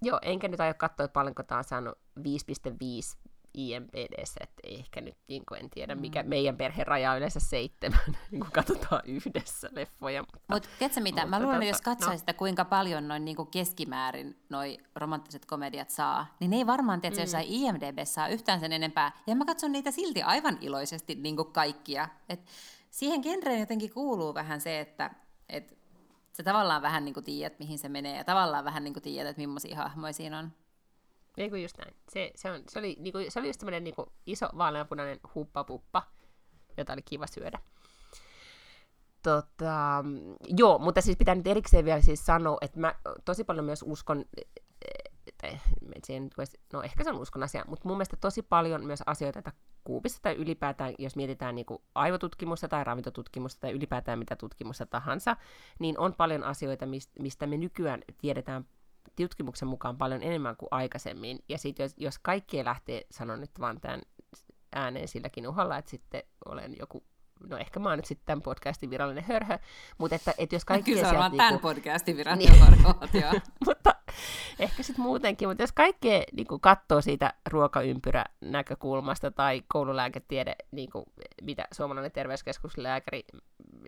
Joo, 0.02 0.18
enkä 0.22 0.48
nyt 0.48 0.60
aio 0.60 0.74
katsoa, 0.74 1.04
että 1.04 1.12
paljonko 1.12 1.42
tämä 1.42 1.58
on 1.58 1.64
saanut 1.64 1.98
5,5 2.22 3.16
IMPDssä, 3.58 4.40
että 4.42 4.60
ehkä 4.64 5.00
nyt 5.00 5.16
niin 5.28 5.42
kuin 5.48 5.60
en 5.60 5.70
tiedä, 5.70 5.94
mikä 5.94 6.22
mm. 6.22 6.28
meidän 6.28 6.56
perheraja 6.56 7.10
on 7.10 7.16
yleensä 7.16 7.40
seitsemän, 7.40 8.00
niin 8.30 8.40
kuin 8.40 8.52
katsotaan 8.52 9.02
yhdessä 9.06 9.68
leffoja. 9.72 10.20
Mutta, 10.20 10.54
Mut, 10.54 10.68
tiedätkö 10.78 11.00
mitä, 11.00 11.26
mä 11.26 11.42
luulen, 11.42 11.62
että 11.62 11.66
jos 11.66 11.82
katsoisit, 11.82 12.26
no. 12.26 12.34
kuinka 12.34 12.64
paljon 12.64 13.08
noin 13.08 13.24
niin 13.24 13.36
kuin 13.36 13.48
keskimäärin 13.48 14.42
noi 14.48 14.78
romanttiset 14.94 15.46
komediat 15.46 15.90
saa, 15.90 16.36
niin 16.40 16.50
ne 16.50 16.56
ei 16.56 16.66
varmaan, 16.66 17.00
tiedä, 17.00 17.16
mm. 17.16 17.20
jossain 17.20 17.46
IMDB 17.48 17.98
saa 18.04 18.28
yhtään 18.28 18.60
sen 18.60 18.72
enempää, 18.72 19.12
ja 19.26 19.36
mä 19.36 19.44
katson 19.44 19.72
niitä 19.72 19.90
silti 19.90 20.22
aivan 20.22 20.58
iloisesti 20.60 21.14
niin 21.14 21.36
kuin 21.36 21.52
kaikkia. 21.52 22.08
Et 22.28 22.40
siihen 22.90 23.20
genreen 23.20 23.60
jotenkin 23.60 23.92
kuuluu 23.92 24.34
vähän 24.34 24.60
se, 24.60 24.80
että 24.80 25.10
et 25.48 25.78
sä 26.32 26.42
tavallaan 26.42 26.82
vähän 26.82 27.04
niin 27.04 27.14
kuin 27.14 27.24
tiedät, 27.24 27.58
mihin 27.58 27.78
se 27.78 27.88
menee, 27.88 28.16
ja 28.16 28.24
tavallaan 28.24 28.64
vähän 28.64 28.84
niin 28.84 28.94
kuin 28.94 29.02
tiedät, 29.02 29.30
että 29.30 29.40
millaisia 29.40 29.76
hahmoja 29.76 30.12
siinä 30.12 30.38
on. 30.38 30.52
Ei 31.38 31.50
kun 31.50 31.62
just 31.62 31.78
näin. 31.78 31.96
Se, 32.08 32.30
se, 32.34 32.50
on, 32.50 32.62
se, 32.68 32.78
oli, 32.78 32.96
niinku, 32.98 33.18
se 33.28 33.38
oli 33.38 33.48
just 33.48 33.60
semmoinen 33.60 33.84
niinku, 33.84 34.12
iso 34.26 34.48
vaaleanpunainen 34.58 35.20
huppapuppa, 35.34 36.02
jota 36.76 36.92
oli 36.92 37.02
kiva 37.02 37.26
syödä. 37.26 37.58
Tota, 39.22 40.04
joo, 40.56 40.78
mutta 40.78 41.00
siis 41.00 41.16
pitää 41.16 41.34
nyt 41.34 41.46
erikseen 41.46 41.84
vielä 41.84 42.00
siis 42.00 42.26
sanoa, 42.26 42.58
että 42.60 42.80
mä 42.80 42.94
tosi 43.24 43.44
paljon 43.44 43.64
myös 43.64 43.84
uskon, 43.86 44.24
tai 45.42 45.58
siihen, 46.04 46.30
no 46.72 46.82
ehkä 46.82 47.04
se 47.04 47.10
on 47.10 47.20
uskon 47.20 47.42
asia, 47.42 47.64
mutta 47.68 47.88
mun 47.88 47.96
mielestä 47.96 48.16
tosi 48.16 48.42
paljon 48.42 48.84
myös 48.84 49.02
asioita, 49.06 49.38
että 49.38 49.52
kuupissa 49.84 50.22
tai 50.22 50.34
ylipäätään, 50.34 50.94
jos 50.98 51.16
mietitään 51.16 51.54
niin 51.54 51.66
kuin 51.66 51.82
aivotutkimusta 51.94 52.68
tai 52.68 52.84
ravintotutkimusta 52.84 53.60
tai 53.60 53.72
ylipäätään 53.72 54.18
mitä 54.18 54.36
tutkimusta 54.36 54.86
tahansa, 54.86 55.36
niin 55.78 55.98
on 55.98 56.14
paljon 56.14 56.44
asioita, 56.44 56.86
mistä 57.18 57.46
me 57.46 57.56
nykyään 57.56 58.02
tiedetään 58.18 58.64
tutkimuksen 59.16 59.68
mukaan 59.68 59.98
paljon 59.98 60.22
enemmän 60.22 60.56
kuin 60.56 60.68
aikaisemmin. 60.70 61.38
Ja 61.48 61.58
sitten 61.58 61.84
jos, 61.84 61.94
jos 61.96 62.18
kaikki 62.18 62.64
lähtee, 62.64 63.02
sanon 63.10 63.40
nyt 63.40 63.60
vaan 63.60 63.80
tämän 63.80 64.02
ääneen 64.72 65.08
silläkin 65.08 65.48
uhalla, 65.48 65.78
että 65.78 65.90
sitten 65.90 66.22
olen 66.44 66.76
joku 66.78 67.02
no 67.46 67.56
ehkä 67.56 67.80
mä 67.80 67.88
oon 67.88 67.98
nyt 67.98 68.04
sitten 68.04 68.26
tämän 68.26 68.42
podcastin 68.42 68.90
virallinen 68.90 69.24
hörhö, 69.24 69.58
mutta 69.98 70.16
että, 70.16 70.34
että 70.38 70.56
jos 70.56 70.64
kaikki... 70.64 70.92
Kyllä 70.92 71.10
se 71.10 71.16
on 71.16 71.22
niinku, 71.22 71.36
tämän 71.36 71.58
podcastin 71.58 72.16
virallinen 72.16 72.52
niin, 73.12 73.24
mutta 73.66 73.94
ehkä 74.58 74.82
sitten 74.82 75.02
muutenkin, 75.02 75.48
mutta 75.48 75.62
jos 75.62 75.72
kaikkea 75.72 76.22
niin 76.32 76.46
katsoo 76.60 77.00
siitä 77.00 77.34
ruokaympyrä 77.50 78.24
näkökulmasta 78.40 79.30
tai 79.30 79.62
koululääketiede, 79.68 80.56
niin 80.70 80.90
kuin, 80.90 81.04
mitä 81.42 81.68
suomalainen 81.72 82.12
terveyskeskuslääkäri 82.12 83.24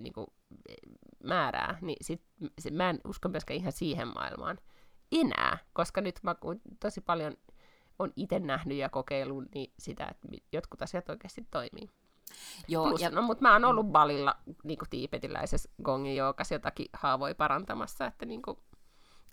niin 0.00 0.12
kuin, 0.12 0.26
määrää, 1.24 1.78
niin 1.80 1.96
sit, 2.00 2.22
sit, 2.58 2.74
mä 2.74 2.90
en 2.90 3.00
usko 3.04 3.28
myöskään 3.28 3.60
ihan 3.60 3.72
siihen 3.72 4.08
maailmaan 4.08 4.58
enää, 5.12 5.58
koska 5.72 6.00
nyt 6.00 6.20
mä 6.22 6.34
tosi 6.80 7.00
paljon 7.00 7.36
on 7.98 8.12
itse 8.16 8.38
nähnyt 8.38 8.78
ja 8.78 8.88
kokeillut 8.88 9.44
niin 9.54 9.72
sitä, 9.78 10.06
että 10.10 10.28
jotkut 10.52 10.82
asiat 10.82 11.08
oikeasti 11.08 11.46
toimii. 11.50 11.88
Joo, 12.68 12.88
Plus, 12.88 13.00
ja... 13.00 13.10
no, 13.10 13.22
mutta 13.22 13.42
mä 13.42 13.52
oon 13.52 13.64
ollut 13.64 13.86
balilla 13.86 14.36
niin 14.64 14.78
tiipetiläisessä 14.90 15.70
gongin 15.84 16.16
joukas 16.16 16.52
jotakin 16.52 16.86
haavoja 16.92 17.34
parantamassa, 17.34 18.06
että 18.06 18.26
niin 18.26 18.42
kuin, 18.42 18.58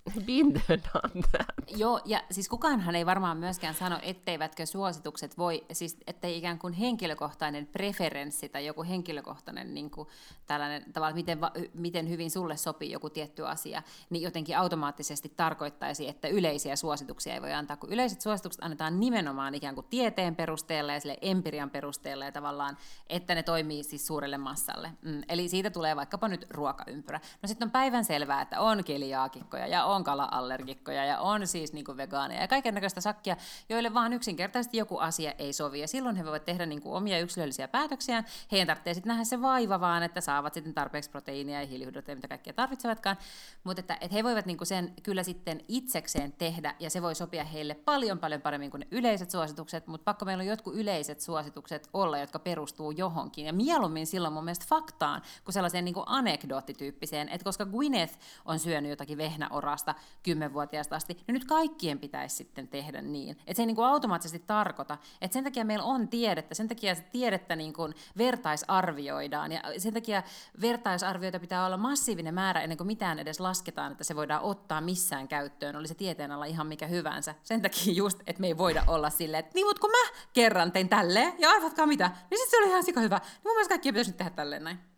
That. 1.32 1.50
Joo, 1.76 2.02
ja 2.06 2.22
siis 2.32 2.50
kukaanhan 2.50 2.96
ei 2.96 3.06
varmaan 3.06 3.38
myöskään 3.38 3.76
sano, 3.76 4.00
etteivätkö 4.02 4.66
suositukset 4.66 5.38
voi, 5.38 5.66
siis 5.72 5.98
ettei 6.08 6.38
ikään 6.38 6.60
kuin 6.60 6.74
henkilökohtainen 6.74 7.68
preferenssi 7.68 8.50
tai 8.50 8.66
joku 8.66 8.84
henkilökohtainen 8.84 9.74
niin 9.74 9.92
kuin 9.92 10.08
tällainen, 10.48 10.94
tavalla, 10.94 11.16
miten, 11.16 11.40
miten 11.74 12.10
hyvin 12.10 12.32
sulle 12.32 12.58
sopii 12.58 12.92
joku 12.92 13.10
tietty 13.10 13.48
asia, 13.48 13.84
niin 14.10 14.24
jotenkin 14.24 14.58
automaattisesti 14.58 15.34
tarkoittaisi, 15.36 16.08
että 16.08 16.28
yleisiä 16.28 16.76
suosituksia 16.76 17.34
ei 17.34 17.42
voi 17.42 17.54
antaa, 17.54 17.78
kun 17.78 17.94
yleiset 17.94 18.22
suositukset 18.22 18.64
annetaan 18.64 19.00
nimenomaan 19.00 19.56
ikään 19.56 19.76
kuin 19.76 19.88
tieteen 19.90 20.36
perusteella 20.36 20.94
ja 20.94 21.00
sille 21.00 21.18
empirian 21.22 21.70
perusteella 21.70 22.26
ja 22.26 22.32
tavallaan, 22.32 22.78
että 23.10 23.36
ne 23.36 23.44
toimii 23.44 23.84
siis 23.84 24.08
suurelle 24.08 24.38
massalle. 24.38 24.92
Mm, 25.02 25.22
eli 25.30 25.50
siitä 25.50 25.70
tulee 25.70 25.96
vaikkapa 25.96 26.28
nyt 26.28 26.46
ruokaympyrä. 26.50 27.20
No 27.42 27.48
sitten 27.48 27.68
on 27.68 27.72
päivän 27.72 28.06
selvää, 28.06 28.42
että 28.42 28.62
on 28.62 28.84
keliaakikkoja 28.84 29.68
ja 29.68 29.86
on 29.86 29.97
on 29.98 30.04
kala-allergikkoja 30.04 31.06
ja 31.06 31.20
on 31.20 31.48
siis 31.48 31.74
niin 31.74 31.86
kuin 31.86 31.98
vegaaneja 31.98 32.42
ja 32.42 32.48
kaiken 32.48 32.74
näköistä 32.74 33.02
sakkia, 33.02 33.36
joille 33.70 33.94
vaan 33.94 34.14
yksinkertaisesti 34.14 34.78
joku 34.78 34.98
asia 34.98 35.32
ei 35.32 35.54
sovi. 35.54 35.80
Ja 35.80 35.88
silloin 35.88 36.16
he 36.16 36.24
voivat 36.24 36.46
tehdä 36.46 36.66
niin 36.66 36.82
kuin 36.82 36.96
omia 36.96 37.20
yksilöllisiä 37.20 37.68
päätöksiä. 37.68 38.24
Heidän 38.52 38.68
tarvitsee 38.68 38.94
sitten 38.94 39.10
nähdä 39.10 39.24
se 39.24 39.42
vaiva 39.42 39.80
vaan, 39.80 40.04
että 40.04 40.22
saavat 40.22 40.54
sitten 40.54 40.74
tarpeeksi 40.74 41.10
proteiinia 41.10 41.62
ja 41.62 41.68
hiilihydraatteja, 41.68 42.16
mitä 42.16 42.28
kaikkea 42.28 42.54
tarvitsevatkaan. 42.54 43.18
Mutta 43.64 43.80
että, 43.80 43.98
että 44.02 44.16
he 44.16 44.24
voivat 44.24 44.46
niin 44.46 44.58
kuin 44.58 44.68
sen 44.68 44.94
kyllä 45.04 45.24
sitten 45.24 45.62
itsekseen 45.68 46.32
tehdä 46.32 46.76
ja 46.80 46.90
se 46.90 47.02
voi 47.02 47.16
sopia 47.16 47.44
heille 47.44 47.74
paljon 47.74 48.20
paljon 48.20 48.42
paremmin 48.42 48.72
kuin 48.72 48.80
ne 48.80 48.88
yleiset 48.92 49.32
suositukset, 49.32 49.88
mutta 49.88 50.06
pakko 50.06 50.26
meillä 50.26 50.42
on 50.42 50.48
jotkut 50.48 50.76
yleiset 50.76 51.22
suositukset 51.22 51.90
olla, 51.94 52.18
jotka 52.18 52.40
perustuu 52.40 52.92
johonkin. 52.92 53.46
Ja 53.46 53.54
mieluummin 53.54 54.08
silloin 54.08 54.34
mun 54.34 54.44
mielestä 54.44 54.66
faktaan 54.70 55.22
kuin 55.44 55.54
sellaiseen 55.54 55.86
niin 55.86 55.94
kuin 55.94 56.06
anekdoottityyppiseen, 56.08 57.30
että 57.30 57.44
koska 57.44 57.66
Gwyneth 57.66 58.18
on 58.46 58.60
syönyt 58.60 58.90
jotakin 58.90 59.18
vehnäorasta, 59.18 59.87
vasta 59.88 60.02
kymmenvuotiaasta 60.24 60.96
asti, 60.96 61.14
niin 61.14 61.34
nyt 61.34 61.46
kaikkien 61.46 62.00
pitäisi 62.00 62.36
sitten 62.36 62.68
tehdä 62.68 63.02
niin. 63.02 63.32
Että 63.32 63.54
se 63.54 63.62
ei 63.62 63.66
niin 63.66 63.76
kuin 63.76 63.86
automaattisesti 63.86 64.44
tarkoita, 64.48 64.98
että 65.22 65.34
sen 65.34 65.44
takia 65.44 65.66
meillä 65.66 65.86
on 65.86 66.08
tiedettä, 66.08 66.56
sen 66.56 66.68
takia 66.68 66.96
tiedettä 67.12 67.56
niin 67.56 67.74
kuin 67.74 67.94
vertaisarvioidaan, 68.18 69.52
ja 69.52 69.62
sen 69.78 69.94
takia 69.94 70.24
vertaisarvioita 70.62 71.40
pitää 71.40 71.66
olla 71.66 71.78
massiivinen 71.78 72.34
määrä 72.34 72.62
ennen 72.62 72.78
kuin 72.78 72.88
mitään 72.88 73.20
edes 73.20 73.40
lasketaan, 73.40 73.92
että 73.92 74.04
se 74.04 74.16
voidaan 74.16 74.42
ottaa 74.42 74.82
missään 74.82 75.28
käyttöön, 75.28 75.76
oli 75.76 75.88
se 75.88 75.96
tieteen 75.96 76.32
alla 76.32 76.46
ihan 76.46 76.68
mikä 76.68 76.88
hyvänsä. 76.88 77.36
Sen 77.44 77.62
takia 77.62 77.94
just, 77.94 78.20
että 78.28 78.42
me 78.42 78.48
ei 78.48 78.58
voida 78.58 78.84
olla 78.88 79.10
silleen, 79.10 79.40
että 79.40 79.52
niin, 79.56 79.68
kun 79.82 79.92
mä 79.92 80.20
kerran 80.34 80.72
tein 80.72 80.90
tälleen, 80.90 81.34
ja 81.40 81.50
arvatkaa 81.50 81.86
mitä, 81.86 82.08
niin 82.08 82.38
sitten 82.38 82.50
se 82.50 82.58
oli 82.58 82.68
ihan 82.68 82.84
sika 82.84 83.00
hyvä. 83.00 83.18
Niin 83.18 83.42
mun 83.44 83.54
mielestä 83.54 83.70
kaikki 83.70 83.92
pitäisi 83.92 84.12
nyt 84.12 84.18
tehdä 84.18 84.30
tälleen 84.30 84.64
näin. 84.64 84.97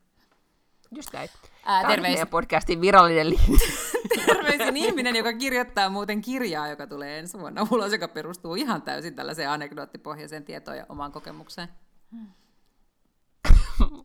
Just 0.96 1.14
näin. 1.14 1.30
Ää, 1.66 1.88
terveis... 1.88 2.20
podcastin 2.30 2.82
virallinen 2.82 3.30
linja. 3.30 3.60
Terveisin 4.26 4.78
ihminen, 4.78 5.16
joka 5.16 5.34
kirjoittaa 5.34 5.90
muuten 5.90 6.22
kirjaa, 6.22 6.68
joka 6.68 6.88
tulee 6.88 7.20
ensi 7.20 7.40
vuonna 7.40 7.68
ulos, 7.72 7.92
joka 7.92 8.08
perustuu 8.08 8.56
ihan 8.56 8.82
täysin 8.82 9.16
tällaiseen 9.16 9.50
anekdoottipohjaiseen 9.50 10.46
tietoon 10.46 10.78
ja 10.78 10.86
omaan 10.90 11.12
kokemukseen. 11.12 11.68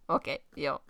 Okei, 0.09 0.35
okay, 0.35 0.47
joo. 0.57 0.81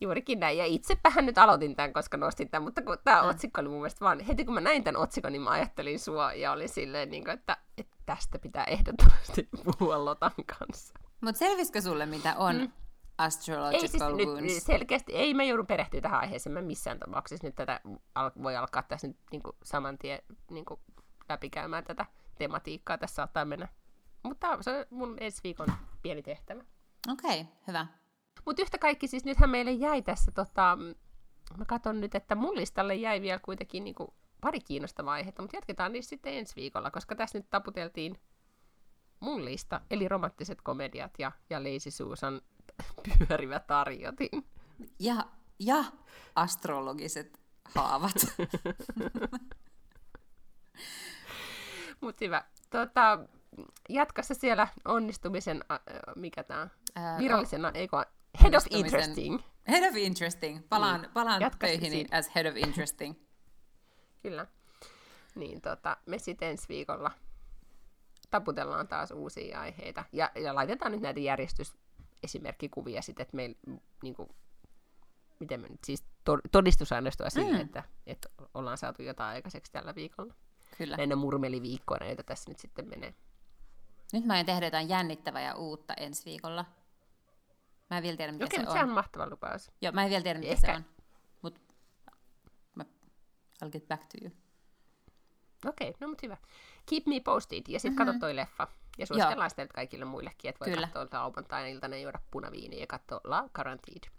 Juurikin 0.00 0.40
näin. 0.40 0.58
Ja 0.58 0.64
itsepähän 0.64 1.26
nyt 1.26 1.38
aloitin 1.38 1.76
tämän, 1.76 1.92
koska 1.92 2.16
nostin 2.16 2.50
tämän, 2.50 2.64
mutta 2.64 2.82
kun 2.82 2.98
tämä 3.04 3.22
otsikko 3.22 3.60
oli 3.60 3.68
mun 3.68 3.78
mielestä 3.78 4.04
vaan, 4.04 4.20
heti 4.20 4.44
kun 4.44 4.54
mä 4.54 4.60
näin 4.60 4.84
tämän 4.84 5.02
otsikon, 5.02 5.32
niin 5.32 5.42
mä 5.42 5.50
ajattelin 5.50 5.98
sua 5.98 6.32
ja 6.32 6.52
oli 6.52 6.68
silleen, 6.68 7.10
niin 7.10 7.24
kuin, 7.24 7.34
että, 7.34 7.56
että 7.78 7.96
tästä 8.06 8.38
pitää 8.38 8.64
ehdottomasti 8.64 9.48
puhua 9.64 10.04
Lotan 10.04 10.32
kanssa. 10.58 10.94
Mutta 11.20 11.38
selvisikö 11.38 11.80
sulle, 11.80 12.06
mitä 12.06 12.34
on 12.36 12.56
mm 12.56 12.72
astrological 13.18 13.82
ei 13.82 13.88
siis 13.88 14.02
wounds. 14.02 14.42
nyt 14.42 14.62
selkeästi, 14.62 15.12
ei 15.12 15.34
mä 15.34 15.44
joudun 15.44 15.66
perehtyä 15.66 16.00
tähän 16.00 16.20
aiheeseen, 16.20 16.54
mä 16.54 16.62
missään 16.62 16.98
tapauksessa 16.98 17.46
nyt 17.46 17.54
tätä 17.54 17.80
al- 18.14 18.30
voi 18.42 18.56
alkaa 18.56 18.82
tässä 18.82 19.06
nyt 19.06 19.16
niin 19.30 19.42
kuin 19.42 19.56
saman 19.62 19.98
tien 19.98 20.18
niin 20.50 20.64
kuin 20.64 20.80
läpikäymään 21.28 21.84
tätä 21.84 22.06
tematiikkaa, 22.38 22.98
tässä 22.98 23.14
saattaa 23.14 23.44
mennä. 23.44 23.68
Mutta 24.22 24.58
se 24.60 24.70
on 24.70 24.84
mun 24.90 25.16
ensi 25.20 25.40
viikon 25.44 25.68
pieni 26.02 26.22
tehtävä. 26.22 26.64
Okei, 27.12 27.40
okay, 27.40 27.54
hyvä. 27.66 27.86
Mutta 28.46 28.62
yhtä 28.62 28.78
kaikki, 28.78 29.08
siis 29.08 29.24
nythän 29.24 29.50
meille 29.50 29.72
jäi 29.72 30.02
tässä, 30.02 30.32
tota, 30.32 30.78
mä 31.56 31.64
katson 31.64 32.00
nyt, 32.00 32.14
että 32.14 32.34
mun 32.34 32.56
listalle 32.56 32.94
jäi 32.94 33.20
vielä 33.20 33.38
kuitenkin 33.38 33.84
niin 33.84 33.94
kuin 33.94 34.08
pari 34.40 34.60
kiinnostavaa 34.60 35.14
aihetta, 35.14 35.42
mutta 35.42 35.56
jatketaan 35.56 35.92
niistä 35.92 36.10
sitten 36.10 36.34
ensi 36.34 36.56
viikolla, 36.56 36.90
koska 36.90 37.14
tässä 37.14 37.38
nyt 37.38 37.50
taputeltiin 37.50 38.20
mun 39.20 39.44
lista, 39.44 39.80
eli 39.90 40.08
romanttiset 40.08 40.62
komediat 40.62 41.18
ja, 41.18 41.32
ja 41.50 41.62
Lazy 41.62 41.90
Susan 41.90 42.40
pyörivä 43.18 43.60
tarjotin. 43.60 44.46
Ja, 44.98 45.24
ja 45.58 45.84
astrologiset 46.34 47.40
haavat. 47.74 48.14
Mut 52.00 52.20
hyvä. 52.20 52.44
Tota, 52.70 53.18
jatkassa 53.88 54.34
siellä 54.34 54.68
onnistumisen, 54.84 55.64
äh, 55.72 55.80
mikä 56.16 56.42
tämä 56.42 56.68
virallisena, 57.18 57.70
no, 57.70 57.72
eikö, 57.74 57.96
head 58.42 58.54
of 58.54 58.64
interesting. 58.70 59.40
Head 59.68 59.90
of 59.90 59.96
interesting. 59.96 60.68
Palaan, 60.68 61.00
niin. 61.02 61.10
palaan 61.10 61.42
töihin 61.58 62.08
as 62.12 62.34
head 62.34 62.46
of 62.46 62.56
interesting. 62.56 63.14
Kyllä. 64.22 64.46
Niin 65.34 65.60
tota, 65.60 65.96
me 66.06 66.18
sitten 66.18 66.48
ensi 66.48 66.68
viikolla 66.68 67.10
taputellaan 68.30 68.88
taas 68.88 69.10
uusia 69.10 69.60
aiheita. 69.60 70.04
Ja, 70.12 70.30
ja 70.34 70.54
laitetaan 70.54 70.92
nyt 70.92 71.00
näitä 71.00 71.20
järjestys, 71.20 71.76
esimerkkikuvia 72.22 73.02
sitten, 73.02 73.22
että 73.22 73.36
meillä 73.36 73.56
niin 74.02 74.14
kuin, 74.14 74.28
miten 75.40 75.60
me 75.60 75.68
nyt, 75.68 75.84
siis 75.84 76.04
todistusaineistoa 76.52 77.26
mm. 77.36 77.60
että, 77.60 77.82
että 78.06 78.28
ollaan 78.54 78.78
saatu 78.78 79.02
jotain 79.02 79.34
aikaiseksi 79.34 79.72
tällä 79.72 79.94
viikolla. 79.94 80.34
Kyllä. 80.78 80.96
Näinä 80.96 81.16
murmeliviikkoina, 81.16 82.06
joita 82.06 82.22
tässä 82.22 82.50
nyt 82.50 82.58
sitten 82.58 82.88
menee. 82.88 83.14
Nyt 84.12 84.24
mä 84.24 84.40
en 84.40 84.46
tehdä 84.46 84.66
jotain 84.66 84.88
jännittävää 84.88 85.42
ja 85.42 85.54
uutta 85.54 85.94
ensi 85.94 86.24
viikolla. 86.24 86.64
Mä 87.90 87.96
en 87.96 88.02
vielä 88.02 88.16
tiedä, 88.16 88.32
mitä 88.32 88.44
Okei, 88.44 88.60
se 88.60 88.66
on. 88.66 88.72
se 88.72 88.82
on 88.82 88.90
mahtava 88.90 89.30
lupaus. 89.30 89.70
Joo, 89.80 89.92
mä 89.92 90.04
en 90.04 90.10
vielä 90.10 90.22
tiedä, 90.22 90.38
mitä 90.38 90.52
Ehkä. 90.52 90.66
se 90.66 90.76
on. 90.76 90.84
Mut 91.42 91.60
mä, 92.74 92.84
I'll 93.64 93.70
get 93.70 93.88
back 93.88 94.02
to 94.02 94.18
you. 94.24 94.30
Okei, 95.66 95.88
okay, 95.88 95.98
no 96.00 96.08
mut 96.08 96.22
hyvä. 96.22 96.36
Keep 96.90 97.06
me 97.06 97.20
posted 97.20 97.62
ja 97.68 97.80
sitten 97.80 97.92
mm-hmm. 97.92 98.06
katso 98.06 98.20
toi 98.20 98.36
leffa. 98.36 98.68
Ja 98.98 99.06
suositellaan 99.06 99.50
sitä 99.50 99.62
nyt 99.62 99.72
kaikille 99.72 100.04
muillekin, 100.04 100.48
että 100.48 100.64
voi 100.64 100.74
Kyllä. 100.74 100.88
katsoa 100.92 101.20
lauantaina-iltana 101.20 101.96
juoda 101.96 102.18
punaviiniä 102.30 102.80
ja 102.80 102.86
katsoa 102.86 103.20
La 103.24 103.48
Quarantine. 103.58 104.12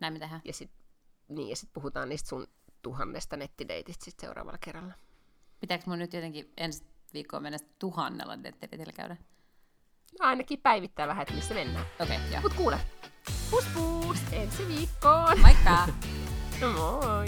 Näin 0.00 0.12
me 0.12 0.18
tehdään. 0.18 0.40
Ja 0.44 0.52
sitten 0.52 0.80
niin, 1.28 1.48
ja 1.48 1.56
sit 1.56 1.72
puhutaan 1.72 2.08
niistä 2.08 2.28
sun 2.28 2.46
tuhannesta 2.82 3.36
nettideitistä 3.36 4.04
sit 4.04 4.20
seuraavalla 4.20 4.58
kerralla. 4.58 4.92
Pitääkö 5.60 5.84
mun 5.86 5.98
nyt 5.98 6.12
jotenkin 6.12 6.52
ensi 6.56 6.84
viikkoon 7.14 7.42
mennä 7.42 7.58
tuhannella 7.78 8.36
nettideitillä 8.36 8.92
käydä? 8.92 9.16
No 10.20 10.26
ainakin 10.26 10.60
päivittää 10.60 11.06
vähän, 11.06 11.22
että 11.22 11.34
missä 11.34 11.54
mennään. 11.54 11.86
Okei, 12.00 12.16
okay, 12.16 12.30
joo. 12.30 12.42
Mut 12.42 12.54
kuule, 12.54 12.80
pus 13.50 13.64
pus, 13.74 14.18
ensi 14.32 14.68
viikkoon! 14.68 15.40
Moikka! 15.40 15.88
Moi! 16.76 17.24